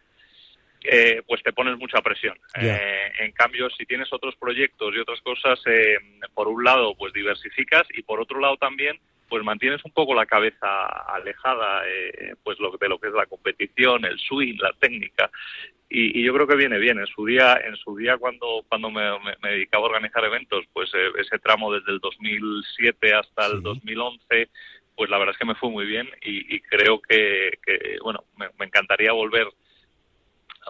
eh, 0.83 1.21
pues 1.27 1.43
te 1.43 1.51
pones 1.53 1.77
mucha 1.77 2.01
presión. 2.01 2.37
Eh, 2.61 3.11
en 3.19 3.31
cambio, 3.33 3.69
si 3.71 3.85
tienes 3.85 4.11
otros 4.13 4.35
proyectos 4.37 4.95
y 4.95 4.99
otras 4.99 5.21
cosas, 5.21 5.59
eh, 5.65 5.97
por 6.33 6.47
un 6.47 6.63
lado, 6.63 6.95
pues 6.95 7.11
diversificas 7.13 7.83
y 7.93 8.03
por 8.03 8.21
otro 8.21 8.39
lado 8.39 8.57
también, 8.57 8.97
pues 9.27 9.43
mantienes 9.43 9.83
un 9.83 9.91
poco 9.91 10.13
la 10.13 10.25
cabeza 10.25 10.85
alejada, 11.13 11.83
pues 12.43 12.57
lo, 12.59 12.71
de 12.77 12.87
lo 12.87 12.97
que 12.97 13.09
es 13.09 13.13
la 13.13 13.25
competición, 13.25 14.05
el 14.05 14.17
swing, 14.19 14.55
la 14.57 14.71
técnica 14.79 15.29
y, 15.89 16.23
yo 16.23 16.33
creo 16.33 16.47
que 16.47 16.55
viene 16.55 16.77
bien. 16.77 16.99
En 16.99 17.07
su 17.07 17.25
día, 17.25 17.59
en 17.63 17.75
su 17.77 17.95
día 17.95 18.17
cuando 18.17 18.63
cuando 18.67 18.91
me, 18.91 19.01
dedicaba 19.49 19.85
a 19.85 19.87
organizar 19.87 20.23
eventos, 20.25 20.65
pues 20.73 20.89
eh, 20.93 21.11
ese 21.17 21.39
tramo 21.39 21.73
desde 21.73 21.91
el 21.91 21.99
2007 21.99 23.13
hasta 23.13 23.47
el 23.47 23.61
2011, 23.61 24.49
pues 24.95 25.09
la 25.09 25.17
verdad 25.17 25.33
es 25.33 25.39
que 25.39 25.45
me 25.45 25.55
fue 25.55 25.69
muy 25.69 25.85
bien 25.85 26.09
y, 26.21 26.59
creo 26.61 26.99
que, 27.01 27.51
bueno, 28.01 28.23
me, 28.35 28.65
encantaría 28.65 29.11
volver 29.11 29.47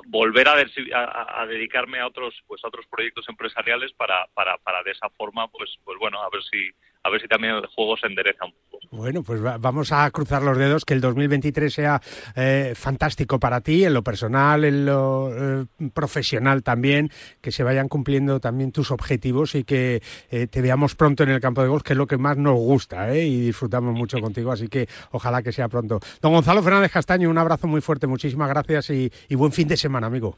volver 0.05 0.47
a, 0.47 1.41
a, 1.41 1.45
dedicarme 1.47 1.99
a 1.99 2.05
otros 2.05 2.35
pues 2.45 2.63
a 2.63 2.67
otros 2.67 2.85
proyectos 2.85 3.27
empresariales 3.29 3.91
para, 3.93 4.27
para, 4.35 4.55
para 4.59 4.83
de 4.83 4.91
esa 4.91 5.09
forma 5.09 5.47
pues 5.47 5.75
pues 5.83 5.97
bueno 5.97 6.21
a 6.21 6.29
ver 6.29 6.43
si 6.43 6.69
a 7.03 7.09
ver 7.09 7.21
si 7.21 7.27
también 7.27 7.55
el 7.55 7.65
juego 7.67 7.97
se 7.97 8.07
endereza 8.07 8.45
un 8.45 8.53
poco. 8.69 8.77
Bueno, 8.91 9.23
pues 9.23 9.41
vamos 9.41 9.91
a 9.91 10.09
cruzar 10.11 10.43
los 10.43 10.57
dedos 10.57 10.85
que 10.85 10.93
el 10.93 11.01
2023 11.01 11.73
sea 11.73 12.01
eh, 12.35 12.73
fantástico 12.75 13.39
para 13.39 13.61
ti, 13.61 13.83
en 13.83 13.93
lo 13.93 14.03
personal, 14.03 14.63
en 14.63 14.85
lo 14.85 15.29
eh, 15.33 15.65
profesional 15.93 16.63
también, 16.63 17.11
que 17.41 17.51
se 17.51 17.63
vayan 17.63 17.89
cumpliendo 17.89 18.39
también 18.39 18.71
tus 18.71 18.91
objetivos 18.91 19.55
y 19.55 19.63
que 19.63 20.01
eh, 20.31 20.47
te 20.47 20.61
veamos 20.61 20.95
pronto 20.95 21.23
en 21.23 21.29
el 21.29 21.41
campo 21.41 21.61
de 21.61 21.67
golf, 21.67 21.83
que 21.83 21.93
es 21.93 21.97
lo 21.97 22.07
que 22.07 22.17
más 22.17 22.37
nos 22.37 22.55
gusta 22.55 23.15
y 23.15 23.41
disfrutamos 23.41 23.93
mucho 23.93 24.19
contigo, 24.21 24.51
así 24.51 24.67
que 24.67 24.87
ojalá 25.11 25.41
que 25.41 25.51
sea 25.51 25.67
pronto. 25.67 25.99
Don 26.21 26.33
Gonzalo 26.33 26.63
Fernández 26.63 26.91
Castaño, 26.91 27.29
un 27.29 27.37
abrazo 27.37 27.67
muy 27.67 27.81
fuerte, 27.81 28.07
muchísimas 28.07 28.49
gracias 28.49 28.89
y 28.89 29.35
buen 29.35 29.51
fin 29.51 29.67
de 29.67 29.77
semana, 29.77 30.07
amigo. 30.07 30.37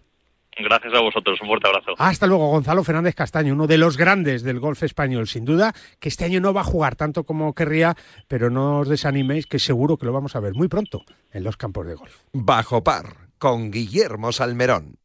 Gracias 0.60 0.94
a 0.94 1.02
vosotros, 1.02 1.40
un 1.42 1.48
fuerte 1.48 1.68
abrazo. 1.68 1.94
Hasta 1.98 2.28
luego, 2.28 2.50
Gonzalo 2.50 2.84
Fernández 2.84 3.16
Castaño, 3.16 3.54
uno 3.54 3.68
de 3.68 3.78
los 3.78 3.98
grandes 3.98 4.44
del 4.44 4.60
golf 4.60 4.84
español, 4.84 5.28
sin 5.28 5.46
duda, 5.46 5.74
que 6.00 6.10
este 6.10 6.26
año 6.26 6.40
no 6.40 6.54
va 6.54 6.62
a 6.62 6.66
jugar 6.66 6.96
tanto 6.96 7.24
como 7.24 7.54
querría, 7.54 7.96
pero 8.28 8.50
no 8.50 8.80
os 8.80 8.90
desaniméis, 8.90 9.48
que 9.48 9.60
seguro 9.60 9.98
que 9.98 10.06
lo 10.06 10.14
vamos 10.14 10.36
a 10.36 10.40
ver 10.40 10.54
muy 10.54 10.68
pronto 10.68 11.04
en 11.32 11.44
los 11.44 11.58
campos 11.58 11.88
de 11.88 11.96
golf. 11.96 12.16
Bajo 12.34 12.84
par, 12.84 13.30
con 13.38 13.72
Guillermo 13.72 14.32
Salmerón. 14.32 15.00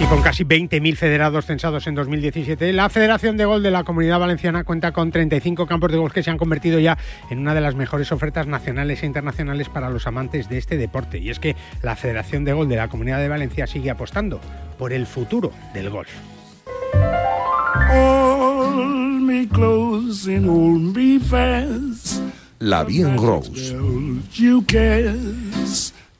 Y 0.00 0.06
con 0.06 0.22
casi 0.22 0.44
20.000 0.44 0.96
federados 0.96 1.46
censados 1.46 1.86
en 1.86 1.94
2017, 1.94 2.72
la 2.72 2.88
Federación 2.88 3.36
de 3.36 3.44
Golf 3.44 3.62
de 3.62 3.70
la 3.70 3.84
Comunidad 3.84 4.18
Valenciana 4.18 4.64
cuenta 4.64 4.92
con 4.92 5.12
35 5.12 5.66
campos 5.66 5.92
de 5.92 5.98
golf 5.98 6.12
que 6.12 6.24
se 6.24 6.30
han 6.30 6.36
convertido 6.36 6.80
ya 6.80 6.98
en 7.30 7.38
una 7.38 7.54
de 7.54 7.60
las 7.60 7.76
mejores 7.76 8.10
ofertas 8.10 8.48
nacionales 8.48 9.02
e 9.02 9.06
internacionales 9.06 9.68
para 9.68 9.90
los 9.90 10.08
amantes 10.08 10.48
de 10.48 10.58
este 10.58 10.76
deporte. 10.76 11.18
Y 11.18 11.30
es 11.30 11.38
que 11.38 11.54
la 11.82 11.94
Federación 11.94 12.44
de 12.44 12.54
Golf 12.54 12.68
de 12.68 12.76
la 12.76 12.88
Comunidad 12.88 13.20
de 13.20 13.28
Valencia 13.28 13.68
sigue 13.68 13.90
apostando 13.90 14.40
por 14.78 14.92
el 14.92 15.06
futuro 15.06 15.52
del 15.72 15.90
golf. 15.90 16.10
La 22.58 22.82
Bien 22.82 23.16
Rose. 23.16 23.76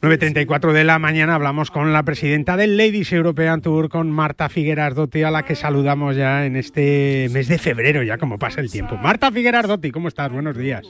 9.34 0.04 0.72
de 0.72 0.84
la 0.84 0.98
mañana 0.98 1.34
hablamos 1.34 1.70
con 1.70 1.94
la 1.94 2.02
presidenta 2.02 2.58
del 2.58 2.76
Ladies 2.76 3.10
European 3.10 3.62
Tour, 3.62 3.88
con 3.88 4.10
Marta 4.10 4.50
Figueras 4.50 4.94
Dotti, 4.94 5.22
a 5.22 5.30
la 5.30 5.44
que 5.44 5.54
saludamos 5.54 6.14
ya 6.14 6.44
en 6.44 6.56
este 6.56 7.28
mes 7.32 7.48
de 7.48 7.56
febrero, 7.56 8.02
ya 8.02 8.18
como 8.18 8.38
pasa 8.38 8.60
el 8.60 8.70
tiempo. 8.70 8.96
Marta 8.96 9.32
Figueras 9.32 9.66
Dotti, 9.66 9.90
¿cómo 9.90 10.08
estás? 10.08 10.30
Buenos 10.30 10.58
días. 10.58 10.82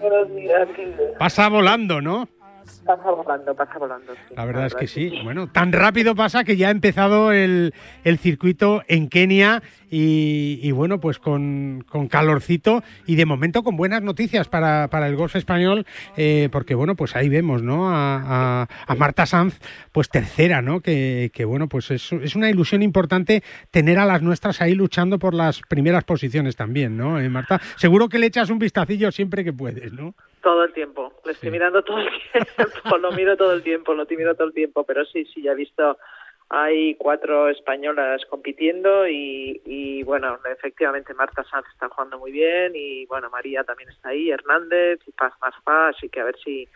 Buenos 0.00 0.36
días. 0.36 0.68
Pasa 1.18 1.48
volando, 1.48 2.00
¿no? 2.00 2.28
Pasa 2.96 3.10
volando, 3.12 3.54
pasa 3.54 3.78
volando. 3.78 4.12
la 4.34 4.44
verdad 4.44 4.66
es 4.66 4.74
que 4.74 4.88
sí. 4.88 5.12
Bueno, 5.22 5.46
tan 5.46 5.70
rápido 5.70 6.16
pasa 6.16 6.42
que 6.42 6.56
ya 6.56 6.68
ha 6.68 6.70
empezado 6.72 7.30
el, 7.30 7.72
el 8.02 8.18
circuito 8.18 8.82
en 8.88 9.08
Kenia 9.08 9.62
y, 9.88 10.70
bueno, 10.72 10.98
pues 10.98 11.20
con, 11.20 11.84
con, 11.88 12.08
calorcito 12.08 12.82
y 13.06 13.14
de 13.14 13.26
momento 13.26 13.62
con 13.62 13.76
buenas 13.76 14.02
noticias 14.02 14.48
para, 14.48 14.88
para 14.88 15.06
el 15.06 15.14
golf 15.14 15.36
español, 15.36 15.86
eh, 16.16 16.48
porque 16.50 16.74
bueno, 16.74 16.96
pues 16.96 17.14
ahí 17.14 17.28
vemos, 17.28 17.62
¿no? 17.62 17.90
A, 17.90 18.66
a, 18.86 18.94
Marta 18.96 19.24
Sanz, 19.24 19.60
pues 19.92 20.08
tercera, 20.08 20.60
¿no? 20.60 20.80
Que, 20.80 21.30
que 21.32 21.44
bueno, 21.44 21.68
pues 21.68 21.92
es, 21.92 22.12
es, 22.12 22.34
una 22.34 22.50
ilusión 22.50 22.82
importante 22.82 23.44
tener 23.70 24.00
a 24.00 24.04
las 24.04 24.20
nuestras 24.20 24.60
ahí 24.60 24.74
luchando 24.74 25.20
por 25.20 25.34
las 25.34 25.60
primeras 25.68 26.02
posiciones 26.02 26.56
también, 26.56 26.96
¿no? 26.96 27.20
Eh, 27.20 27.28
Marta, 27.28 27.60
seguro 27.76 28.08
que 28.08 28.18
le 28.18 28.26
echas 28.26 28.50
un 28.50 28.58
vistacillo 28.58 29.12
siempre 29.12 29.44
que 29.44 29.52
puedes, 29.52 29.92
¿no? 29.92 30.14
Todo 30.42 30.64
el 30.64 30.72
tiempo, 30.72 31.12
lo 31.24 31.30
estoy 31.30 31.50
mirando 31.50 31.82
todo 31.82 31.98
el 31.98 32.08
tiempo, 32.32 32.98
lo 32.98 33.12
miro 33.12 33.36
todo 33.36 33.52
el 33.52 33.62
tiempo, 33.62 33.94
lo 33.94 34.06
miro 34.06 34.34
todo 34.34 34.48
el 34.48 34.54
tiempo, 34.54 34.84
pero 34.84 35.04
sí, 35.04 35.24
sí, 35.26 35.42
ya 35.42 35.52
he 35.52 35.54
visto 35.56 35.98
hay 36.52 36.96
cuatro 36.96 37.48
españolas 37.48 38.26
compitiendo 38.26 39.06
y, 39.06 39.62
y, 39.64 40.02
bueno, 40.02 40.36
efectivamente 40.50 41.14
Marta 41.14 41.44
Sanz 41.44 41.64
está 41.72 41.88
jugando 41.88 42.18
muy 42.18 42.32
bien 42.32 42.72
y 42.74 43.06
bueno, 43.06 43.30
María 43.30 43.62
también 43.62 43.88
está 43.88 44.08
ahí, 44.08 44.30
Hernández 44.30 44.98
y 45.06 45.12
Paz 45.12 45.32
Más 45.40 45.54
Paz, 45.62 45.94
así 45.96 46.08
que 46.08 46.20
a 46.20 46.24
ver 46.24 46.36
si 46.44 46.66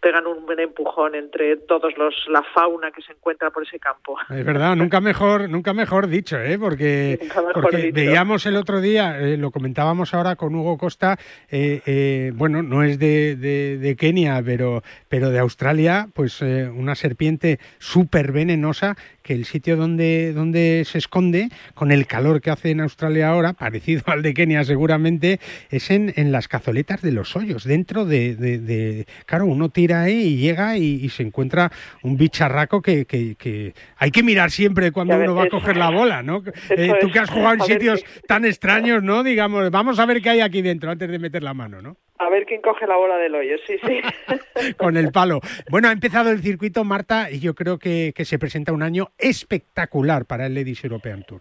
pegan 0.00 0.26
un 0.26 0.46
buen 0.46 0.58
empujón 0.60 1.14
entre 1.14 1.56
todos 1.56 1.96
los 1.96 2.14
la 2.28 2.42
fauna 2.42 2.90
que 2.90 3.02
se 3.02 3.12
encuentra 3.12 3.50
por 3.50 3.62
ese 3.62 3.78
campo. 3.78 4.16
Es 4.30 4.44
verdad, 4.44 4.74
nunca 4.74 5.00
mejor, 5.00 5.48
nunca 5.50 5.74
mejor 5.74 6.08
dicho, 6.08 6.38
¿eh? 6.38 6.58
porque, 6.58 7.18
porque 7.52 7.90
veíamos 7.92 8.46
el 8.46 8.56
otro 8.56 8.80
día, 8.80 9.20
eh, 9.20 9.36
lo 9.36 9.50
comentábamos 9.50 10.14
ahora 10.14 10.36
con 10.36 10.54
Hugo 10.54 10.78
Costa, 10.78 11.18
eh, 11.50 11.82
eh, 11.84 12.32
bueno, 12.34 12.62
no 12.62 12.82
es 12.82 12.98
de, 12.98 13.36
de, 13.36 13.96
Kenia, 13.96 14.42
pero, 14.44 14.82
pero 15.08 15.30
de 15.30 15.38
Australia, 15.38 16.08
pues 16.14 16.40
una 16.40 16.94
serpiente 16.94 17.58
súper 17.78 18.32
venenosa 18.32 18.96
que 19.22 19.34
el 19.34 19.44
sitio 19.44 19.76
donde, 19.76 20.32
donde 20.32 20.84
se 20.86 20.98
esconde, 20.98 21.48
con 21.74 21.92
el 21.92 22.06
calor 22.06 22.40
que 22.40 22.50
hace 22.50 22.70
en 22.70 22.80
Australia 22.80 23.28
ahora, 23.28 23.52
parecido 23.52 24.02
al 24.06 24.22
de 24.22 24.34
Kenia 24.34 24.64
seguramente, 24.64 25.40
es 25.70 25.90
en, 25.90 26.12
en 26.16 26.32
las 26.32 26.48
cazoletas 26.48 27.02
de 27.02 27.12
los 27.12 27.36
hoyos, 27.36 27.64
dentro 27.64 28.04
de, 28.04 28.34
de, 28.36 29.06
claro, 29.26 29.46
uno 29.46 29.68
tira 29.68 30.02
ahí 30.02 30.14
y 30.14 30.36
llega 30.36 30.76
y, 30.76 31.08
se 31.10 31.24
encuentra 31.24 31.72
un 32.02 32.16
bicharraco 32.16 32.80
que, 32.82 33.04
que, 33.04 33.74
hay 33.96 34.10
que 34.10 34.22
mirar 34.22 34.50
siempre 34.50 34.92
cuando 34.92 35.16
uno 35.16 35.34
va 35.34 35.44
a 35.44 35.48
coger 35.48 35.76
la 35.76 35.90
bola, 35.90 36.22
¿no? 36.22 36.42
Eh, 36.70 36.92
tú 37.00 37.10
que 37.10 37.18
has 37.18 37.30
jugado 37.30 37.54
en 37.54 37.60
sitios 37.62 38.04
tan 38.28 38.44
extraños, 38.44 39.02
¿no? 39.02 39.24
Digamos, 39.24 39.70
vamos 39.70 39.98
a 39.98 40.06
ver 40.06 40.22
qué 40.22 40.30
hay 40.30 40.40
aquí 40.40 40.62
dentro 40.62 40.90
antes 40.90 41.10
de 41.10 41.18
meter 41.18 41.42
la 41.42 41.52
mano, 41.52 41.82
¿no? 41.82 41.96
A 42.20 42.28
ver 42.28 42.44
quién 42.44 42.60
coge 42.60 42.86
la 42.86 42.96
bola 42.96 43.16
del 43.16 43.34
hoyo, 43.34 43.56
sí, 43.66 43.78
sí. 43.78 44.00
Con 44.76 44.98
el 44.98 45.10
palo. 45.10 45.40
Bueno, 45.70 45.88
ha 45.88 45.92
empezado 45.92 46.30
el 46.30 46.40
circuito, 46.40 46.84
Marta, 46.84 47.30
y 47.30 47.40
yo 47.40 47.54
creo 47.54 47.78
que, 47.78 48.12
se 48.14 48.38
presenta 48.38 48.74
un 48.74 48.82
año 48.82 49.08
espectacular 49.16 50.26
para 50.26 50.44
el 50.44 50.54
Ladies 50.54 50.84
European 50.84 51.24
Tour. 51.24 51.40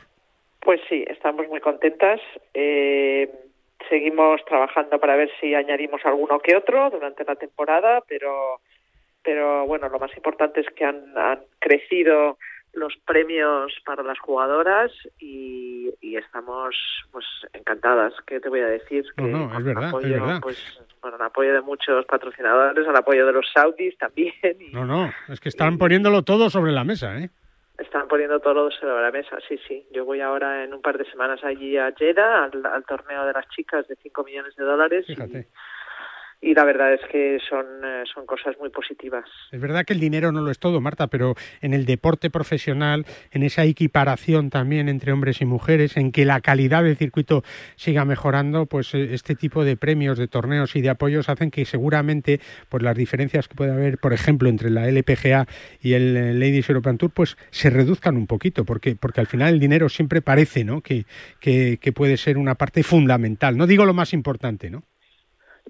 Pues 0.61 0.79
sí, 0.87 1.03
estamos 1.09 1.49
muy 1.49 1.59
contentas. 1.59 2.21
Eh, 2.53 3.29
seguimos 3.89 4.39
trabajando 4.45 5.01
para 5.01 5.17
ver 5.17 5.29
si 5.41 5.53
añadimos 5.53 5.99
alguno 6.05 6.39
que 6.39 6.55
otro 6.55 6.89
durante 6.89 7.25
la 7.25 7.35
temporada, 7.35 8.01
pero, 8.07 8.61
pero 9.21 9.67
bueno, 9.67 9.89
lo 9.89 9.99
más 9.99 10.15
importante 10.15 10.61
es 10.61 10.69
que 10.69 10.85
han, 10.85 11.11
han 11.17 11.41
crecido 11.59 12.37
los 12.73 12.93
premios 13.05 13.73
para 13.85 14.03
las 14.03 14.19
jugadoras 14.19 14.91
y, 15.19 15.93
estamos 16.01 16.75
pues 17.11 17.25
encantadas. 17.53 18.13
¿Qué 18.27 18.39
te 18.39 18.49
voy 18.49 18.59
a 18.59 18.65
decir? 18.65 19.05
Que 19.15 19.23
no, 19.23 19.57
es 19.57 19.63
verdad, 19.63 19.87
apoyo, 19.87 20.07
es 20.07 20.21
verdad. 20.21 20.39
Pues, 20.41 20.79
bueno, 21.01 21.17
el 21.17 21.23
apoyo 21.23 21.53
de 21.53 21.61
muchos 21.61 22.05
patrocinadores, 22.05 22.85
el 22.85 22.95
apoyo 22.95 23.25
de 23.25 23.31
los 23.31 23.45
saudis 23.53 23.97
también. 23.97 24.33
no, 24.73 24.85
no, 24.85 25.09
es 25.29 25.39
que 25.39 25.49
están 25.49 25.77
poniéndolo 25.77 26.23
todo 26.23 26.49
sobre 26.49 26.71
la 26.71 26.83
mesa, 26.83 27.17
¿eh? 27.17 27.29
Están 27.77 28.09
poniendo 28.09 28.41
todo 28.41 28.69
sobre 28.71 29.01
la 29.01 29.11
mesa, 29.11 29.37
sí, 29.47 29.57
sí. 29.65 29.87
Yo 29.91 30.03
voy 30.03 30.19
ahora 30.19 30.65
en 30.65 30.73
un 30.73 30.81
par 30.81 30.97
de 30.97 31.09
semanas 31.09 31.41
allí 31.45 31.77
a 31.77 31.93
Jeddah, 31.93 32.43
al, 32.43 32.83
torneo 32.85 33.25
de 33.25 33.31
las 33.31 33.47
chicas 33.49 33.87
de 33.87 33.95
5 33.95 34.23
millones 34.25 34.55
de 34.57 34.65
dólares. 34.65 35.05
Fíjate 35.07 35.39
y 35.39 35.45
la 36.41 36.65
verdad 36.65 36.93
es 36.93 37.01
que 37.09 37.37
son, 37.49 37.65
eh, 37.83 38.03
son 38.13 38.25
cosas 38.25 38.55
muy 38.59 38.69
positivas. 38.69 39.25
Es 39.51 39.61
verdad 39.61 39.85
que 39.85 39.93
el 39.93 39.99
dinero 39.99 40.31
no 40.31 40.41
lo 40.41 40.51
es 40.51 40.59
todo, 40.59 40.81
Marta, 40.81 41.07
pero 41.07 41.35
en 41.61 41.73
el 41.73 41.85
deporte 41.85 42.29
profesional, 42.29 43.05
en 43.31 43.43
esa 43.43 43.63
equiparación 43.63 44.49
también 44.49 44.89
entre 44.89 45.11
hombres 45.11 45.41
y 45.41 45.45
mujeres, 45.45 45.97
en 45.97 46.11
que 46.11 46.25
la 46.25 46.41
calidad 46.41 46.83
del 46.83 46.97
circuito 46.97 47.43
siga 47.75 48.05
mejorando, 48.05 48.65
pues 48.65 48.93
eh, 48.93 49.13
este 49.13 49.35
tipo 49.35 49.63
de 49.63 49.77
premios, 49.77 50.17
de 50.17 50.27
torneos 50.27 50.75
y 50.75 50.81
de 50.81 50.89
apoyos 50.89 51.29
hacen 51.29 51.51
que 51.51 51.65
seguramente 51.65 52.39
pues 52.67 52.83
las 52.83 52.95
diferencias 52.95 53.47
que 53.47 53.55
puede 53.55 53.71
haber, 53.71 53.97
por 53.97 54.13
ejemplo, 54.13 54.49
entre 54.49 54.69
la 54.69 54.87
LPGA 54.87 55.45
y 55.81 55.93
el 55.93 56.17
eh, 56.17 56.33
Ladies 56.33 56.69
European 56.69 56.97
Tour, 56.97 57.11
pues 57.11 57.37
se 57.51 57.69
reduzcan 57.69 58.17
un 58.17 58.27
poquito, 58.27 58.65
porque, 58.65 58.95
porque 58.95 59.21
al 59.21 59.27
final 59.27 59.53
el 59.53 59.59
dinero 59.59 59.87
siempre 59.87 60.21
parece 60.21 60.63
¿no? 60.63 60.81
que, 60.81 61.05
que 61.39 61.91
puede 61.93 62.17
ser 62.17 62.37
una 62.37 62.55
parte 62.55 62.83
fundamental. 62.83 63.57
No 63.57 63.67
digo 63.67 63.85
lo 63.85 63.93
más 63.93 64.13
importante, 64.13 64.69
¿no? 64.69 64.83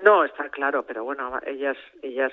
No, 0.01 0.23
está 0.23 0.49
claro, 0.49 0.85
pero 0.85 1.03
bueno, 1.03 1.39
ellas, 1.45 1.77
ellas, 2.01 2.31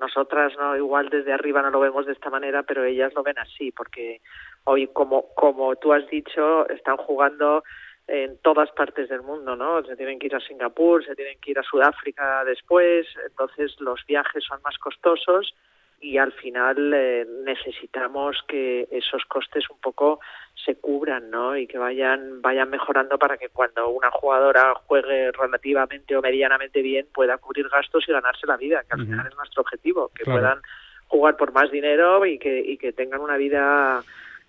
nosotras 0.00 0.54
no, 0.58 0.76
igual 0.76 1.10
desde 1.10 1.32
arriba 1.32 1.60
no 1.60 1.70
lo 1.70 1.80
vemos 1.80 2.06
de 2.06 2.12
esta 2.12 2.30
manera, 2.30 2.62
pero 2.62 2.84
ellas 2.84 3.12
lo 3.14 3.22
ven 3.22 3.38
así, 3.38 3.70
porque 3.70 4.22
hoy, 4.64 4.86
como, 4.88 5.26
como 5.34 5.76
tú 5.76 5.92
has 5.92 6.08
dicho, 6.08 6.66
están 6.70 6.96
jugando 6.96 7.64
en 8.06 8.38
todas 8.38 8.70
partes 8.72 9.08
del 9.10 9.22
mundo, 9.22 9.56
¿no? 9.56 9.82
Se 9.84 9.96
tienen 9.96 10.18
que 10.18 10.26
ir 10.26 10.34
a 10.34 10.40
Singapur, 10.40 11.04
se 11.04 11.14
tienen 11.14 11.38
que 11.40 11.50
ir 11.50 11.58
a 11.58 11.62
Sudáfrica 11.62 12.44
después, 12.44 13.06
entonces 13.28 13.78
los 13.80 14.04
viajes 14.06 14.44
son 14.44 14.60
más 14.62 14.78
costosos 14.78 15.54
y 16.02 16.18
al 16.18 16.32
final 16.32 16.92
eh, 16.92 17.24
necesitamos 17.44 18.36
que 18.48 18.88
esos 18.90 19.24
costes 19.26 19.70
un 19.70 19.78
poco 19.78 20.18
se 20.64 20.74
cubran, 20.74 21.30
¿no? 21.30 21.56
Y 21.56 21.68
que 21.68 21.78
vayan 21.78 22.42
vayan 22.42 22.68
mejorando 22.68 23.18
para 23.18 23.38
que 23.38 23.48
cuando 23.48 23.88
una 23.88 24.10
jugadora 24.10 24.74
juegue 24.86 25.30
relativamente 25.30 26.16
o 26.16 26.20
medianamente 26.20 26.82
bien 26.82 27.06
pueda 27.14 27.38
cubrir 27.38 27.68
gastos 27.68 28.04
y 28.08 28.12
ganarse 28.12 28.46
la 28.48 28.56
vida, 28.56 28.82
que 28.82 29.00
al 29.00 29.06
final 29.06 29.26
es 29.28 29.36
nuestro 29.36 29.62
objetivo, 29.62 30.10
que 30.12 30.24
puedan 30.24 30.58
jugar 31.06 31.36
por 31.36 31.52
más 31.52 31.70
dinero 31.70 32.26
y 32.26 32.38
que 32.38 32.58
y 32.60 32.76
que 32.78 32.92
tengan 32.92 33.20
una 33.20 33.36
vida 33.36 34.02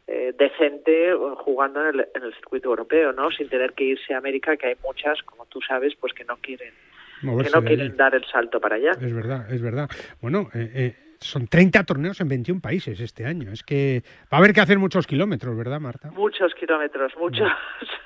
eh, 0.08 0.34
decente 0.36 1.14
jugando 1.38 1.82
en 1.82 2.00
el, 2.00 2.08
en 2.16 2.24
el 2.24 2.34
circuito 2.34 2.70
europeo, 2.70 3.14
¿no? 3.14 3.30
Sin 3.30 3.48
tener 3.48 3.74
que 3.74 3.84
irse 3.84 4.16
a 4.16 4.18
América, 4.18 4.58
que 4.58 4.68
hay 4.68 4.76
muchas, 4.84 5.22
como 5.22 5.46
tú 5.46 5.62
sabes, 5.62 5.94
pues 6.00 6.14
que 6.14 6.26
no 6.26 6.38
quieren 6.38 6.74
que 7.22 7.50
no 7.52 7.64
quieren 7.64 7.96
dar 7.96 8.16
el 8.16 8.26
salto 8.26 8.60
para 8.60 8.76
allá. 8.76 8.92
Es 8.92 9.14
verdad, 9.14 9.52
es 9.54 9.62
verdad. 9.62 9.90
Bueno, 10.20 10.50
eh, 10.54 10.72
eh 10.74 11.03
son 11.24 11.48
30 11.48 11.84
torneos 11.84 12.20
en 12.22 12.28
21 12.28 12.62
países 12.62 13.00
este 13.00 13.26
año. 13.26 13.52
Es 13.52 13.64
que 13.64 14.04
va 14.32 14.38
a 14.38 14.40
haber 14.40 14.54
que 14.54 14.62
hacer 14.62 14.80
muchos 14.80 15.08
kilómetros, 15.08 15.58
¿verdad, 15.58 15.80
Marta? 15.80 16.12
Muchos 16.12 16.54
kilómetros, 16.56 17.14
muchos. 17.18 17.50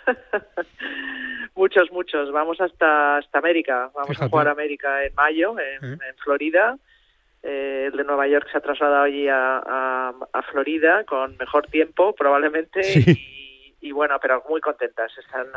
muchos, 1.56 1.92
muchos. 1.92 2.32
Vamos 2.32 2.60
hasta, 2.62 3.18
hasta 3.18 3.40
América. 3.40 3.92
Vamos 3.94 4.22
a 4.22 4.30
jugar 4.30 4.48
a 4.48 4.52
América 4.52 5.06
en 5.06 5.14
mayo, 5.16 5.56
en, 5.60 5.94
¿Eh? 5.94 5.98
Florida. 6.24 6.78
Eh, 7.44 7.90
el 7.92 7.98
de 7.98 8.04
Nueva 8.04 8.28
York 8.28 8.48
se 8.52 8.58
ha 8.58 8.62
trasladado 8.62 9.04
allí 9.04 9.28
a, 9.28 9.58
a, 10.34 10.42
Florida 10.52 11.04
con 11.06 11.38
mejor 11.38 11.68
tiempo, 11.68 12.14
probablemente. 12.16 12.82
Y, 13.00 13.47
y 13.80 13.92
bueno, 13.92 14.16
pero 14.20 14.44
muy 14.50 14.60
contentas. 14.60 15.12
Están, 15.18 15.48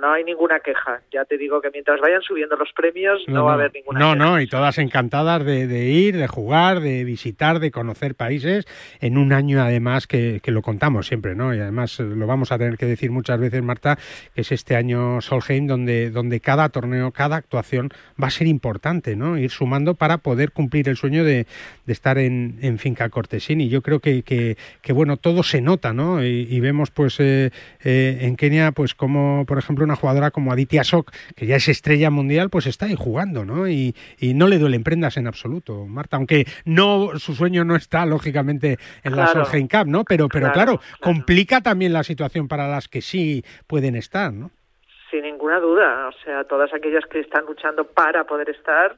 no, 0.00 0.12
hay 0.12 0.24
ninguna 0.24 0.58
queja. 0.60 1.00
Ya 1.12 1.24
te 1.24 1.38
digo 1.38 1.60
que 1.60 1.70
mientras 1.70 2.00
vayan 2.00 2.22
subiendo 2.22 2.56
los 2.56 2.72
premios 2.72 3.22
no, 3.28 3.44
va 3.44 3.52
a 3.52 3.54
haber 3.54 3.72
ninguna 3.72 3.98
no, 3.98 4.12
queja. 4.12 4.24
No, 4.24 4.40
y 4.40 4.48
todas 4.48 4.78
encantadas 4.78 5.44
de, 5.44 5.64
ir, 5.88 6.16
de 6.16 6.26
jugar, 6.26 6.80
de 6.80 7.04
visitar, 7.04 7.60
de 7.60 7.70
conocer 7.70 8.16
países 8.16 8.66
en 9.00 9.16
un 9.16 9.32
año 9.32 9.62
además 9.62 10.06
que, 10.06 10.40
que, 10.42 10.50
lo 10.50 10.62
contamos 10.62 11.06
siempre, 11.06 11.36
¿no? 11.36 11.54
Y 11.54 11.60
además 11.60 12.00
lo 12.00 12.26
vamos 12.26 12.50
a 12.50 12.58
tener 12.58 12.78
que 12.78 12.86
decir 12.86 13.12
muchas 13.12 13.38
veces, 13.38 13.62
Marta, 13.62 13.96
que 14.34 14.40
es 14.40 14.50
este 14.50 14.74
año 14.74 15.20
Solheim 15.20 15.66
donde, 15.68 16.10
donde 16.10 16.40
cada 16.40 16.68
torneo, 16.70 17.12
cada 17.12 17.36
actuación 17.36 17.90
va 18.20 18.26
a 18.26 18.30
ser 18.30 18.48
importante, 18.48 19.14
¿no? 19.14 19.38
Ir 19.38 19.50
sumando 19.50 19.94
para 19.94 20.18
poder 20.18 20.50
cumplir 20.50 20.88
el 20.88 20.96
sueño 20.96 21.22
de, 21.22 21.46
de 21.86 21.92
estar 21.92 22.18
en, 22.18 22.58
en 22.60 22.78
Finca 22.78 23.08
Cortesini. 23.08 23.68
Yo 23.68 23.82
creo 23.82 24.00
que, 24.00 24.22
que, 24.22 24.56
que, 24.82 24.92
bueno, 24.92 25.16
todo 25.16 25.44
se 25.44 25.60
nota, 25.60 25.92
¿no? 25.92 26.24
Y, 26.24 26.58
vemos 26.58 26.90
pues... 26.90 27.20
Eh, 27.20 27.50
eh, 27.84 28.18
en 28.22 28.36
Kenia, 28.36 28.72
pues 28.72 28.94
como 28.94 29.44
por 29.46 29.58
ejemplo 29.58 29.84
una 29.84 29.96
jugadora 29.96 30.30
como 30.30 30.52
Aditya 30.52 30.84
Sok, 30.84 31.12
que 31.36 31.46
ya 31.46 31.56
es 31.56 31.68
estrella 31.68 32.10
mundial, 32.10 32.50
pues 32.50 32.66
está 32.66 32.86
ahí 32.86 32.94
jugando, 32.96 33.44
¿no? 33.44 33.68
Y, 33.68 33.94
no 34.38 34.46
le 34.46 34.58
duelen 34.58 34.84
prendas 34.84 35.16
en 35.16 35.26
absoluto, 35.26 35.86
Marta, 35.86 36.16
aunque 36.16 36.44
no 36.64 37.18
su 37.18 37.34
sueño 37.34 37.64
no 37.64 37.74
está 37.74 38.06
lógicamente 38.06 38.78
en 39.02 39.16
la 39.16 39.26
Solheim 39.26 39.66
Cup, 39.66 39.86
¿no? 39.86 40.04
Pero, 40.04 40.28
pero 40.28 40.52
claro, 40.52 40.80
complica 41.00 41.60
también 41.60 41.92
la 41.92 42.04
situación 42.04 42.46
para 42.46 42.68
las 42.68 42.86
que 42.86 43.00
sí 43.00 43.44
pueden 43.66 43.96
estar, 43.96 44.32
¿no? 44.32 44.50
Sin 45.10 45.22
ninguna 45.22 45.58
duda, 45.58 46.08
o 46.08 46.12
sea, 46.24 46.44
todas 46.44 46.72
aquellas 46.74 47.04
que 47.06 47.20
están 47.20 47.46
luchando 47.46 47.84
para 47.84 48.24
poder 48.24 48.50
estar, 48.50 48.96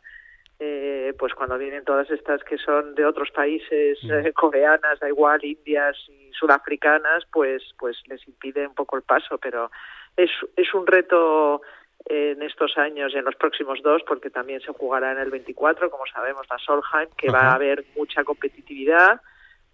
eh, 0.63 1.15
pues 1.19 1.33
cuando 1.33 1.57
vienen 1.57 1.85
todas 1.85 2.11
estas 2.11 2.45
que 2.45 2.59
son 2.59 2.95
de 2.95 3.07
otros 3.07 3.31
países, 3.31 3.99
eh, 4.05 4.33
coreanas, 4.35 5.01
da 5.01 5.09
igual, 5.09 5.43
indias 5.43 5.97
y 6.09 6.31
sudafricanas, 6.33 7.25
pues, 7.33 7.63
pues 7.79 7.97
les 8.07 8.27
impide 8.29 8.67
un 8.67 8.75
poco 8.75 8.97
el 8.97 9.03
paso, 9.03 9.39
pero 9.39 9.71
es, 10.19 10.31
es 10.57 10.75
un 10.75 10.87
reto 10.87 11.63
en 12.05 12.43
estos 12.43 12.77
años 12.77 13.13
y 13.15 13.19
en 13.19 13.25
los 13.25 13.37
próximos 13.37 13.81
dos, 13.83 14.03
porque 14.07 14.29
también 14.29 14.61
se 14.61 14.73
jugará 14.73 15.13
en 15.13 15.19
el 15.19 15.31
24, 15.31 15.91
como 15.91 16.05
sabemos, 16.07 16.47
la 16.51 16.59
Solheim, 16.59 17.09
que 17.17 17.31
va 17.31 17.51
a 17.51 17.55
haber 17.55 17.87
mucha 17.97 18.23
competitividad, 18.23 19.21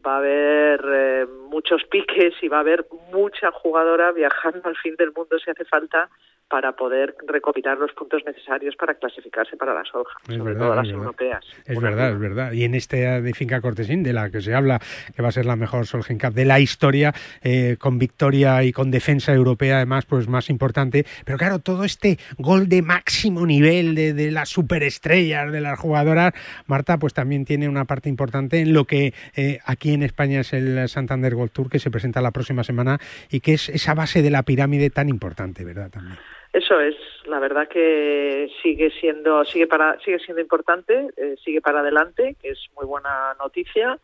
va 0.07 0.14
a 0.14 0.18
haber 0.18 0.84
eh, 0.89 1.26
muchos 1.49 1.82
piques 1.91 2.34
y 2.43 2.49
va 2.49 2.59
a 2.59 2.61
haber 2.61 2.87
mucha 3.12 3.51
jugadora 3.51 4.12
viajando 4.12 4.68
al 4.68 4.76
fin 4.76 4.95
del 4.95 5.12
mundo 5.12 5.37
si 5.41 5.51
hace 5.51 5.64
falta 5.64 6.09
para 6.49 6.72
poder 6.72 7.16
recopilar 7.26 7.76
los 7.78 7.92
puntos 7.92 8.22
necesarios 8.24 8.76
para 8.76 8.94
clasificarse 8.94 9.57
para 9.57 9.74
la 9.74 9.84
soja, 9.84 10.16
Es 10.28 10.36
sobre 10.36 10.53
verdad, 10.53 10.66
todo 10.66 10.74
las 10.76 10.86
es 10.86 10.92
europeas. 10.92 11.44
Es 11.64 11.80
verdad, 11.80 12.12
es 12.12 12.18
verdad. 12.18 12.53
Y 12.53 12.64
en 12.64 12.74
esta 12.74 13.20
de 13.20 13.34
Finca 13.34 13.61
Cortesín, 13.61 14.03
de 14.03 14.12
la 14.12 14.30
que 14.30 14.40
se 14.40 14.55
habla 14.55 14.80
que 15.14 15.22
va 15.22 15.28
a 15.28 15.32
ser 15.32 15.47
la 15.47 15.57
mejor 15.57 15.86
Solheim 15.86 16.18
Cup 16.18 16.34
de 16.34 16.44
la 16.44 16.61
historia, 16.61 17.12
eh, 17.42 17.76
con 17.78 17.99
victoria 17.99 18.62
y 18.62 18.72
con 18.72 18.90
defensa 18.90 19.32
europea, 19.32 19.76
además, 19.76 20.07
pues 20.07 20.28
más 20.28 20.49
importante. 20.49 21.05
Pero 21.24 21.36
claro, 21.36 21.59
todo 21.59 21.84
este 21.84 22.18
gol 22.38 22.68
de 22.68 22.82
máximo 22.82 23.44
nivel 23.44 23.94
de, 23.94 24.12
de 24.12 24.30
las 24.30 24.49
superestrellas, 24.49 25.51
de 25.51 25.61
las 25.61 25.78
jugadoras, 25.78 26.32
Marta, 26.66 26.99
pues 26.99 27.12
también 27.12 27.44
tiene 27.44 27.68
una 27.68 27.86
parte 27.86 28.09
importante 28.09 28.61
en 28.61 28.72
lo 28.72 28.84
que 28.84 29.14
eh, 29.34 29.59
aquí 29.64 29.92
en 29.92 30.03
España 30.03 30.40
es 30.40 30.53
el 30.53 30.88
Santander 30.88 31.34
Gold 31.34 31.51
Tour, 31.51 31.70
que 31.70 31.78
se 31.78 31.90
presenta 31.90 32.20
la 32.20 32.30
próxima 32.30 32.62
semana 32.62 32.99
y 33.30 33.40
que 33.40 33.55
es 33.55 33.68
esa 33.68 33.94
base 33.94 34.22
de 34.22 34.30
la 34.30 34.44
pirámide 34.44 34.90
tan 34.90 35.09
importante, 35.09 35.64
¿verdad? 35.64 35.90
También. 35.90 36.16
Eso 36.57 36.80
es, 36.80 36.96
la 37.26 37.38
verdad 37.38 37.68
que 37.68 38.50
sigue 38.62 38.90
siendo 38.98 39.44
sigue 39.44 39.66
para 39.66 40.00
sigue 40.00 40.18
siendo 40.20 40.40
importante, 40.40 41.11
eh, 41.18 41.36
sigue 41.44 41.61
para 41.61 41.80
adelante, 41.80 42.34
que 42.40 42.48
es 42.48 42.59
muy 42.74 42.86
buena 42.86 43.34
noticia 43.38 43.98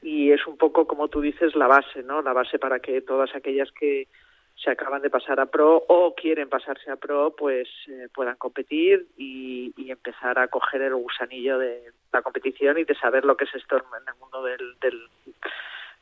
y 0.00 0.30
es 0.30 0.46
un 0.46 0.56
poco 0.56 0.86
como 0.86 1.08
tú 1.08 1.20
dices 1.20 1.56
la 1.56 1.66
base, 1.66 2.04
¿no? 2.04 2.22
La 2.22 2.32
base 2.32 2.60
para 2.60 2.78
que 2.78 3.00
todas 3.00 3.34
aquellas 3.34 3.72
que 3.72 4.06
se 4.54 4.70
acaban 4.70 5.02
de 5.02 5.10
pasar 5.10 5.40
a 5.40 5.46
pro 5.46 5.84
o 5.88 6.14
quieren 6.14 6.48
pasarse 6.48 6.88
a 6.88 6.94
pro, 6.94 7.34
pues 7.36 7.68
eh, 7.88 8.06
puedan 8.14 8.36
competir 8.36 9.08
y, 9.16 9.74
y 9.76 9.90
empezar 9.90 10.38
a 10.38 10.46
coger 10.46 10.82
el 10.82 10.94
gusanillo 10.94 11.58
de 11.58 11.82
la 12.12 12.22
competición 12.22 12.78
y 12.78 12.84
de 12.84 12.94
saber 12.94 13.24
lo 13.24 13.36
que 13.36 13.42
es 13.42 13.54
esto 13.56 13.76
en 13.76 14.06
el 14.06 14.20
mundo 14.20 14.44
del, 14.44 14.78
del 14.80 15.00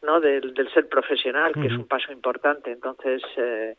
no 0.03 0.20
del, 0.20 0.53
del 0.53 0.70
ser 0.74 0.90
profesional, 0.90 1.55
que 1.55 1.68
es 1.68 1.72
un 1.72 1.88
paso 1.88 2.12
importante. 2.12 2.70
Entonces 2.70 3.22
eh, 3.38 3.76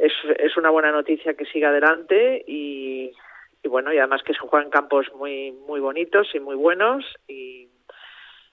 es, 0.00 0.12
es 0.38 0.56
una 0.56 0.70
buena 0.70 0.90
noticia 0.92 1.34
que 1.34 1.44
siga 1.46 1.68
adelante 1.68 2.44
y, 2.46 3.12
y 3.62 3.68
bueno 3.68 3.92
y 3.92 3.98
además 3.98 4.22
que 4.22 4.32
se 4.32 4.40
juegan 4.40 4.70
campos 4.70 5.06
muy 5.14 5.52
muy 5.52 5.80
bonitos 5.80 6.28
y 6.34 6.40
muy 6.40 6.56
buenos 6.56 7.04
y, 7.28 7.68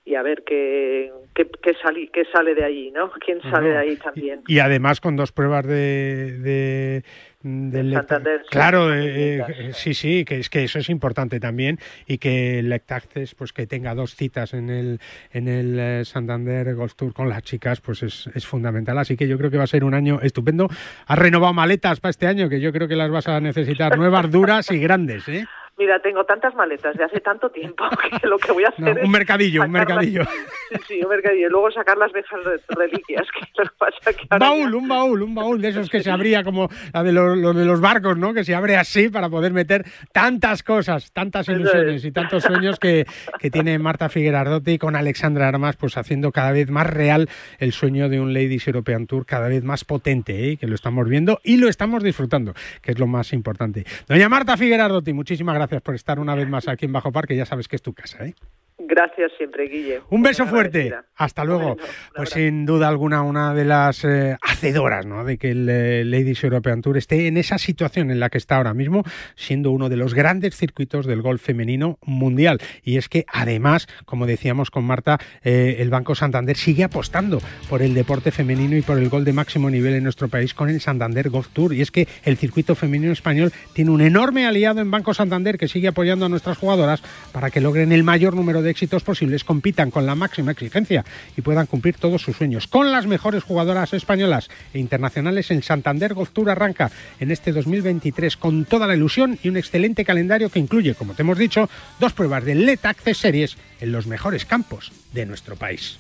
y 0.06 0.16
a 0.16 0.22
ver 0.24 0.44
qué 0.46 1.12
qué, 1.36 1.50
qué, 1.62 1.74
sali- 1.76 2.10
qué 2.10 2.26
sale 2.26 2.54
de 2.56 2.64
allí 2.66 2.92
no 2.92 3.12
quién 3.26 3.42
sale 3.44 3.70
de 3.70 3.78
ahí 3.78 3.96
también 3.98 4.42
Y 4.48 4.60
además 4.60 5.00
con 5.02 5.16
dos 5.16 5.32
pruebas 5.32 5.66
de, 5.66 6.38
de- 6.40 7.04
del 7.42 7.94
Santander, 7.94 8.42
claro, 8.50 8.94
eh, 8.94 9.38
bonitas, 9.40 9.50
eh, 9.60 9.74
sí, 9.74 9.94
sí, 9.94 10.26
que 10.26 10.40
es 10.40 10.50
que 10.50 10.64
eso 10.64 10.80
es 10.80 10.90
importante 10.90 11.40
también 11.40 11.80
y 12.08 12.18
que 12.18 12.60
el 12.60 12.70
Lectaxes, 12.70 13.36
pues 13.36 13.54
que 13.54 13.68
tenga 13.68 13.94
dos 13.94 14.16
citas 14.16 14.54
en 14.54 14.70
el 14.70 15.00
en 15.32 15.48
el 15.48 15.80
eh, 15.80 16.06
Santander 16.06 16.74
Golf 16.76 16.96
Tour 16.96 17.14
con 17.14 17.30
las 17.30 17.44
chicas, 17.44 17.80
pues 17.80 18.04
es, 18.04 18.30
es 18.34 18.46
fundamental. 18.46 18.98
Así 18.98 19.16
que 19.16 19.28
yo 19.28 19.38
creo 19.38 19.52
que 19.52 19.58
va 19.58 19.66
a 19.66 19.68
ser 19.68 19.84
un 19.84 19.94
año 19.94 20.20
estupendo. 20.22 20.68
Has 21.06 21.20
renovado 21.20 21.54
maletas 21.54 22.00
para 22.00 22.10
este 22.10 22.28
año 22.28 22.50
que 22.50 22.60
yo 22.60 22.74
creo 22.74 22.88
que 22.88 22.96
las 22.96 23.12
vas 23.12 23.28
a 23.28 23.40
necesitar 23.40 23.98
nuevas, 23.98 24.32
duras 24.32 24.72
y 24.72 24.80
grandes, 24.80 25.28
¿eh? 25.28 25.46
mira 25.78 26.00
tengo 26.00 26.26
tantas 26.26 26.56
maletas 26.56 26.98
de 26.98 27.04
hace 27.04 27.20
tanto 27.20 27.50
tiempo 27.50 27.86
que 28.22 28.28
lo 28.28 28.38
que 28.38 28.52
voy 28.52 28.66
a 28.66 28.70
hacer 28.70 28.84
No, 28.84 28.92
es 28.92 29.06
un 29.06 29.12
mercadillo, 29.12 29.64
un 29.64 29.72
mercadillo. 29.72 30.24
sí, 30.88 31.00
y 31.00 31.50
luego 31.50 31.72
sacar 31.72 31.98
las 31.98 32.12
viejas 32.14 32.40
re- 32.44 32.60
reliquias 32.70 33.28
que 33.56 33.64
lo 33.64 33.70
pasa 33.78 34.14
que 34.14 34.26
ahora 34.30 34.50
baúl, 34.50 34.76
un 34.76 34.88
baúl, 34.88 35.22
un 35.24 35.36
baúl 35.36 35.62
de 35.62 35.70
esos 35.70 35.90
que 35.90 36.02
se 36.02 36.12
abría 36.12 36.44
como 36.44 36.70
la 36.94 37.04
de 37.04 37.12
los, 37.12 37.38
los 37.38 37.56
de 37.56 37.66
los 37.66 37.80
barcos, 37.82 38.18
¿no? 38.18 38.34
Que 38.34 38.44
se 38.44 38.56
abre 38.56 38.76
así 38.78 39.10
para 39.10 39.30
poder 39.30 39.54
meter 39.54 39.86
tantas 40.12 40.64
cosas, 40.64 41.12
tantas 41.12 41.48
ilusiones 41.50 41.96
es. 41.98 42.06
y 42.06 42.12
tantos 42.12 42.44
sueños 42.44 42.80
que, 42.80 43.06
que 43.40 43.50
tiene 43.52 43.78
Marta 43.80 44.10
Figuerardotti 44.10 44.78
con 44.78 44.96
Alexandra 44.96 45.48
Armas, 45.48 45.76
pues 45.76 45.98
haciendo 45.98 46.32
cada 46.32 46.52
vez 46.52 46.70
más 46.70 46.88
real 46.88 47.30
el 47.60 47.72
sueño 47.72 48.10
de 48.10 48.20
un 48.20 48.34
Ladies 48.34 48.68
European 48.68 49.08
Tour, 49.08 49.26
cada 49.26 49.48
vez 49.48 49.64
más 49.64 49.86
potente, 49.86 50.52
¿eh? 50.52 50.58
que 50.58 50.68
lo 50.68 50.76
estamos 50.76 51.08
viendo 51.08 51.40
y 51.44 51.58
lo 51.58 51.68
estamos 51.70 52.04
disfrutando, 52.04 52.54
que 52.82 52.92
es 52.92 53.00
lo 53.00 53.08
más 53.08 53.34
importante. 53.34 53.86
Doña 54.08 54.30
Marta 54.30 54.58
Figuerardotti, 54.58 55.14
muchísimas 55.14 55.56
gracias 55.56 55.82
por 55.82 55.96
estar 55.96 56.20
una 56.20 56.36
vez 56.36 56.48
más 56.48 56.68
aquí 56.68 56.86
en 56.86 56.94
Bajo 56.94 57.12
Parque, 57.12 57.36
ya 57.36 57.46
sabes 57.46 57.68
que 57.68 57.76
es 57.76 57.82
tu 57.82 57.94
casa, 57.94 58.26
¿eh? 58.26 58.34
Gracias 58.78 59.32
siempre 59.38 59.68
Guille 59.68 60.02
Un 60.10 60.22
beso 60.22 60.44
Muy 60.44 60.52
fuerte. 60.52 60.82
agradecida. 60.84 61.12
Hasta 61.16 61.44
luego. 61.44 61.76
Bueno, 61.76 61.84
pues 62.16 62.30
sin 62.30 62.66
duda 62.66 62.88
alguna 62.88 63.24
una 63.24 63.54
de 63.54 63.66
las 63.66 64.04
eh, 64.06 64.38
hacedoras 64.42 65.06
¿no? 65.06 65.24
de 65.26 65.38
que 65.38 65.52
el 65.52 65.68
eh, 65.68 66.04
Ladies 66.06 66.44
European 66.44 66.82
Tour 66.82 66.98
esté 66.98 67.28
en 67.28 67.38
esa 67.38 67.58
situación 67.58 68.12
en 68.12 68.20
la 68.20 68.30
que 68.30 68.38
está 68.38 68.58
ahora 68.58 68.74
mismo, 68.76 69.04
siendo 69.36 69.72
uno 69.72 69.90
de 69.90 69.98
los 69.98 70.14
grandes 70.14 70.56
circuitos 70.56 71.08
del 71.08 71.22
golf 71.24 71.42
femenino 71.42 71.98
mundial. 72.04 72.60
Y 72.84 72.98
es 72.98 73.10
que 73.10 73.26
además, 73.28 73.88
como 74.06 74.28
decíamos 74.28 74.70
con 74.70 74.84
Marta, 74.86 75.18
eh, 75.44 75.78
el 75.80 75.90
Banco 75.90 76.14
Santander 76.14 76.56
sigue 76.56 76.84
apostando 76.84 77.40
por 77.70 77.82
el 77.82 77.96
deporte 77.96 78.32
femenino 78.32 78.78
y 78.78 78.82
por 78.84 79.00
el 79.00 79.10
gol 79.10 79.26
de 79.26 79.34
máximo 79.34 79.70
nivel 79.72 79.96
en 79.96 80.04
nuestro 80.04 80.28
país 80.28 80.54
con 80.54 80.70
el 80.70 80.82
Santander 80.82 81.30
Golf 81.30 81.48
Tour. 81.50 81.74
Y 81.74 81.82
es 81.82 81.90
que 81.90 82.08
el 82.24 82.38
circuito 82.38 82.76
femenino 82.76 83.12
español 83.12 83.52
tiene 83.74 83.90
un 83.90 84.02
enorme 84.02 84.46
aliado 84.46 84.82
en 84.82 84.92
Banco 84.92 85.16
Santander 85.16 85.58
que 85.58 85.68
sigue 85.68 85.88
apoyando 85.88 86.28
a 86.28 86.30
nuestras 86.30 86.58
jugadoras 86.58 87.02
para 87.32 87.50
que 87.50 87.60
logren 87.60 87.92
el 87.92 88.04
mayor 88.04 88.36
número 88.36 88.62
de 88.62 88.67
éxitos 88.70 89.04
posibles, 89.04 89.44
compitan 89.44 89.92
con 89.92 90.06
la 90.06 90.16
máxima 90.16 90.52
exigencia 90.52 91.06
y 91.36 91.42
puedan 91.42 91.66
cumplir 91.66 91.96
todos 91.96 92.22
sus 92.22 92.38
sueños. 92.38 92.68
Con 92.68 92.92
las 92.92 93.08
mejores 93.08 93.44
jugadoras 93.44 93.94
españolas 93.94 94.50
e 94.74 94.80
internacionales, 94.80 95.52
el 95.52 95.64
Santander 95.64 96.14
Golf 96.14 96.32
Tour 96.32 96.50
arranca 96.50 96.92
en 97.20 97.32
este 97.32 97.52
2023 97.52 98.38
con 98.38 98.66
toda 98.66 98.88
la 98.88 98.96
ilusión 98.96 99.40
y 99.44 99.50
un 99.50 99.58
excelente 99.58 100.06
calendario 100.06 100.50
que 100.50 100.60
incluye, 100.60 100.96
como 100.96 101.14
te 101.14 101.22
hemos 101.22 101.38
dicho, 101.38 101.70
dos 102.00 102.14
pruebas 102.14 102.46
de 102.46 102.56
Let 102.56 102.80
Access 102.84 103.18
Series 103.18 103.58
en 103.80 103.92
los 103.92 104.08
mejores 104.08 104.46
campos 104.46 104.92
de 105.14 105.26
nuestro 105.26 105.56
país. 105.56 105.98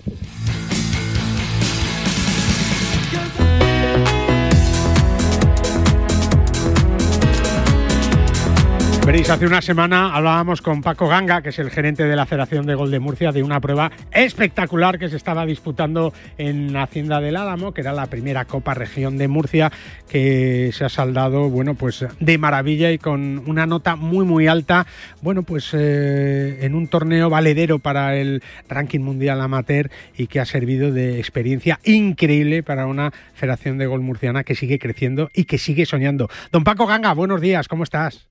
Hace 9.08 9.48
una 9.48 9.62
semana 9.62 10.14
hablábamos 10.14 10.62
con 10.62 10.82
Paco 10.82 11.08
Ganga, 11.08 11.42
que 11.42 11.50
es 11.50 11.60
el 11.60 11.72
gerente 11.72 12.04
de 12.04 12.16
la 12.18 12.26
Federación 12.26 12.66
de 12.66 12.76
Gol 12.76 12.92
de 12.92 13.00
Murcia, 13.00 13.32
de 13.32 13.42
una 13.42 13.62
prueba 13.62 13.90
espectacular 14.12 15.00
que 15.00 15.08
se 15.08 15.16
estaba 15.16 15.46
disputando 15.46 16.14
en 16.38 16.76
Hacienda 16.76 17.22
del 17.22 17.38
Álamo, 17.38 17.74
que 17.74 17.82
era 17.82 17.94
la 17.94 18.08
primera 18.08 18.44
Copa 18.44 18.74
Región 18.74 19.18
de 19.18 19.30
Murcia, 19.30 19.72
que 20.10 20.72
se 20.74 20.84
ha 20.84 20.90
saldado, 20.90 21.50
bueno, 21.50 21.76
pues 21.76 22.06
de 22.20 22.38
maravilla 22.38 22.92
y 22.92 22.98
con 22.98 23.44
una 23.48 23.66
nota 23.66 23.96
muy, 23.96 24.26
muy 24.26 24.48
alta, 24.48 24.86
bueno, 25.22 25.44
pues 25.44 25.70
eh, 25.74 26.66
en 26.66 26.76
un 26.76 26.90
torneo 26.90 27.30
valedero 27.30 27.80
para 27.80 28.18
el 28.18 28.44
ranking 28.68 29.00
mundial 29.00 29.40
amateur 29.40 29.90
y 30.18 30.28
que 30.28 30.42
ha 30.42 30.46
servido 30.46 30.92
de 30.92 31.18
experiencia 31.18 31.80
increíble 31.86 32.62
para 32.62 32.88
una 32.88 33.12
Federación 33.34 33.78
de 33.78 33.88
Gol 33.88 34.02
murciana 34.02 34.44
que 34.44 34.54
sigue 34.54 34.80
creciendo 34.80 35.30
y 35.34 35.46
que 35.46 35.58
sigue 35.58 35.86
soñando. 35.86 36.30
Don 36.52 36.66
Paco 36.66 36.86
Ganga, 36.86 37.14
buenos 37.14 37.40
días, 37.40 37.70
¿cómo 37.70 37.84
estás? 37.84 38.28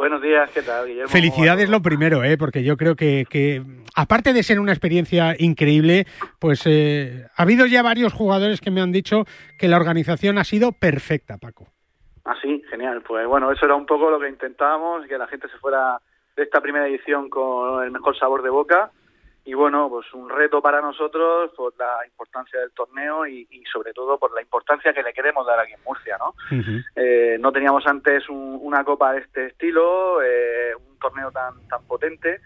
Buenos 0.00 0.22
días, 0.22 0.50
¿qué 0.52 0.62
tal, 0.62 0.86
Guillermo? 0.86 1.10
Felicidades 1.10 1.68
lo 1.68 1.82
primero, 1.82 2.24
¿eh? 2.24 2.38
porque 2.38 2.64
yo 2.64 2.78
creo 2.78 2.96
que, 2.96 3.26
que, 3.28 3.62
aparte 3.94 4.32
de 4.32 4.42
ser 4.42 4.58
una 4.58 4.72
experiencia 4.72 5.36
increíble, 5.38 6.06
pues 6.38 6.62
eh, 6.64 7.26
ha 7.36 7.42
habido 7.42 7.66
ya 7.66 7.82
varios 7.82 8.14
jugadores 8.14 8.62
que 8.62 8.70
me 8.70 8.80
han 8.80 8.92
dicho 8.92 9.26
que 9.58 9.68
la 9.68 9.76
organización 9.76 10.38
ha 10.38 10.44
sido 10.44 10.72
perfecta, 10.72 11.36
Paco. 11.36 11.66
Ah, 12.24 12.34
sí, 12.40 12.62
genial. 12.70 13.02
Pues 13.06 13.26
bueno, 13.26 13.52
eso 13.52 13.66
era 13.66 13.74
un 13.74 13.84
poco 13.84 14.10
lo 14.10 14.18
que 14.18 14.30
intentábamos, 14.30 15.06
que 15.06 15.18
la 15.18 15.26
gente 15.26 15.50
se 15.50 15.58
fuera 15.58 16.00
de 16.34 16.44
esta 16.44 16.62
primera 16.62 16.88
edición 16.88 17.28
con 17.28 17.84
el 17.84 17.90
mejor 17.90 18.18
sabor 18.18 18.42
de 18.42 18.48
boca. 18.48 18.90
Y 19.44 19.54
bueno, 19.54 19.88
pues 19.88 20.12
un 20.12 20.28
reto 20.28 20.60
para 20.60 20.80
nosotros 20.80 21.50
por 21.56 21.72
la 21.78 22.04
importancia 22.06 22.60
del 22.60 22.72
torneo 22.72 23.26
y, 23.26 23.46
y 23.50 23.64
sobre 23.64 23.92
todo 23.94 24.18
por 24.18 24.32
la 24.34 24.42
importancia 24.42 24.92
que 24.92 25.02
le 25.02 25.12
queremos 25.14 25.46
dar 25.46 25.58
aquí 25.58 25.72
en 25.72 25.82
Murcia, 25.84 26.18
¿no? 26.18 26.34
Eh, 26.94 27.36
no 27.40 27.50
teníamos 27.50 27.86
antes 27.86 28.28
un- 28.28 28.58
una 28.62 28.84
copa 28.84 29.12
de 29.12 29.20
este 29.20 29.46
estilo, 29.46 30.20
eh, 30.22 30.72
un 30.76 30.98
torneo 30.98 31.30
tan 31.32 31.66
tan 31.68 31.82
potente 31.86 32.40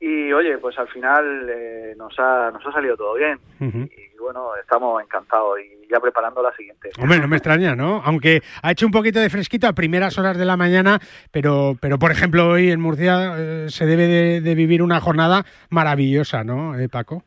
y 0.00 0.32
oye, 0.32 0.58
pues 0.58 0.78
al 0.78 0.88
final 0.88 1.48
eh, 1.50 1.94
nos 1.96 2.18
ha 2.18 2.50
nos 2.52 2.64
ha 2.66 2.72
salido 2.72 2.96
todo 2.96 3.14
bien 3.14 3.38
y 3.60 4.18
bueno, 4.20 4.50
estamos 4.60 5.02
encantados 5.02 5.58
y 5.60 5.88
ya 5.90 6.00
preparando 6.00 6.42
la 6.42 6.52
siguiente. 6.54 6.90
Hombre, 7.00 7.18
no 7.18 7.28
me 7.28 7.36
extraña, 7.36 7.74
¿no? 7.74 8.02
Aunque 8.04 8.42
ha 8.62 8.72
hecho 8.72 8.84
un 8.86 8.92
poquito 8.92 9.20
de 9.20 9.30
fresquito 9.30 9.66
a 9.66 9.72
primeras 9.72 10.18
horas 10.18 10.36
de 10.36 10.44
la 10.44 10.56
mañana, 10.56 10.98
pero, 11.30 11.76
pero 11.80 11.98
por 11.98 12.10
ejemplo, 12.10 12.48
hoy 12.48 12.70
en 12.70 12.80
Murcia 12.80 13.34
eh, 13.38 13.66
se 13.68 13.86
debe 13.86 14.06
de, 14.06 14.40
de 14.40 14.54
vivir 14.54 14.82
una 14.82 15.00
jornada 15.00 15.44
maravillosa, 15.70 16.44
¿no, 16.44 16.78
eh, 16.78 16.88
Paco? 16.88 17.22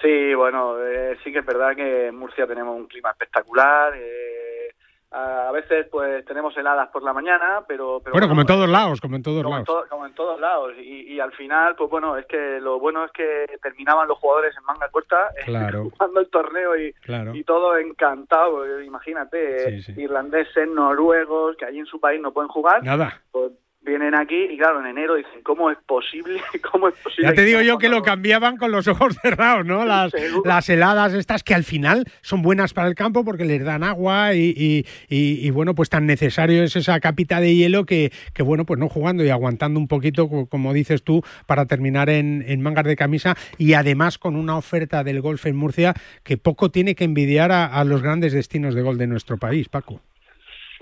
Sí, 0.00 0.34
bueno, 0.34 0.82
eh, 0.84 1.16
sí 1.22 1.32
que 1.32 1.38
es 1.40 1.46
verdad 1.46 1.76
que 1.76 2.08
en 2.08 2.16
Murcia 2.16 2.46
tenemos 2.46 2.76
un 2.76 2.88
clima 2.88 3.10
espectacular. 3.10 3.92
eh, 3.96 4.74
a 5.14 5.50
veces 5.52 5.86
pues 5.90 6.24
tenemos 6.24 6.56
heladas 6.56 6.88
por 6.88 7.02
la 7.02 7.12
mañana, 7.12 7.62
pero, 7.68 8.00
pero 8.02 8.12
bueno, 8.12 8.28
como 8.28 8.40
en 8.40 8.46
todos 8.46 8.68
lados, 8.68 9.00
como 9.00 9.16
en 9.16 9.22
todos 9.22 9.42
como 9.42 9.56
en, 9.58 9.64
lados. 9.64 9.86
como 9.88 10.06
en 10.06 10.14
todos 10.14 10.40
lados. 10.40 10.72
Y, 10.78 11.12
y 11.14 11.20
al 11.20 11.32
final, 11.32 11.76
pues 11.76 11.90
bueno, 11.90 12.16
es 12.16 12.26
que 12.26 12.58
lo 12.60 12.78
bueno 12.80 13.04
es 13.04 13.12
que 13.12 13.46
terminaban 13.62 14.08
los 14.08 14.18
jugadores 14.18 14.54
en 14.56 14.64
manga 14.64 14.88
corta 14.88 15.28
eh, 15.38 15.42
Claro. 15.44 15.90
jugando 15.90 16.20
el 16.20 16.28
torneo 16.30 16.76
y, 16.78 16.92
Claro. 16.94 17.34
y 17.34 17.44
todo 17.44 17.76
encantado. 17.78 18.80
Imagínate, 18.82 19.76
eh, 19.78 19.82
irlandeses, 19.96 20.68
noruegos, 20.68 21.56
que 21.56 21.64
allí 21.66 21.78
en 21.80 21.86
su 21.86 22.00
país 22.00 22.20
no 22.20 22.32
pueden 22.32 22.48
jugar. 22.48 22.82
Nada. 22.82 23.20
Pues, 23.30 23.52
vienen 23.84 24.14
aquí 24.14 24.36
y 24.50 24.56
claro, 24.56 24.80
en 24.80 24.86
enero 24.86 25.16
dicen, 25.16 25.42
¿cómo 25.42 25.70
es 25.70 25.78
posible? 25.86 26.40
¿Cómo 26.70 26.88
es 26.88 26.94
posible? 26.94 27.28
Ya 27.28 27.34
te 27.34 27.44
digo 27.44 27.60
yo 27.60 27.78
que 27.78 27.88
lo 27.88 28.02
cambiaban 28.02 28.56
con 28.56 28.70
los 28.70 28.86
ojos 28.88 29.16
cerrados, 29.22 29.66
¿no? 29.66 29.84
Las, 29.84 30.12
las 30.44 30.68
heladas 30.68 31.14
estas 31.14 31.42
que 31.42 31.54
al 31.54 31.64
final 31.64 32.06
son 32.20 32.42
buenas 32.42 32.72
para 32.72 32.88
el 32.88 32.94
campo 32.94 33.24
porque 33.24 33.44
les 33.44 33.64
dan 33.64 33.82
agua 33.82 34.34
y, 34.34 34.54
y, 34.56 34.84
y, 35.08 35.50
bueno, 35.50 35.74
pues 35.74 35.88
tan 35.88 36.06
necesario 36.06 36.62
es 36.62 36.76
esa 36.76 37.00
capita 37.00 37.40
de 37.40 37.54
hielo 37.54 37.84
que, 37.84 38.12
que, 38.32 38.42
bueno, 38.42 38.64
pues 38.64 38.78
no 38.78 38.88
jugando 38.88 39.24
y 39.24 39.30
aguantando 39.30 39.80
un 39.80 39.88
poquito, 39.88 40.28
como 40.28 40.72
dices 40.72 41.02
tú, 41.02 41.22
para 41.46 41.66
terminar 41.66 42.08
en, 42.08 42.44
en 42.46 42.60
mangas 42.62 42.84
de 42.84 42.96
camisa 42.96 43.36
y 43.58 43.74
además 43.74 44.18
con 44.18 44.36
una 44.36 44.56
oferta 44.56 45.04
del 45.04 45.20
golf 45.20 45.46
en 45.46 45.56
Murcia 45.56 45.94
que 46.22 46.36
poco 46.36 46.70
tiene 46.70 46.94
que 46.94 47.04
envidiar 47.04 47.52
a, 47.52 47.66
a 47.66 47.84
los 47.84 48.02
grandes 48.02 48.32
destinos 48.32 48.74
de 48.74 48.82
gol 48.82 48.98
de 48.98 49.06
nuestro 49.06 49.38
país, 49.38 49.68
Paco. 49.68 50.00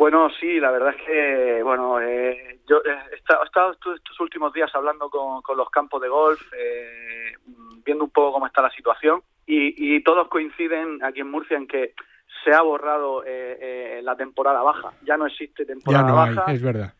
Bueno, 0.01 0.31
sí, 0.41 0.59
la 0.59 0.71
verdad 0.71 0.95
es 0.97 1.03
que, 1.05 1.63
bueno, 1.63 2.01
eh, 2.01 2.61
yo 2.67 2.81
he 2.83 3.17
estado, 3.17 3.73
estos 3.73 4.19
últimos 4.19 4.51
días 4.51 4.75
hablando 4.75 5.11
con, 5.11 5.43
los 5.55 5.69
campos 5.69 6.01
de 6.01 6.09
golf, 6.09 6.41
eh, 6.57 7.35
viendo 7.85 8.05
un 8.05 8.11
poco 8.11 8.33
cómo 8.33 8.47
está 8.47 8.63
la 8.63 8.71
situación 8.71 9.21
y, 9.45 10.03
todos 10.03 10.29
coinciden 10.29 11.05
aquí 11.05 11.21
en 11.21 11.31
Murcia 11.31 11.59
en 11.59 11.67
que 11.67 11.93
se 12.43 12.51
ha 12.51 12.63
borrado 12.63 13.25
eh, 13.27 14.01
la 14.03 14.17
temporada 14.17 14.63
baja. 14.63 14.95
Ya 15.03 15.19
no 15.19 15.27
existe 15.27 15.67
temporada 15.67 16.07
ya 16.07 16.11
no 16.11 16.17
baja. 16.17 16.45
Hay, 16.47 16.57
es 16.57 16.63
verdad. 16.63 16.95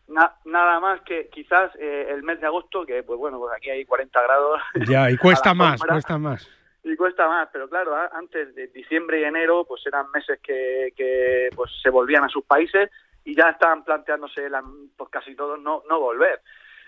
nada 0.45 0.79
más 0.79 1.01
que 1.01 1.27
quizás 1.29 1.71
el 1.79 2.21
mes 2.21 2.39
de 2.39 2.45
agosto, 2.45 2.85
que 2.85 3.01
pues 3.01 3.17
bueno, 3.17 3.39
pues 3.39 3.51
aquí 3.57 3.71
hay 3.71 3.83
40 3.83 4.21
grados. 4.21 4.61
Ya, 4.87 5.09
y 5.09 5.17
cuesta 5.17 5.53
más, 5.55 5.81
cuesta 5.81 6.19
más 6.19 6.60
y 6.83 6.95
cuesta 6.95 7.27
más, 7.27 7.49
pero 7.51 7.69
claro, 7.69 7.95
antes 8.11 8.55
de 8.55 8.67
diciembre 8.67 9.21
y 9.21 9.23
enero, 9.23 9.65
pues 9.65 9.85
eran 9.85 10.09
meses 10.11 10.39
que, 10.41 10.93
que 10.95 11.49
pues 11.55 11.71
se 11.81 11.89
volvían 11.89 12.23
a 12.23 12.29
sus 12.29 12.43
países 12.43 12.89
y 13.23 13.35
ya 13.35 13.49
estaban 13.49 13.83
planteándose 13.83 14.49
la, 14.49 14.63
pues 14.97 15.09
casi 15.09 15.35
todos 15.35 15.59
no, 15.59 15.83
no 15.87 15.99
volver. 15.99 16.41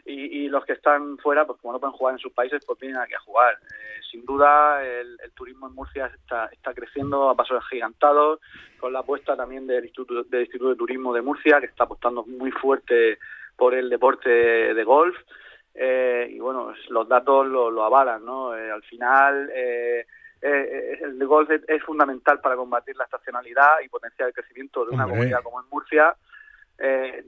Y, 0.05 0.43
y, 0.43 0.49
los 0.49 0.65
que 0.65 0.73
están 0.73 1.17
fuera, 1.19 1.45
pues 1.45 1.61
como 1.61 1.71
no 1.71 1.79
pueden 1.79 1.95
jugar 1.95 2.15
en 2.15 2.19
sus 2.19 2.33
países, 2.33 2.61
pues 2.65 2.77
vienen 2.77 2.99
aquí 2.99 3.13
a 3.13 3.19
jugar. 3.19 3.53
Eh, 3.53 4.01
sin 4.11 4.25
duda, 4.25 4.83
el, 4.83 5.17
turismo 5.33 5.67
en 5.67 5.75
Murcia 5.75 6.07
está, 6.07 6.47
está 6.47 6.73
creciendo 6.73 7.29
a 7.29 7.35
pasos 7.35 7.63
gigantados, 7.69 8.41
con 8.79 8.91
la 8.91 8.99
apuesta 8.99 9.37
también 9.37 9.65
del 9.65 9.85
Instituto, 9.85 10.23
del 10.23 10.41
Instituto 10.41 10.71
de 10.71 10.75
Turismo 10.75 11.13
de 11.13 11.21
Murcia, 11.21 11.61
que 11.61 11.67
está 11.67 11.85
apostando 11.85 12.25
muy 12.25 12.51
fuerte 12.51 13.17
por 13.55 13.73
el 13.73 13.89
deporte 13.89 14.29
de 14.29 14.83
golf. 14.83 15.15
Eh, 15.75 16.27
y 16.31 16.39
bueno, 16.39 16.73
los 16.89 17.07
datos 17.07 17.47
lo, 17.47 17.71
lo 17.71 17.83
avalan, 17.83 18.23
¿no? 18.23 18.55
Eh, 18.55 18.71
al 18.71 18.83
final, 18.83 19.49
eh, 19.53 20.05
el 20.41 21.25
golf 21.25 21.49
es, 21.49 21.83
fundamental 21.83 22.39
para 22.41 22.55
combatir 22.55 22.95
la 22.95 23.05
estacionalidad 23.05 23.79
y 23.83 23.89
potenciar 23.89 24.27
el 24.27 24.33
crecimiento 24.33 24.85
de 24.85 24.91
una 24.91 25.07
comunidad 25.07 25.41
como 25.41 25.61
en 25.61 25.69
Murcia. 25.71 26.15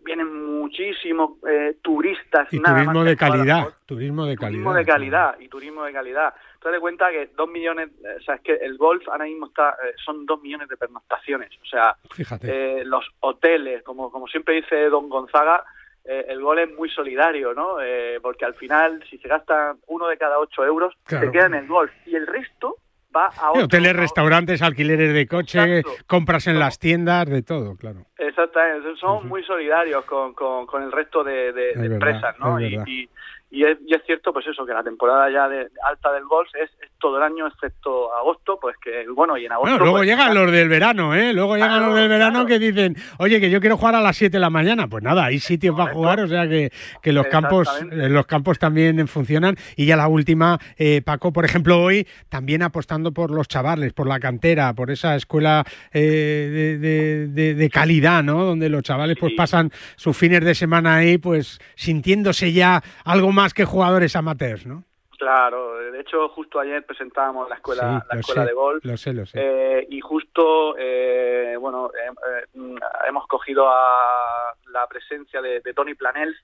vienen 0.04 0.60
muchísimos 0.60 1.40
turistas. 1.82 2.48
Y 2.52 2.60
turismo 2.62 3.04
de 3.06 3.16
calidad, 3.16 3.74
turismo 3.86 4.26
de 4.26 4.36
calidad. 4.36 4.52
Turismo 4.52 4.74
de 4.74 4.86
calidad 4.86 5.40
y 5.40 5.48
turismo 5.48 5.84
de 5.86 5.94
calidad. 5.94 6.34
Te 6.62 6.72
das 6.72 6.80
cuenta 6.82 7.10
que 7.10 7.30
dos 7.38 7.50
millones, 7.50 7.90
o 8.20 8.22
sea, 8.24 8.36
es 8.36 8.42
que 8.42 8.54
el 8.54 8.78
golf 8.78 9.08
ahora 9.08 9.26
mismo 9.26 9.48
está, 9.48 9.78
son 10.04 10.26
dos 10.26 10.42
millones 10.42 10.68
de 10.68 10.76
pernoctaciones. 10.76 11.52
O 11.62 11.66
sea, 11.66 11.96
los 12.84 13.06
hoteles, 13.22 13.82
como, 13.84 14.12
como 14.12 14.28
siempre 14.28 14.56
dice 14.56 14.90
Don 14.90 15.08
Gonzaga, 15.08 15.64
eh, 16.08 16.26
el 16.30 16.42
gol 16.42 16.60
es 16.60 16.72
muy 16.74 16.90
solidario, 16.90 17.54
¿no? 17.54 17.82
Eh, 17.82 18.20
porque 18.22 18.46
al 18.46 18.54
final, 18.54 19.04
si 19.10 19.18
se 19.18 19.28
gasta 19.28 19.76
uno 19.88 20.08
de 20.08 20.18
cada 20.18 20.38
ocho 20.40 20.64
euros, 20.64 20.94
se 21.08 21.32
queda 21.32 21.48
en 21.48 21.56
el 21.56 21.68
golf. 21.68 21.92
Y 22.06 22.16
el 22.16 22.28
resto 22.28 22.78
va 23.16 23.28
a 23.28 23.50
otros... 23.50 23.66
Hoteles, 23.66 23.96
restaurantes, 23.96 24.62
alquileres 24.62 25.14
de 25.14 25.28
coche, 25.28 25.82
compras 26.06 26.46
en 26.46 26.60
las 26.60 26.78
tiendas, 26.78 27.28
de 27.28 27.42
todo, 27.42 27.76
claro. 27.76 28.06
Exactamente, 28.18 28.96
son 29.00 29.28
muy 29.28 29.44
solidarios 29.44 30.06
con, 30.06 30.34
con, 30.34 30.84
el 30.84 30.92
resto 30.92 31.24
de, 31.24 31.72
empresas, 31.74 32.38
¿no? 32.40 32.60
Y, 32.60 32.76
y, 32.86 33.10
es, 33.52 33.78
cierto, 34.06 34.34
pues 34.34 34.46
eso, 34.48 34.66
que 34.66 34.74
la 34.74 34.84
temporada 34.84 35.30
ya 35.32 35.48
de, 35.48 35.68
alta 35.84 36.12
del 36.14 36.26
golf 36.26 36.50
es, 36.62 36.70
todo 37.00 37.18
el 37.18 37.24
año, 37.24 37.48
excepto 37.48 38.14
agosto, 38.14 38.58
pues 38.60 38.76
que, 38.84 39.06
bueno, 39.14 39.38
y 39.38 39.46
en 39.46 39.52
agosto... 39.52 39.78
luego 39.78 39.98
pues, 39.98 40.08
llegan 40.08 40.34
los 40.34 40.52
del 40.52 40.68
verano, 40.68 41.16
¿eh? 41.16 41.34
Luego 41.34 41.56
llegan 41.56 41.86
los 41.86 41.96
del 41.96 42.10
verano 42.10 42.46
que 42.46 42.60
dicen, 42.60 42.96
oye, 43.20 43.40
que 43.40 43.50
yo 43.50 43.60
quiero 43.60 43.78
jugar 43.78 43.96
a 43.96 44.02
las 44.02 44.18
7 44.18 44.36
de 44.36 44.40
la 44.40 44.50
mañana. 44.50 44.88
Pues 44.88 45.04
nada, 45.04 45.26
hay 45.26 45.40
sitios 45.40 45.76
para 45.76 45.94
jugar, 45.94 46.20
o 46.20 46.28
sea 46.28 46.48
que, 46.48 46.72
que 47.02 47.14
los 47.14 47.28
campos 47.28 47.68
eh, 47.92 48.10
los 48.10 48.26
campos 48.26 48.60
también 48.60 49.08
funcionan. 49.08 49.56
Y 49.76 49.86
ya 49.86 49.96
la 49.96 50.08
última, 50.08 50.60
eh, 50.78 51.02
Paco, 51.04 51.32
por 51.32 51.46
ejemplo, 51.46 51.82
hoy 51.82 52.08
también 52.30 52.62
apostando 52.64 53.12
por 53.12 53.32
los 53.32 53.48
chavales, 53.48 53.94
por 53.94 54.08
la 54.08 54.20
cantera, 54.20 54.74
por 54.74 54.92
esa 54.92 55.16
escuela 55.16 55.64
eh, 55.94 56.78
de, 56.80 57.28
de, 57.28 57.56
de, 57.56 57.70
calidad, 57.70 58.24
¿no? 58.24 58.44
Donde 58.44 58.70
los 58.70 58.84
chavales 58.84 59.18
pues 59.20 59.34
pasan 59.36 59.72
sus 59.96 60.16
fines 60.16 60.44
de 60.44 60.56
semana 60.56 60.96
ahí, 60.96 61.18
pues 61.18 61.60
sintiéndose 61.76 62.52
ya 62.54 62.84
algo 63.04 63.32
más 63.36 63.54
que 63.54 63.66
jugadores 63.66 64.16
amateurs, 64.16 64.66
¿no? 64.66 64.84
Claro, 65.18 65.78
de 65.78 66.00
hecho 66.02 66.28
justo 66.30 66.60
ayer 66.60 66.86
presentábamos 66.86 67.50
la 67.50 67.56
escuela, 67.56 68.06
la 68.12 68.20
escuela 68.20 68.46
de 68.46 68.54
golf 68.54 68.84
lo 68.84 68.98
sé, 68.98 69.14
lo 69.14 69.26
sé. 69.26 69.40
Eh, 69.42 69.88
y 69.90 70.02
justo, 70.02 70.76
eh, 70.78 71.56
bueno, 71.60 71.90
eh, 71.90 72.76
hemos 73.08 73.26
cogido 73.28 73.70
a 73.70 74.54
la 74.72 74.88
presencia 74.88 75.42
de, 75.42 75.62
Tony 75.74 75.94
Planels 75.94 76.36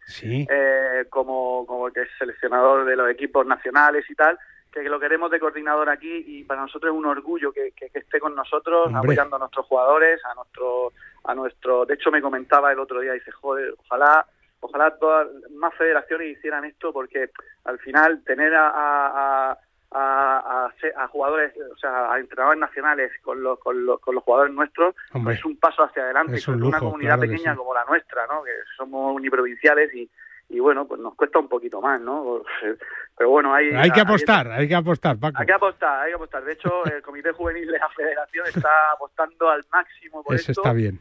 como, 1.09 1.65
como 1.65 1.91
que 1.91 2.03
es 2.03 2.09
seleccionador 2.17 2.85
de 2.85 2.95
los 2.95 3.09
equipos 3.09 3.45
nacionales 3.45 4.09
y 4.09 4.15
tal, 4.15 4.39
que 4.71 4.83
lo 4.83 4.99
queremos 4.99 5.29
de 5.31 5.39
coordinador 5.39 5.89
aquí 5.89 6.23
y 6.25 6.43
para 6.43 6.61
nosotros 6.61 6.93
es 6.93 6.97
un 6.97 7.05
orgullo 7.05 7.51
que, 7.51 7.71
que, 7.75 7.89
esté 7.93 8.19
con 8.19 8.35
nosotros, 8.35 8.89
apoyando 8.93 9.35
a 9.35 9.39
nuestros 9.39 9.65
jugadores, 9.65 10.21
a 10.23 10.33
nuestro, 10.33 10.93
a 11.25 11.35
nuestro, 11.35 11.85
de 11.85 11.95
hecho 11.95 12.09
me 12.09 12.21
comentaba 12.21 12.71
el 12.71 12.79
otro 12.79 13.01
día, 13.01 13.13
dice, 13.13 13.31
joder, 13.31 13.75
ojalá 13.85 14.25
ojalá 14.61 14.95
todas 14.97 15.27
más 15.51 15.73
federaciones 15.75 16.37
hicieran 16.37 16.65
esto 16.65 16.93
porque 16.93 17.29
al 17.65 17.77
final 17.79 18.23
tener 18.23 18.53
a, 18.55 18.69
a, 18.69 19.57
a, 19.91 20.71
a, 20.95 21.07
jugadores, 21.09 21.53
o 21.73 21.77
sea, 21.77 22.13
a 22.13 22.19
entrenadores 22.19 22.59
nacionales 22.59 23.11
con 23.21 23.43
los, 23.43 23.59
con 23.59 23.85
los, 23.85 23.99
con 23.99 24.15
los 24.15 24.23
jugadores 24.23 24.53
nuestros 24.53 24.95
es 25.29 25.45
un 25.45 25.57
paso 25.57 25.83
hacia 25.83 26.03
adelante, 26.03 26.37
es 26.37 26.47
una 26.47 26.79
comunidad 26.79 27.19
pequeña 27.19 27.55
como 27.55 27.73
la 27.73 27.83
nuestra, 27.85 28.25
¿no? 28.27 28.43
que 28.43 28.51
somos 28.77 29.15
uniprovinciales 29.15 29.93
y, 29.93 30.09
y 30.49 30.59
bueno, 30.59 30.87
pues 30.87 31.01
nos 31.01 31.15
cuesta 31.15 31.39
un 31.39 31.49
poquito 31.49 31.81
más, 31.81 31.99
¿no? 31.99 32.41
Pero 33.17 33.29
bueno, 33.29 33.53
hay... 33.53 33.69
Hay 33.71 33.91
que 33.91 34.01
apostar, 34.01 34.49
hay, 34.51 34.67
que 34.67 34.75
apostar, 34.75 35.17
Paco. 35.17 35.37
Hay 35.39 35.45
que 35.45 35.53
apostar, 35.53 36.01
hay 36.01 36.11
que 36.11 36.15
apostar. 36.15 36.43
De 36.43 36.53
hecho, 36.53 36.85
el 36.85 37.01
Comité 37.01 37.31
Juvenil 37.31 37.67
de 37.67 37.77
la 37.77 37.89
Federación 37.89 38.47
está 38.47 38.91
apostando 38.93 39.49
al 39.49 39.63
máximo 39.71 40.23
por 40.23 40.35
Eso 40.35 40.51
está 40.51 40.73
bien 40.73 40.99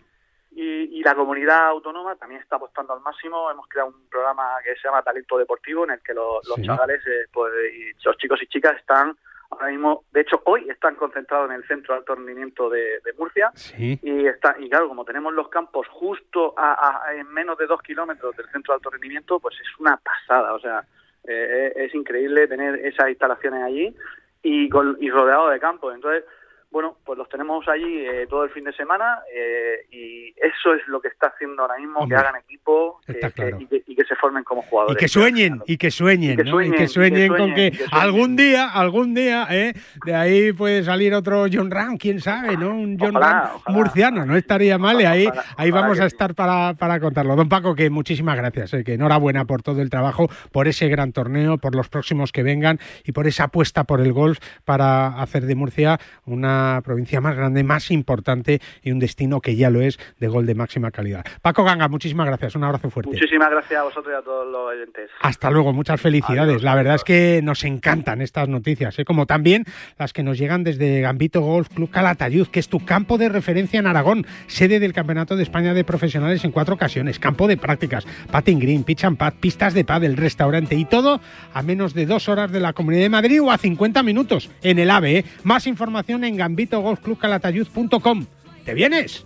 y, 0.63 1.03
la 1.03 1.15
comunidad 1.15 1.69
autónoma 1.69 2.17
también 2.17 2.43
está 2.43 2.57
apostando 2.57 2.93
al 2.93 3.01
máximo. 3.01 3.51
Hemos 3.51 3.67
creado 3.67 3.89
un 3.89 4.09
programa 4.11 4.57
que 4.63 4.75
se 4.75 4.87
llama 4.87 5.03
Talento 5.03 5.39
Deportivo, 5.39 5.85
en 5.85 5.93
el 5.93 6.01
que 6.01 6.13
los, 6.13 6.45
chavales, 6.63 7.01
eh, 7.07 7.27
pues, 7.33 7.53
y 7.75 8.05
los 8.05 8.17
chicos 8.19 8.43
y 8.43 8.47
chicas 8.47 8.77
están 8.77 9.17
ahora 9.51 9.69
mismo, 9.69 10.05
de 10.13 10.21
hecho 10.21 10.41
hoy 10.45 10.69
están 10.71 10.95
concentrados 10.95 11.51
en 11.51 11.57
el 11.57 11.67
centro 11.67 11.95
de 11.95 11.99
alto 11.99 12.15
rendimiento 12.15 12.71
de, 12.71 13.01
Murcia 13.19 13.51
y 13.77 14.27
está 14.27 14.55
y 14.61 14.71
claro, 14.71 14.87
como 14.87 15.05
tenemos 15.05 15.35
los 15.35 15.49
campos 15.49 15.89
justo 15.89 16.55
a, 16.57 17.03
en 17.15 17.29
menos 17.33 17.59
de 17.59 17.67
dos 17.67 17.83
kilómetros 17.83 18.37
del 18.37 18.49
centro 18.51 18.73
de 18.73 18.77
alto 18.77 18.91
rendimiento, 18.91 19.41
pues 19.41 19.57
es 19.61 19.69
una 19.81 19.97
pasada, 19.97 20.55
o 20.55 20.61
sea, 20.61 20.85
eh, 21.25 21.73
es 21.75 21.95
increíble 21.95 22.47
tener 22.47 22.77
esas 22.77 23.09
instalaciones 23.09 23.63
allí 23.65 23.95
y, 24.43 24.69
con, 24.69 24.97
y 25.01 25.11
rodeado 25.11 25.49
de 25.51 25.59
campos. 25.59 25.95
Entonces, 25.95 26.25
bueno, 26.71 26.97
pues 27.05 27.19
los 27.19 27.29
tenemos 27.29 27.67
allí 27.69 28.07
eh, 28.07 28.27
todo 28.31 28.45
el 28.45 28.51
fin 28.51 28.63
de 28.63 28.73
semana 28.73 29.19
eh, 29.35 29.87
y 29.91 30.29
eso 30.37 30.73
es 30.73 30.87
lo 30.87 31.01
que 31.01 31.09
está 31.09 31.27
haciendo 31.29 31.63
ahora 31.63 31.77
mismo, 31.79 32.07
que 32.07 32.15
hagan 32.15 32.37
equipo 32.37 33.01
y, 33.09 33.97
que, 33.97 34.05
se 34.05 34.15
formen 34.15 34.45
como 34.45 34.63
jugadores. 34.63 34.97
Y 34.97 35.01
que 35.01 35.09
sueñen, 35.09 35.63
y 35.67 35.77
que 35.77 35.91
sueñen, 35.91 36.39
y 36.39 36.73
que 36.73 36.87
sueñen, 36.87 37.35
con 37.35 37.55
que, 37.55 37.73
algún 37.91 38.37
día, 38.37 38.69
algún 38.69 39.15
día, 39.15 39.49
eh, 39.51 39.73
de 40.05 40.15
ahí 40.15 40.53
puede 40.53 40.85
salir 40.85 41.13
otro 41.13 41.47
John 41.53 41.73
Ram, 41.73 41.99
quién 41.99 42.21
sabe, 42.21 42.57
¿no? 42.57 42.71
Un 42.71 42.97
John 42.99 43.15
Ram 43.15 43.51
murciano, 43.67 44.25
no 44.25 44.37
estaría 44.37 44.79
mal, 44.79 45.01
y 45.01 45.05
ahí, 45.07 45.29
ahí 45.57 45.73
vamos 45.73 45.99
a 45.99 46.07
estar 46.07 46.37
para, 46.37 46.75
para 46.75 47.01
contarlo. 47.01 47.35
Don 47.35 47.49
Paco, 47.49 47.75
que 47.75 47.91
muchísimas 47.91 48.37
gracias, 48.37 48.77
que 48.85 48.95
enhorabuena 48.95 49.45
por 49.45 49.63
todo 49.63 49.83
el 49.83 49.91
trabajo, 49.91 50.29
por 50.53 50.69
ese 50.69 50.89
gran 50.89 51.13
torneo, 51.13 51.59
por 51.59 51.75
los 51.75 51.89
próximos 51.89 52.31
que 52.31 52.45
vengan 52.45 52.79
y 53.05 53.11
por 53.11 53.27
esa 53.27 53.45
apuesta 53.45 53.83
por 53.85 54.01
el 54.01 54.13
golf 54.13 54.39
para 54.65 55.21
hacer 55.21 55.47
de 55.47 55.57
Murcia 55.57 55.99
una 56.27 56.60
provincia 56.85 57.21
más 57.21 57.37
grande, 57.37 57.63
más 57.65 57.91
importante 57.91 58.61
y 58.83 58.93
un 58.93 58.99
destino 58.99 59.41
que 59.41 59.57
ya 59.57 59.71
lo 59.71 59.81
es 59.81 59.99
de 60.19 60.29
gol 60.29 60.47
de 60.47 60.55
máxima 60.55 60.91
calidad. 60.91 61.25
Paco 61.43 61.65
Ganga, 61.65 61.89
muchísimas 61.89 62.27
gracias, 62.27 62.55
un 62.55 62.65
abrazo 62.65 62.91
fuerte. 62.91 63.13
Muchísimas 63.13 63.51
gracias 63.51 63.81
a 63.81 63.85
vosotros 63.85 64.13
y 64.15 64.19
a 64.19 64.23
todos 64.23 64.47
los 64.51 64.73
oyentes. 64.73 65.11
Hasta 65.21 65.51
luego, 65.51 65.73
muchas 65.73 66.01
felicidades. 66.01 66.63
La 66.63 66.75
verdad 66.75 66.97
es 66.97 67.05
que 67.05 67.41
nos 67.43 67.65
encantan 67.65 68.21
estas 68.23 68.49
noticias, 68.49 68.99
¿eh? 68.99 69.05
como 69.05 69.27
también 69.27 69.65
las 69.99 70.13
que 70.13 70.23
nos 70.23 70.39
llegan 70.39 70.65
desde 70.65 71.01
Gambito 71.01 71.41
Golf 71.41 71.69
Club 71.69 71.91
Calatayud, 71.91 72.49
que 72.49 72.61
es 72.61 72.69
tu 72.69 72.85
campo 72.85 73.19
de 73.19 73.29
referencia 73.29 73.81
en 73.81 73.87
Aragón, 73.87 74.27
sede 74.47 74.81
del 74.81 74.93
Campeonato 74.93 75.37
de 75.37 75.43
España 75.43 75.75
de 75.75 75.85
Profesionales 75.85 76.45
en 76.45 76.53
cuatro 76.53 76.75
ocasiones, 76.75 77.19
campo 77.19 77.49
de 77.49 77.57
prácticas, 77.57 78.07
patting 78.31 78.59
green, 78.59 78.85
pitch 78.85 79.05
and 79.05 79.17
pad, 79.17 79.35
pistas 79.41 79.75
de 79.75 79.85
pádel, 79.85 80.17
restaurante 80.17 80.75
y 80.75 80.85
todo 80.85 81.21
a 81.55 81.63
menos 81.63 81.95
de 81.95 82.07
dos 82.07 82.29
horas 82.29 82.51
de 82.53 82.61
la 82.61 82.73
Comunidad 82.73 83.03
de 83.03 83.11
Madrid 83.11 83.43
o 83.43 83.51
a 83.51 83.59
50 83.59 84.03
minutos 84.03 84.51
en 84.63 84.79
el 84.79 84.91
AVE. 84.91 85.19
¿eh? 85.19 85.25
Más 85.45 85.67
información 85.67 86.25
en 86.25 86.37
Gambito 86.37 86.50
golfclubcalatayud.com. 86.57 88.27
¿Te 88.65 88.75
vienes? 88.75 89.25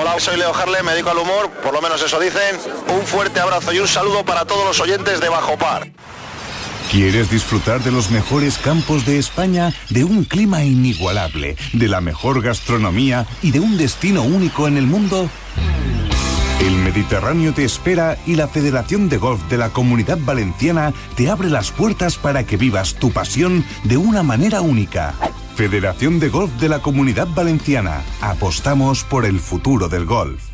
Hola, 0.00 0.18
soy 0.18 0.36
Leo 0.36 0.54
Harle, 0.54 0.82
me 0.82 0.92
dedico 0.92 1.10
al 1.10 1.18
humor, 1.18 1.50
por 1.62 1.72
lo 1.72 1.80
menos 1.80 2.02
eso 2.02 2.18
dicen. 2.20 2.56
Un 2.88 3.02
fuerte 3.02 3.40
abrazo 3.40 3.72
y 3.72 3.78
un 3.78 3.88
saludo 3.88 4.24
para 4.24 4.44
todos 4.44 4.64
los 4.64 4.80
oyentes 4.80 5.20
de 5.20 5.28
Bajo 5.28 5.56
Par. 5.56 5.90
¿Quieres 6.90 7.30
disfrutar 7.30 7.82
de 7.82 7.90
los 7.90 8.10
mejores 8.10 8.58
campos 8.58 9.04
de 9.04 9.18
España, 9.18 9.74
de 9.90 10.04
un 10.04 10.24
clima 10.24 10.62
inigualable, 10.62 11.56
de 11.72 11.88
la 11.88 12.00
mejor 12.00 12.40
gastronomía 12.42 13.26
y 13.42 13.50
de 13.50 13.60
un 13.60 13.76
destino 13.76 14.22
único 14.22 14.68
en 14.68 14.76
el 14.76 14.86
mundo? 14.86 15.28
El 16.60 16.76
Mediterráneo 16.76 17.52
te 17.52 17.64
espera 17.64 18.16
y 18.26 18.36
la 18.36 18.48
Federación 18.48 19.08
de 19.08 19.18
Golf 19.18 19.42
de 19.50 19.58
la 19.58 19.70
Comunidad 19.70 20.18
Valenciana 20.20 20.94
te 21.16 21.28
abre 21.28 21.50
las 21.50 21.70
puertas 21.72 22.16
para 22.16 22.44
que 22.44 22.56
vivas 22.56 22.94
tu 22.94 23.10
pasión 23.10 23.64
de 23.82 23.96
una 23.96 24.22
manera 24.22 24.60
única. 24.60 25.14
Federación 25.56 26.20
de 26.20 26.30
Golf 26.30 26.52
de 26.60 26.68
la 26.68 26.80
Comunidad 26.80 27.28
Valenciana. 27.34 28.02
Apostamos 28.20 29.04
por 29.04 29.24
el 29.24 29.40
futuro 29.40 29.88
del 29.88 30.06
golf. 30.06 30.53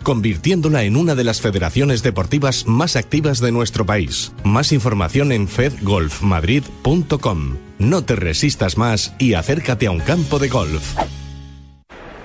convirtiéndola 0.03 0.83
en 0.83 0.95
una 0.95 1.15
de 1.15 1.23
las 1.23 1.41
federaciones 1.41 2.03
deportivas 2.03 2.67
más 2.67 2.95
activas 2.95 3.39
de 3.39 3.51
nuestro 3.51 3.85
país. 3.85 4.33
Más 4.43 4.71
información 4.71 5.31
en 5.31 5.47
fedgolfmadrid.com. 5.47 7.57
No 7.79 8.03
te 8.03 8.15
resistas 8.15 8.77
más 8.77 9.13
y 9.17 9.33
acércate 9.33 9.87
a 9.87 9.91
un 9.91 9.99
campo 9.99 10.39
de 10.39 10.49
golf. 10.49 10.95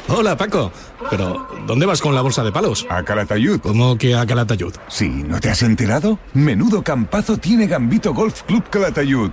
Hola 0.09 0.37
Paco, 0.37 0.71
pero 1.11 1.49
¿dónde 1.67 1.85
vas 1.85 2.01
con 2.01 2.15
la 2.15 2.21
bolsa 2.21 2.45
de 2.45 2.53
palos? 2.53 2.87
A 2.89 3.03
Calatayud. 3.03 3.61
¿Cómo 3.61 3.99
que 3.99 4.15
a 4.15 4.25
Calatayud? 4.25 4.73
Sí, 4.87 5.09
¿no 5.09 5.41
te 5.41 5.51
has 5.51 5.63
enterado? 5.63 6.21
Menudo 6.33 6.85
campazo 6.85 7.39
tiene 7.39 7.67
Gambito 7.67 8.15
Golf 8.15 8.43
Club 8.43 8.63
Calatayud. 8.71 9.33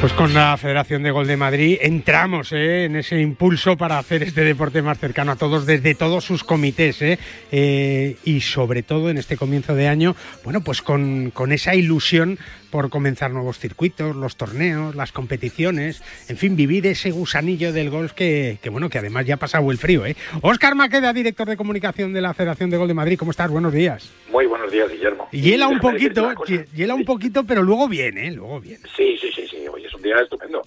Pues 0.00 0.12
con 0.12 0.32
la 0.32 0.56
Federación 0.56 1.02
de 1.02 1.10
Gol 1.10 1.26
de 1.26 1.36
Madrid 1.36 1.76
entramos 1.80 2.52
¿eh? 2.52 2.84
en 2.84 2.94
ese 2.94 3.20
impulso 3.20 3.76
para 3.76 3.98
hacer 3.98 4.22
este 4.22 4.44
deporte 4.44 4.80
más 4.80 5.00
cercano 5.00 5.32
a 5.32 5.36
todos 5.36 5.66
desde 5.66 5.96
todos 5.96 6.22
sus 6.22 6.44
comités 6.44 7.02
¿eh? 7.02 7.18
Eh, 7.50 8.16
y 8.24 8.40
sobre 8.42 8.84
todo 8.84 9.10
en 9.10 9.18
este 9.18 9.36
comienzo 9.36 9.74
de 9.74 9.88
año, 9.88 10.14
bueno, 10.44 10.60
pues 10.60 10.82
con, 10.82 11.32
con, 11.32 11.50
esa 11.50 11.74
ilusión 11.74 12.38
por 12.70 12.90
comenzar 12.90 13.32
nuevos 13.32 13.58
circuitos, 13.58 14.14
los 14.14 14.36
torneos, 14.36 14.94
las 14.94 15.10
competiciones, 15.10 16.00
en 16.28 16.36
fin, 16.36 16.54
vivir 16.54 16.86
ese 16.86 17.10
gusanillo 17.10 17.72
del 17.72 17.90
golf 17.90 18.12
que, 18.12 18.58
que 18.62 18.70
bueno, 18.70 18.90
que 18.90 18.98
además 18.98 19.26
ya 19.26 19.34
ha 19.34 19.38
pasado 19.38 19.68
el 19.72 19.78
frío. 19.78 20.06
¿eh? 20.06 20.14
Óscar 20.42 20.76
Maqueda, 20.76 21.12
director 21.12 21.48
de 21.48 21.56
comunicación 21.56 22.12
de 22.12 22.20
la 22.20 22.34
Federación 22.34 22.70
de 22.70 22.76
Gol 22.76 22.86
de 22.86 22.94
Madrid, 22.94 23.18
¿cómo 23.18 23.32
estás? 23.32 23.50
Buenos 23.50 23.72
días. 23.72 24.12
Muy 24.30 24.46
buenos 24.46 24.70
días, 24.70 24.88
Guillermo. 24.92 25.28
Hiela 25.32 25.66
un 25.66 25.80
poquito, 25.80 26.32
hiela 26.72 26.94
un 26.94 27.04
poquito, 27.04 27.42
pero 27.42 27.64
luego 27.64 27.88
viene, 27.88 28.30
luego 28.30 28.60
viene. 28.60 28.84
Sí, 28.96 29.16
sí, 29.20 29.32
sí, 29.34 29.47
un 29.98 30.02
día 30.02 30.20
estupendo. 30.20 30.62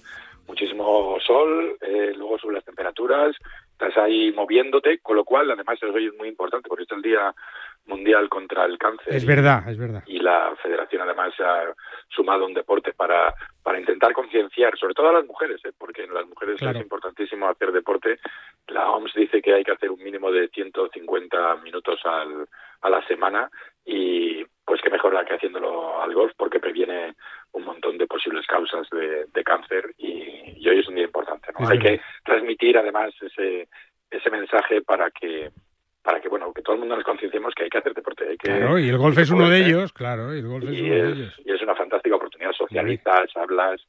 Muchísimo 0.46 1.18
sol, 1.24 1.78
eh, 1.80 2.12
luego 2.16 2.38
suben 2.38 2.56
las 2.56 2.64
temperaturas, 2.64 3.34
estás 3.70 3.96
ahí 3.96 4.32
moviéndote, 4.32 4.98
con 4.98 5.16
lo 5.16 5.24
cual, 5.24 5.50
además, 5.50 5.78
eso 5.80 5.96
es 5.96 6.14
muy 6.14 6.28
importante, 6.28 6.68
porque 6.68 6.82
este 6.82 6.94
es 6.94 6.98
el 6.98 7.02
día 7.02 7.34
mundial 7.86 8.28
contra 8.28 8.64
el 8.64 8.76
cáncer. 8.76 9.14
Es 9.14 9.24
verdad, 9.24 9.68
es 9.68 9.78
verdad. 9.78 10.02
Y 10.06 10.18
la 10.18 10.54
federación 10.62 11.02
además 11.02 11.32
ha 11.40 11.72
sumado 12.08 12.44
un 12.44 12.54
deporte 12.54 12.92
para, 12.92 13.34
para 13.62 13.78
intentar 13.78 14.12
concienciar, 14.12 14.76
sobre 14.78 14.94
todo 14.94 15.08
a 15.08 15.12
las 15.12 15.26
mujeres, 15.26 15.60
¿eh? 15.64 15.72
porque 15.78 16.04
en 16.04 16.12
las 16.12 16.26
mujeres 16.26 16.58
claro. 16.58 16.78
es 16.78 16.84
importantísimo 16.84 17.48
hacer 17.48 17.72
deporte. 17.72 18.18
La 18.68 18.90
OMS 18.90 19.14
dice 19.14 19.40
que 19.40 19.54
hay 19.54 19.64
que 19.64 19.72
hacer 19.72 19.90
un 19.90 20.02
mínimo 20.02 20.30
de 20.30 20.48
150 20.48 21.56
minutos 21.56 22.00
al, 22.04 22.48
a 22.82 22.90
la 22.90 23.06
semana 23.06 23.48
y 23.84 24.44
pues 24.64 24.80
qué 24.80 24.90
mejor 24.90 25.12
que 25.24 25.34
haciéndolo 25.34 26.00
al 26.00 26.14
golf 26.14 26.32
porque 26.36 26.60
previene 26.60 27.14
un 27.52 27.64
montón 27.64 27.98
de 27.98 28.06
posibles 28.06 28.46
causas 28.46 28.88
de, 28.90 29.26
de 29.32 29.44
cáncer 29.44 29.94
y, 29.98 30.54
y, 30.56 30.68
hoy 30.68 30.80
es 30.80 30.88
un 30.88 30.94
día 30.94 31.04
importante. 31.04 31.52
¿no? 31.58 31.68
Hay 31.68 31.78
que 31.78 32.00
transmitir 32.24 32.78
además 32.78 33.12
ese, 33.20 33.68
ese 34.10 34.30
mensaje 34.30 34.82
para 34.82 35.10
que 35.10 35.50
para 36.02 36.20
que 36.20 36.28
bueno 36.28 36.52
que 36.52 36.62
todo 36.62 36.74
el 36.74 36.80
mundo 36.80 36.96
nos 36.96 37.04
concienciemos 37.04 37.54
que 37.54 37.64
hay 37.64 37.70
que 37.70 37.78
hacer 37.78 37.94
deporte 37.94 38.24
hay 38.28 38.36
que, 38.36 38.50
claro 38.50 38.76
y 38.76 38.88
el 38.88 38.98
golf 38.98 39.16
es 39.18 39.30
uno 39.30 39.48
de 39.48 39.64
ellos 39.64 39.92
claro 39.92 40.34
y 40.34 40.40
el 40.40 40.48
golf 40.48 40.64
es 40.64 40.72
y 40.72 40.80
uno 40.80 40.94
es, 40.94 41.02
de 41.02 41.12
ellos 41.12 41.40
y 41.44 41.52
es 41.52 41.62
una 41.62 41.76
fantástica 41.76 42.16
oportunidad 42.16 42.50
socializas 42.52 43.30
hablas 43.36 43.80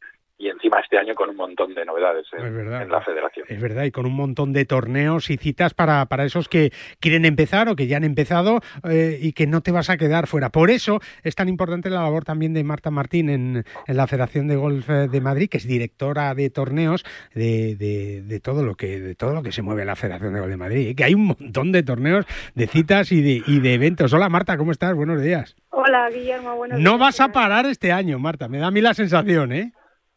y 0.43 0.49
encima 0.49 0.79
este 0.81 0.97
año 0.97 1.15
con 1.15 1.29
un 1.29 1.37
montón 1.37 1.73
de 1.73 1.85
novedades 1.85 2.27
en, 2.33 2.69
la 2.89 3.01
federación. 3.01 3.45
Es 3.47 3.61
verdad, 3.61 3.85
y 3.85 3.91
con 3.91 4.05
un 4.05 4.13
montón 4.13 4.51
de 4.51 4.65
torneos 4.65 5.29
y 5.29 5.37
citas 5.37 5.73
para, 5.73 6.05
para 6.07 6.25
esos 6.25 6.49
que 6.49 6.71
quieren 6.99 7.23
empezar 7.23 7.69
o 7.69 7.75
que 7.75 7.87
ya 7.87 7.97
han 7.97 8.03
empezado 8.03 8.59
eh, 8.89 9.17
y 9.21 9.31
que 9.31 9.47
no 9.47 9.61
te 9.61 9.71
vas 9.71 9.89
a 9.89 9.95
quedar 9.95 10.27
fuera. 10.27 10.49
Por 10.49 10.69
eso 10.69 10.99
es 11.23 11.35
tan 11.35 11.47
importante 11.47 11.89
la 11.89 12.01
labor 12.01 12.25
también 12.25 12.53
de 12.53 12.63
Marta 12.63 12.91
Martín 12.91 13.29
en, 13.29 13.63
la 13.87 14.07
Federación 14.07 14.47
de 14.47 14.57
Golf 14.57 14.89
eh, 14.89 15.07
de 15.07 15.21
Madrid, 15.21 15.49
que 15.49 15.57
es 15.57 15.67
directora 15.67 16.35
de 16.35 16.49
torneos 16.49 17.05
de, 17.33 17.75
de, 17.75 18.39
todo 18.41 18.63
lo 18.63 18.75
que 18.75 18.99
de 18.99 19.15
todo 19.15 19.33
lo 19.33 19.43
que 19.43 19.51
se 19.51 19.61
mueve 19.61 19.81
en 19.81 19.87
la 19.87 19.95
Federación 19.95 20.33
de 20.33 20.39
Golf 20.39 20.51
de 20.51 20.57
Madrid, 20.57 20.95
que 20.95 21.05
hay 21.05 21.13
un 21.13 21.27
montón 21.27 21.71
de 21.71 21.83
torneos, 21.83 22.25
de 22.53 22.67
citas 22.67 23.11
y 23.11 23.21
de, 23.21 23.43
y 23.47 23.59
de 23.61 23.73
eventos. 23.73 24.11
Hola 24.11 24.27
Marta, 24.27 24.57
¿cómo 24.57 24.71
estás? 24.71 24.93
Buenos 24.93 25.21
días. 25.21 25.55
Hola 25.69 26.09
Guillermo, 26.09 26.55
buenos 26.55 26.77
días. 26.77 26.91
No 26.91 26.97
vas 26.97 27.21
a 27.21 27.31
parar 27.31 27.65
este 27.65 27.91
año, 27.91 28.19
Marta, 28.19 28.49
me 28.49 28.57
da 28.57 28.67
a 28.67 28.71
mí 28.71 28.81
la 28.81 28.93
sensación, 28.93 29.53
¿eh? 29.53 29.71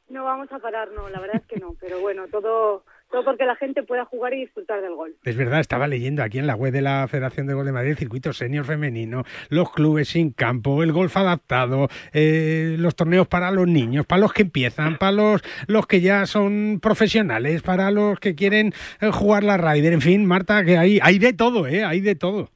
No 0.08 0.24
vamos 0.24 0.50
a 0.52 0.58
parar, 0.58 0.90
no, 0.92 1.08
la 1.08 1.20
verdad 1.20 1.36
es 1.36 1.46
que 1.46 1.58
no, 1.58 1.74
pero 1.80 2.00
bueno, 2.00 2.26
todo 2.28 2.84
todo 3.10 3.24
porque 3.24 3.44
la 3.44 3.56
gente 3.56 3.82
pueda 3.82 4.04
jugar 4.04 4.34
y 4.34 4.40
disfrutar 4.40 4.82
del 4.82 4.94
gol. 4.94 5.14
Es 5.24 5.36
verdad, 5.36 5.60
estaba 5.60 5.86
leyendo 5.86 6.22
aquí 6.22 6.38
en 6.38 6.46
la 6.46 6.56
web 6.56 6.72
de 6.72 6.82
la 6.82 7.06
Federación 7.08 7.46
de 7.46 7.54
Gol 7.54 7.66
de 7.66 7.72
Madrid 7.72 7.90
el 7.90 7.96
circuito 7.96 8.32
senior 8.32 8.64
femenino, 8.64 9.24
los 9.48 9.70
clubes 9.70 10.08
sin 10.08 10.30
campo, 10.32 10.82
el 10.82 10.92
golf 10.92 11.16
adaptado, 11.16 11.88
eh, 12.12 12.76
los 12.78 12.96
torneos 12.96 13.28
para 13.28 13.50
los 13.50 13.68
niños, 13.68 14.06
para 14.06 14.20
los 14.20 14.32
que 14.32 14.42
empiezan, 14.42 14.98
para 14.98 15.12
los, 15.12 15.42
los 15.68 15.86
que 15.86 16.00
ya 16.00 16.26
son 16.26 16.80
profesionales, 16.82 17.62
para 17.62 17.90
los 17.90 18.18
que 18.18 18.34
quieren 18.34 18.72
eh, 19.00 19.10
jugar 19.12 19.44
la 19.44 19.56
Ryder, 19.56 19.92
en 19.92 20.00
fin, 20.00 20.26
Marta, 20.26 20.64
que 20.64 20.76
hay, 20.76 20.98
hay 21.00 21.18
de 21.18 21.32
todo, 21.32 21.66
¿eh? 21.66 21.84
Hay 21.84 22.00
de 22.00 22.16
todo. 22.16 22.50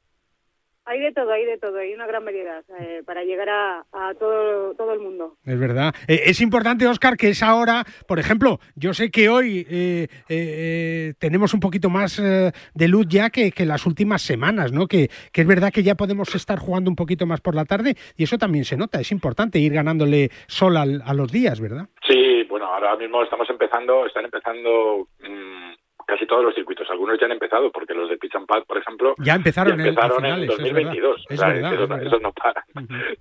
Hay 0.85 0.99
de 0.99 1.11
todo, 1.11 1.31
hay 1.31 1.45
de 1.45 1.57
todo, 1.57 1.77
hay 1.77 1.93
una 1.93 2.07
gran 2.07 2.25
variedad 2.25 2.63
eh, 2.79 3.03
para 3.05 3.23
llegar 3.23 3.49
a, 3.49 3.83
todo, 4.19 4.73
todo 4.75 4.93
el 4.93 4.99
mundo. 4.99 5.37
Es 5.45 5.59
verdad. 5.59 5.93
Eh, 6.07 6.21
es 6.25 6.41
importante, 6.41 6.87
Oscar, 6.87 7.17
que 7.17 7.29
es 7.29 7.43
ahora, 7.43 7.83
por 8.07 8.19
ejemplo, 8.19 8.59
yo 8.75 8.93
sé 8.93 9.11
que 9.11 9.29
hoy 9.29 9.65
eh, 9.69 11.13
tenemos 11.19 11.53
un 11.53 11.59
poquito 11.59 11.89
más 11.89 12.21
de 12.21 12.87
luz 12.87 13.05
ya 13.07 13.29
que, 13.29 13.51
que, 13.51 13.65
las 13.65 13.85
últimas 13.85 14.21
semanas, 14.21 14.71
¿no? 14.71 14.87
Que, 14.87 15.09
que, 15.31 15.41
es 15.41 15.47
verdad 15.47 15.71
que 15.71 15.83
ya 15.83 15.95
podemos 15.95 16.33
estar 16.33 16.57
jugando 16.57 16.89
un 16.89 16.95
poquito 16.95 17.25
más 17.25 17.41
por 17.41 17.55
la 17.55 17.65
tarde 17.65 17.95
y 18.17 18.23
eso 18.23 18.37
también 18.37 18.65
se 18.65 18.77
nota. 18.77 18.99
Es 18.99 19.11
importante 19.11 19.59
ir 19.59 19.73
ganándole 19.73 20.29
sol 20.47 20.77
a 20.77 21.13
los 21.13 21.31
días, 21.31 21.59
¿verdad? 21.61 21.87
Sí, 22.07 22.43
bueno, 22.49 22.65
ahora 22.65 22.95
mismo 22.95 23.23
estamos 23.23 23.49
empezando, 23.49 24.05
están 24.05 24.25
empezando. 24.25 25.07
Mm, 25.19 25.73
casi 26.11 26.25
todos 26.25 26.43
los 26.43 26.53
circuitos. 26.53 26.89
Algunos 26.89 27.17
ya 27.17 27.25
han 27.25 27.31
empezado, 27.31 27.71
porque 27.71 27.93
los 27.93 28.09
de 28.09 28.17
Pitch 28.17 28.35
and 28.35 28.45
Pad, 28.45 28.63
por 28.65 28.77
ejemplo, 28.77 29.15
ya 29.19 29.35
empezaron, 29.35 29.79
empezaron 29.79 30.25
en, 30.25 30.45
2022. 30.45 31.25
Es 31.29 31.39
verdad, 31.39 32.03
esos, 32.03 32.21
no 32.21 32.33
paran. 32.33 32.65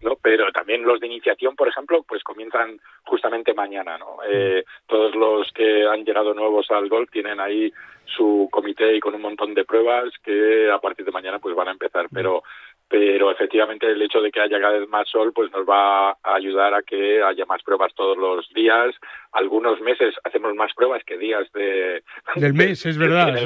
¿no? 0.02 0.16
Pero 0.20 0.50
también 0.50 0.82
los 0.82 0.98
de 0.98 1.06
iniciación, 1.06 1.54
por 1.54 1.68
ejemplo, 1.68 2.02
pues 2.02 2.24
comienzan 2.24 2.80
justamente 3.04 3.54
mañana. 3.54 3.96
¿no? 3.96 4.16
Eh, 4.28 4.64
todos 4.88 5.14
los 5.14 5.52
que 5.52 5.86
han 5.86 6.04
llegado 6.04 6.34
nuevos 6.34 6.68
al 6.72 6.88
golf 6.88 7.08
tienen 7.12 7.38
ahí 7.38 7.72
su 8.06 8.48
comité 8.50 8.96
y 8.96 9.00
con 9.00 9.14
un 9.14 9.22
montón 9.22 9.54
de 9.54 9.64
pruebas 9.64 10.10
que 10.24 10.68
a 10.68 10.80
partir 10.80 11.06
de 11.06 11.12
mañana 11.12 11.38
pues 11.38 11.54
van 11.54 11.68
a 11.68 11.72
empezar. 11.72 12.08
Pero 12.12 12.42
pero 12.90 13.30
efectivamente 13.30 13.86
el 13.86 14.02
hecho 14.02 14.20
de 14.20 14.32
que 14.32 14.40
haya 14.40 14.60
cada 14.60 14.80
vez 14.80 14.88
más 14.88 15.08
sol 15.08 15.32
pues 15.32 15.50
nos 15.52 15.64
va 15.64 16.10
a 16.10 16.34
ayudar 16.34 16.74
a 16.74 16.82
que 16.82 17.22
haya 17.22 17.46
más 17.46 17.62
pruebas 17.62 17.94
todos 17.94 18.18
los 18.18 18.52
días. 18.52 18.96
Algunos 19.30 19.80
meses 19.80 20.12
hacemos 20.24 20.56
más 20.56 20.74
pruebas 20.74 21.04
que 21.04 21.16
días 21.16 21.46
de 21.54 22.02
del 22.34 22.52
mes, 22.52 22.84
es 22.84 22.98
verdad. 22.98 23.30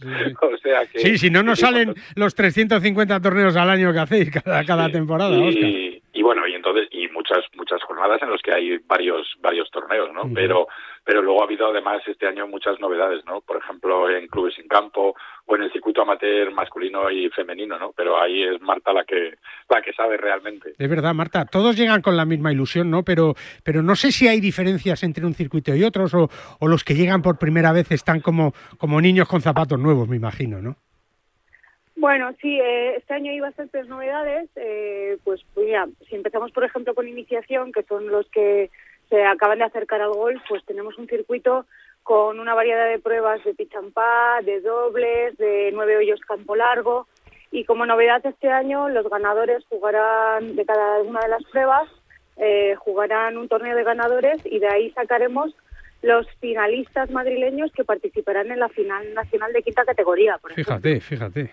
Sí, 0.00 0.34
o 0.42 0.56
sea 0.58 0.86
que, 0.86 0.98
sí, 0.98 1.18
si 1.18 1.30
no 1.30 1.42
nos 1.42 1.60
salen 1.60 1.94
los 2.14 2.34
350 2.34 3.20
torneos 3.20 3.56
al 3.56 3.70
año 3.70 3.92
que 3.92 3.98
hacéis 3.98 4.30
cada, 4.30 4.64
cada 4.64 4.90
temporada, 4.90 5.34
entonces 5.34 5.62
y 5.62 5.99
muchas 7.70 7.86
jornadas 7.86 8.20
en 8.22 8.30
los 8.30 8.42
que 8.42 8.52
hay 8.52 8.78
varios 8.78 9.26
varios 9.40 9.70
torneos, 9.70 10.12
¿no? 10.12 10.22
Pero 10.34 10.66
pero 11.04 11.22
luego 11.22 11.40
ha 11.40 11.44
habido 11.44 11.68
además 11.68 12.02
este 12.06 12.26
año 12.26 12.46
muchas 12.46 12.78
novedades, 12.80 13.24
¿no? 13.26 13.40
Por 13.40 13.56
ejemplo, 13.56 14.10
en 14.10 14.26
clubes 14.28 14.54
sin 14.54 14.68
campo 14.68 15.14
o 15.46 15.56
en 15.56 15.62
el 15.62 15.72
circuito 15.72 16.02
amateur 16.02 16.52
masculino 16.52 17.10
y 17.10 17.28
femenino, 17.30 17.78
¿no? 17.78 17.92
Pero 17.96 18.20
ahí 18.20 18.42
es 18.42 18.60
Marta 18.60 18.92
la 18.92 19.04
que 19.04 19.34
la 19.68 19.82
que 19.82 19.92
sabe 19.92 20.16
realmente. 20.16 20.74
Es 20.78 20.90
verdad, 20.90 21.14
Marta, 21.14 21.46
todos 21.46 21.76
llegan 21.76 22.02
con 22.02 22.16
la 22.16 22.24
misma 22.24 22.52
ilusión, 22.52 22.90
¿no? 22.90 23.04
Pero 23.04 23.34
pero 23.64 23.82
no 23.82 23.94
sé 23.94 24.12
si 24.12 24.28
hay 24.28 24.40
diferencias 24.40 25.02
entre 25.02 25.24
un 25.24 25.34
circuito 25.34 25.74
y 25.74 25.84
otros 25.84 26.14
o, 26.14 26.28
o 26.58 26.68
los 26.68 26.84
que 26.84 26.94
llegan 26.94 27.22
por 27.22 27.38
primera 27.38 27.72
vez 27.72 27.90
están 27.92 28.20
como 28.20 28.52
como 28.78 29.00
niños 29.00 29.28
con 29.28 29.40
zapatos 29.40 29.78
nuevos, 29.78 30.08
me 30.08 30.16
imagino, 30.16 30.60
¿no? 30.60 30.76
Bueno, 32.00 32.32
sí, 32.40 32.58
eh, 32.58 32.96
este 32.96 33.12
año 33.12 33.30
hay 33.30 33.40
bastantes 33.40 33.86
novedades. 33.86 34.48
Eh, 34.56 35.18
pues, 35.22 35.42
pues 35.52 35.66
mira, 35.66 35.86
si 36.08 36.16
empezamos, 36.16 36.50
por 36.50 36.64
ejemplo, 36.64 36.94
con 36.94 37.06
iniciación, 37.06 37.72
que 37.72 37.82
son 37.82 38.08
los 38.08 38.26
que 38.30 38.70
se 39.10 39.22
acaban 39.22 39.58
de 39.58 39.64
acercar 39.64 40.00
al 40.00 40.14
golf, 40.14 40.40
pues 40.48 40.64
tenemos 40.64 40.96
un 40.96 41.06
circuito 41.08 41.66
con 42.02 42.40
una 42.40 42.54
variedad 42.54 42.88
de 42.88 42.98
pruebas 42.98 43.44
de 43.44 43.52
pitch 43.52 43.74
de 44.44 44.60
dobles, 44.62 45.36
de 45.36 45.70
nueve 45.74 45.98
hoyos 45.98 46.20
campo 46.20 46.56
largo. 46.56 47.06
Y 47.50 47.64
como 47.66 47.84
novedad 47.84 48.24
este 48.24 48.48
año, 48.48 48.88
los 48.88 49.06
ganadores 49.10 49.62
jugarán 49.68 50.56
de 50.56 50.64
cada 50.64 51.02
una 51.02 51.20
de 51.20 51.28
las 51.28 51.44
pruebas, 51.52 51.86
eh, 52.38 52.76
jugarán 52.76 53.36
un 53.36 53.48
torneo 53.48 53.76
de 53.76 53.84
ganadores 53.84 54.40
y 54.46 54.58
de 54.58 54.68
ahí 54.68 54.90
sacaremos 54.92 55.54
los 56.00 56.26
finalistas 56.40 57.10
madrileños 57.10 57.70
que 57.72 57.84
participarán 57.84 58.50
en 58.50 58.60
la 58.60 58.70
final 58.70 59.12
nacional 59.12 59.52
de 59.52 59.62
quinta 59.62 59.84
categoría. 59.84 60.38
Por 60.38 60.54
fíjate, 60.54 60.98
fíjate. 61.00 61.50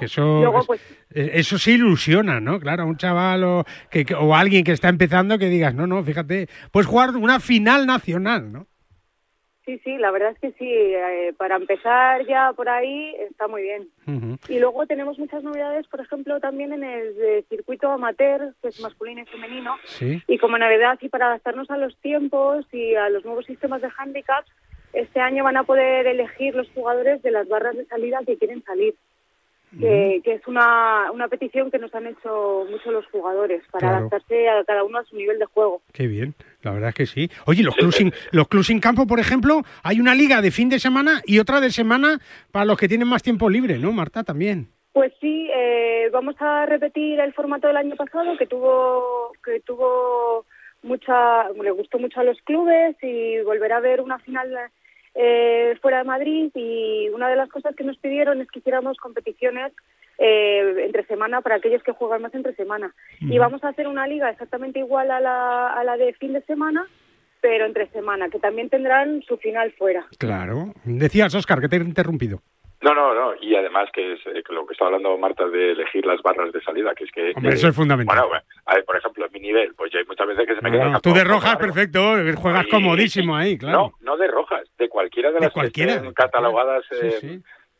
Que 0.00 0.06
eso, 0.06 0.64
pues, 0.66 0.80
eh, 1.14 1.32
eso 1.34 1.58
sí 1.58 1.72
ilusiona, 1.72 2.40
¿no? 2.40 2.58
Claro, 2.58 2.86
un 2.86 2.96
chaval 2.96 3.44
o, 3.44 3.64
que, 3.90 4.06
o 4.18 4.34
alguien 4.34 4.64
que 4.64 4.72
está 4.72 4.88
empezando 4.88 5.38
que 5.38 5.50
digas, 5.50 5.74
no, 5.74 5.86
no, 5.86 6.02
fíjate, 6.02 6.48
puedes 6.72 6.88
jugar 6.88 7.14
una 7.16 7.38
final 7.38 7.86
nacional, 7.86 8.50
¿no? 8.50 8.66
Sí, 9.66 9.78
sí, 9.84 9.98
la 9.98 10.10
verdad 10.10 10.32
es 10.32 10.38
que 10.38 10.52
sí, 10.58 10.66
eh, 10.68 11.34
para 11.36 11.56
empezar 11.56 12.26
ya 12.26 12.50
por 12.54 12.70
ahí 12.70 13.14
está 13.30 13.46
muy 13.46 13.62
bien. 13.62 13.88
Y 14.48 14.58
luego 14.58 14.86
tenemos 14.86 15.18
muchas 15.18 15.44
novedades, 15.44 15.86
por 15.86 16.00
ejemplo, 16.00 16.40
también 16.40 16.72
en 16.72 16.82
el 16.82 17.44
circuito 17.50 17.90
amateur, 17.92 18.54
que 18.62 18.68
es 18.68 18.80
masculino 18.80 19.20
y 19.20 19.26
femenino. 19.26 19.76
Y 20.00 20.38
como 20.38 20.56
novedad 20.56 20.98
y 21.02 21.10
para 21.10 21.26
adaptarnos 21.26 21.70
a 21.70 21.76
los 21.76 21.94
tiempos 21.98 22.66
y 22.72 22.94
a 22.94 23.10
los 23.10 23.24
nuevos 23.24 23.44
sistemas 23.44 23.82
de 23.82 23.90
handicaps, 23.96 24.50
este 24.94 25.20
año 25.20 25.44
van 25.44 25.58
a 25.58 25.64
poder 25.64 26.06
elegir 26.06 26.54
los 26.54 26.68
jugadores 26.70 27.22
de 27.22 27.30
las 27.30 27.46
barras 27.46 27.76
de 27.76 27.84
salida 27.84 28.18
que 28.26 28.38
quieren 28.38 28.64
salir 28.64 28.94
que, 29.78 30.22
es 30.24 30.46
una, 30.46 31.10
una 31.12 31.28
petición 31.28 31.70
que 31.70 31.78
nos 31.78 31.94
han 31.94 32.06
hecho 32.06 32.66
muchos 32.70 32.92
los 32.92 33.06
jugadores 33.06 33.62
para 33.70 33.98
adaptarse 33.98 34.48
a 34.48 34.64
cada 34.64 34.84
uno 34.84 34.98
a 34.98 35.04
su 35.04 35.16
nivel 35.16 35.38
de 35.38 35.46
juego. 35.46 35.82
Qué 35.92 36.06
bien, 36.06 36.34
la 36.62 36.72
verdad 36.72 36.88
es 36.90 36.94
que 36.94 37.06
sí. 37.06 37.30
Oye, 37.46 37.62
los 37.62 37.76
clubs 37.76 37.96
sin, 37.96 38.12
los 38.32 38.48
clubs 38.48 38.70
campo, 38.80 39.06
por 39.06 39.20
ejemplo, 39.20 39.62
hay 39.82 40.00
una 40.00 40.14
liga 40.14 40.40
de 40.42 40.50
fin 40.50 40.68
de 40.68 40.78
semana 40.78 41.22
y 41.24 41.38
otra 41.38 41.60
de 41.60 41.70
semana 41.70 42.18
para 42.50 42.64
los 42.64 42.78
que 42.78 42.88
tienen 42.88 43.08
más 43.08 43.22
tiempo 43.22 43.48
libre, 43.48 43.78
¿no, 43.78 43.92
Marta? 43.92 44.24
También. 44.24 44.68
Pues 44.92 45.12
sí, 45.20 45.48
eh, 45.54 46.08
vamos 46.12 46.34
a 46.40 46.66
repetir 46.66 47.20
el 47.20 47.32
formato 47.32 47.68
del 47.68 47.76
año 47.76 47.94
pasado 47.96 48.36
que 48.36 48.46
tuvo 48.46 49.32
que 49.44 49.60
tuvo 49.60 50.44
mucha, 50.82 51.48
le 51.50 51.70
gustó 51.70 51.98
mucho 51.98 52.20
a 52.20 52.24
los 52.24 52.40
clubes 52.42 52.96
y 53.02 53.40
volver 53.42 53.72
a 53.72 53.80
ver 53.80 54.00
una 54.00 54.18
final 54.18 54.50
eh, 55.14 55.76
fuera 55.80 55.98
de 55.98 56.04
Madrid 56.04 56.50
y 56.54 57.08
una 57.10 57.28
de 57.28 57.36
las 57.36 57.48
cosas 57.48 57.74
que 57.74 57.84
nos 57.84 57.96
pidieron 57.98 58.40
es 58.40 58.50
que 58.50 58.60
hiciéramos 58.60 58.96
competiciones 58.98 59.72
eh, 60.18 60.84
entre 60.84 61.04
semana 61.06 61.40
para 61.40 61.56
aquellos 61.56 61.82
que 61.82 61.92
juegan 61.92 62.22
más 62.22 62.34
entre 62.34 62.54
semana. 62.54 62.94
Y 63.20 63.38
vamos 63.38 63.64
a 63.64 63.68
hacer 63.68 63.88
una 63.88 64.06
liga 64.06 64.30
exactamente 64.30 64.78
igual 64.78 65.10
a 65.10 65.20
la, 65.20 65.72
a 65.72 65.84
la 65.84 65.96
de 65.96 66.12
fin 66.14 66.32
de 66.32 66.42
semana, 66.42 66.86
pero 67.40 67.64
entre 67.64 67.88
semana, 67.88 68.28
que 68.28 68.38
también 68.38 68.68
tendrán 68.68 69.22
su 69.22 69.36
final 69.38 69.72
fuera. 69.72 70.06
Claro. 70.18 70.74
Decías, 70.84 71.34
Oscar, 71.34 71.60
que 71.60 71.68
te 71.68 71.76
he 71.76 71.80
interrumpido. 71.80 72.42
No, 72.82 72.94
no, 72.94 73.14
no. 73.14 73.34
Y 73.42 73.54
además 73.56 73.90
que 73.92 74.14
es 74.14 74.20
eh, 74.26 74.42
lo 74.48 74.66
que 74.66 74.72
está 74.72 74.86
hablando 74.86 75.16
Marta 75.18 75.46
de 75.46 75.72
elegir 75.72 76.06
las 76.06 76.22
barras 76.22 76.50
de 76.50 76.62
salida, 76.62 76.94
que 76.94 77.04
es 77.04 77.12
que... 77.12 77.32
Hombre, 77.36 77.52
eso 77.52 77.68
es 77.68 77.76
fundamental. 77.76 78.26
Bueno, 78.26 78.42
a 78.64 78.74
ver, 78.74 78.84
por 78.86 78.96
ejemplo, 78.96 79.26
en 79.26 79.32
mi 79.32 79.40
nivel, 79.40 79.74
pues 79.74 79.92
ya 79.92 79.98
hay 79.98 80.06
muchas 80.06 80.26
veces 80.26 80.46
que 80.46 80.54
se 80.54 80.62
me 80.62 80.70
queda... 80.70 80.98
tú 81.00 81.12
de 81.12 81.24
rojas, 81.24 81.56
perfecto, 81.56 82.00
juegas 82.36 82.66
comodísimo 82.68 83.36
ahí, 83.36 83.58
claro. 83.58 83.92
No, 84.00 84.12
no 84.12 84.16
de 84.16 84.28
de 85.28 85.50
cualquiera 85.50 85.96
de, 85.96 86.00
las 86.00 86.04
que 86.04 86.10
estén 86.10 86.14
catalogadas... 86.14 86.84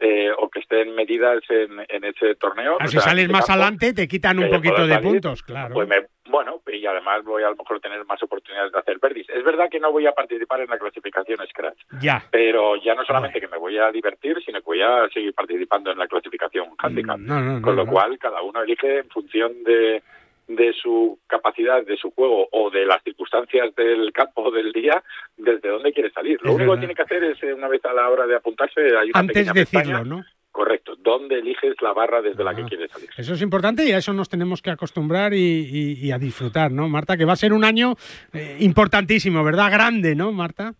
Eh, 0.02 0.30
o 0.38 0.48
que 0.48 0.60
estén 0.60 0.94
medidas 0.94 1.42
en, 1.50 1.78
en 1.86 2.04
ese 2.04 2.34
torneo. 2.36 2.78
Ah, 2.80 2.86
si 2.86 2.96
sales 2.96 3.28
más 3.28 3.50
adelante 3.50 3.92
te 3.92 4.08
quitan 4.08 4.38
un 4.38 4.48
poquito 4.48 4.86
de 4.86 4.98
puntos, 4.98 5.42
claro. 5.42 5.74
Pues 5.74 5.86
bueno, 6.24 6.62
y 6.80 6.86
además 6.86 7.22
voy 7.24 7.42
a 7.42 7.50
lo 7.50 7.56
mejor 7.56 7.80
tener 7.80 8.04
más 8.06 8.22
oportunidades 8.22 8.72
de 8.72 8.78
hacer 8.78 8.98
verdis. 8.98 9.28
Es 9.28 9.44
verdad 9.44 9.68
que 9.70 9.78
no 9.78 9.92
voy 9.92 10.06
a 10.06 10.12
participar 10.12 10.60
en 10.60 10.70
la 10.70 10.78
clasificación 10.78 11.38
Scratch. 11.46 11.78
Ya. 12.00 12.24
Pero 12.30 12.76
ya 12.76 12.94
no 12.94 13.04
solamente 13.04 13.40
que 13.40 13.48
me 13.48 13.58
voy 13.58 13.76
a 13.78 13.90
divertir, 13.92 14.42
sino 14.44 14.60
que 14.60 14.64
voy 14.64 14.82
a 14.82 15.08
seguir 15.12 15.34
participando 15.34 15.90
en 15.90 15.98
la 15.98 16.08
clasificación 16.08 16.68
handicap. 16.78 17.18
Mm, 17.18 17.60
Con 17.60 17.76
lo 17.76 17.86
cual 17.86 18.18
cada 18.18 18.40
uno 18.40 18.62
elige 18.62 19.00
en 19.00 19.08
función 19.10 19.62
de 19.64 20.02
de 20.50 20.72
su 20.72 21.18
capacidad, 21.28 21.84
de 21.86 21.96
su 21.96 22.10
juego 22.10 22.48
o 22.50 22.70
de 22.70 22.84
las 22.84 23.02
circunstancias 23.04 23.74
del 23.76 24.12
campo 24.12 24.50
del 24.50 24.72
día, 24.72 25.02
desde 25.36 25.68
dónde 25.68 25.92
quiere 25.92 26.10
salir. 26.10 26.38
Lo 26.42 26.54
único 26.54 26.72
que 26.74 26.78
tiene 26.80 26.94
que 26.94 27.02
hacer 27.02 27.22
es, 27.22 27.42
eh, 27.42 27.54
una 27.54 27.68
vez 27.68 27.84
a 27.84 27.92
la 27.92 28.08
hora 28.10 28.26
de 28.26 28.34
apuntarse, 28.36 28.80
hay 28.80 29.10
una 29.10 29.20
Antes 29.20 29.52
decirlo, 29.54 30.04
¿no? 30.04 30.24
Correcto. 30.50 30.96
¿Dónde 30.98 31.38
eliges 31.38 31.76
la 31.80 31.92
barra 31.92 32.20
desde 32.20 32.42
la 32.42 32.52
que 32.56 32.62
Ah. 32.62 32.66
quieres 32.68 32.90
salir? 32.90 33.08
Eso 33.16 33.34
es 33.34 33.42
importante 33.42 33.84
y 33.84 33.92
a 33.92 33.98
eso 33.98 34.12
nos 34.12 34.28
tenemos 34.28 34.60
que 34.60 34.70
acostumbrar 34.70 35.32
y, 35.32 35.38
y- 35.38 36.06
y 36.06 36.10
a 36.10 36.18
disfrutar, 36.18 36.72
¿no, 36.72 36.88
Marta? 36.88 37.16
Que 37.16 37.24
va 37.24 37.34
a 37.34 37.36
ser 37.36 37.52
un 37.52 37.64
año 37.64 37.94
eh, 38.32 38.56
importantísimo, 38.58 39.44
¿verdad? 39.44 39.70
Grande, 39.70 40.16
¿no, 40.16 40.32
Marta? 40.32 40.74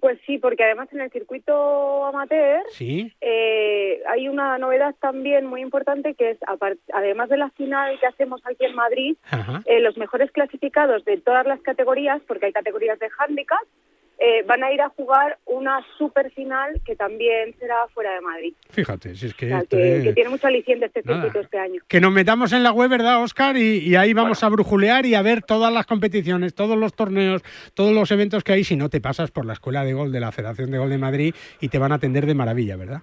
Pues 0.00 0.18
sí, 0.26 0.38
porque 0.38 0.64
además 0.64 0.88
en 0.92 1.02
el 1.02 1.10
circuito 1.10 2.04
amateur 2.06 2.62
Sí. 2.70 3.12
eh, 3.20 4.00
hay 4.08 4.28
una 4.28 4.56
novedad 4.58 4.94
también 5.00 5.46
muy 5.46 5.60
importante 5.60 6.14
que 6.14 6.30
es, 6.30 6.38
además 6.92 7.28
de 7.28 7.36
la 7.36 7.50
final 7.50 7.98
que 8.00 8.06
hacemos 8.06 8.40
aquí 8.46 8.64
en 8.64 8.74
Madrid, 8.74 9.16
eh, 9.66 9.80
los 9.80 9.96
mejores 9.98 10.30
clasificados 10.32 11.04
de 11.04 11.18
todas 11.18 11.46
las 11.46 11.60
categorías, 11.60 12.22
porque 12.26 12.46
hay 12.46 12.52
categorías 12.52 12.98
de 12.98 13.08
handicap, 13.18 13.60
eh, 14.22 14.42
van 14.46 14.62
a 14.62 14.70
ir 14.70 14.80
a 14.82 14.90
jugar 14.90 15.38
una 15.46 15.84
super 15.96 16.30
final 16.32 16.80
que 16.84 16.94
también 16.94 17.54
será 17.58 17.76
fuera 17.94 18.12
de 18.14 18.20
Madrid. 18.20 18.52
Fíjate, 18.68 19.14
si 19.14 19.26
es 19.26 19.34
que, 19.34 19.46
O 19.46 19.48
sea, 19.48 19.58
esto 19.60 19.76
que, 19.78 19.96
es- 19.96 20.04
que 20.04 20.12
tiene 20.12 20.28
mucho 20.30 20.46
aliciente 20.46 20.86
este 20.86 21.00
Nada. 21.04 21.22
circuito 21.22 21.40
este 21.40 21.58
año. 21.58 21.80
que 21.88 22.00
nos 22.00 22.12
metamos 22.12 22.52
en 22.52 22.62
la 22.62 22.70
web, 22.72 22.90
¿verdad, 22.90 23.22
Oscar? 23.22 23.56
Y, 23.56 23.78
y 23.78 23.96
ahí 23.96 24.12
vamos 24.12 24.44
a 24.44 24.48
brujulear 24.50 25.06
y 25.06 25.14
a 25.14 25.22
ver 25.22 25.42
todas 25.42 25.72
las 25.72 25.86
competiciones, 25.86 26.54
todos 26.54 26.76
los 26.76 26.94
torneos, 26.94 27.42
todos 27.74 27.92
los 27.94 28.10
eventos 28.10 28.44
que 28.44 28.52
hay. 28.52 28.64
Si 28.64 28.76
no 28.76 28.90
te 28.90 29.00
pasas 29.00 29.30
por 29.30 29.46
la 29.46 29.54
Escuela 29.54 29.84
de 29.84 29.94
Gol 29.94 30.12
de 30.12 30.20
la 30.20 30.32
Federación 30.32 30.70
de 30.70 30.78
Gol 30.78 30.90
de 30.90 30.98
Madrid 30.98 31.34
y 31.60 31.68
te 31.68 31.78
van 31.78 31.92
a 31.92 31.94
atender 31.94 32.26
de 32.26 32.34
maravilla, 32.34 32.76
¿verdad? 32.76 33.00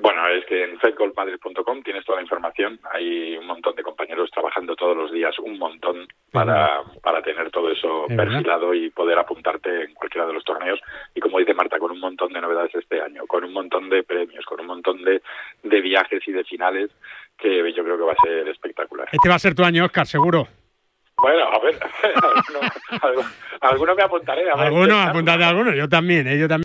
Bueno, 0.00 0.20
es 0.28 0.44
que 0.46 0.73
en 0.84 0.92
fedgolfmadrid.com 0.92 1.82
tienes 1.82 2.04
toda 2.04 2.16
la 2.18 2.22
información. 2.22 2.78
Hay 2.92 3.36
un 3.36 3.46
montón 3.46 3.74
de 3.74 3.82
compañeros 3.82 4.30
trabajando 4.30 4.76
todos 4.76 4.96
los 4.96 5.12
días, 5.12 5.38
un 5.38 5.58
montón, 5.58 6.06
para, 6.32 6.82
para 7.02 7.22
tener 7.22 7.50
todo 7.50 7.70
eso 7.70 8.06
Es 8.08 8.16
verdad. 8.16 8.32
perfilado 8.32 8.74
y 8.74 8.90
poder 8.90 9.18
apuntarte 9.18 9.84
en 9.84 9.94
cualquiera 9.94 10.26
de 10.26 10.32
los 10.34 10.44
torneos. 10.44 10.80
Y 11.14 11.20
como 11.20 11.38
dice 11.38 11.54
Marta, 11.54 11.78
con 11.78 11.90
un 11.92 12.00
montón 12.00 12.32
de 12.32 12.40
novedades 12.40 12.74
este 12.74 13.00
año, 13.00 13.26
con 13.26 13.44
un 13.44 13.52
montón 13.52 13.88
de 13.88 14.02
premios, 14.02 14.44
con 14.44 14.60
un 14.60 14.66
montón 14.66 15.02
de, 15.02 15.22
de 15.62 15.80
viajes 15.80 16.22
y 16.26 16.32
de 16.32 16.44
finales, 16.44 16.90
que 17.38 17.72
yo 17.72 17.82
creo 17.84 17.96
que 17.96 18.04
va 18.04 18.12
a 18.12 18.26
ser 18.26 18.48
espectacular. 18.48 19.08
Este 19.12 19.28
va 19.28 19.34
a 19.36 19.38
ser 19.38 19.54
tu 19.54 19.64
año, 19.64 19.84
Oscar, 19.84 20.06
seguro. 20.06 20.46
Bueno, 21.16 21.44
a 21.44 21.58
ver, 21.60 21.78
alguno, 22.14 23.28
alguno 23.60 23.94
me 23.94 24.02
apuntaré. 24.02 24.50
A 24.50 24.56
ver, 24.56 24.66
Alguno, 24.66 24.98
apúntate 25.00 25.44
a 25.44 25.48
alguno. 25.48 25.72
Yo 25.72 25.88
también, 25.88 26.26
¿eh? 26.26 26.36
yo 26.38 26.48
también. 26.48 26.62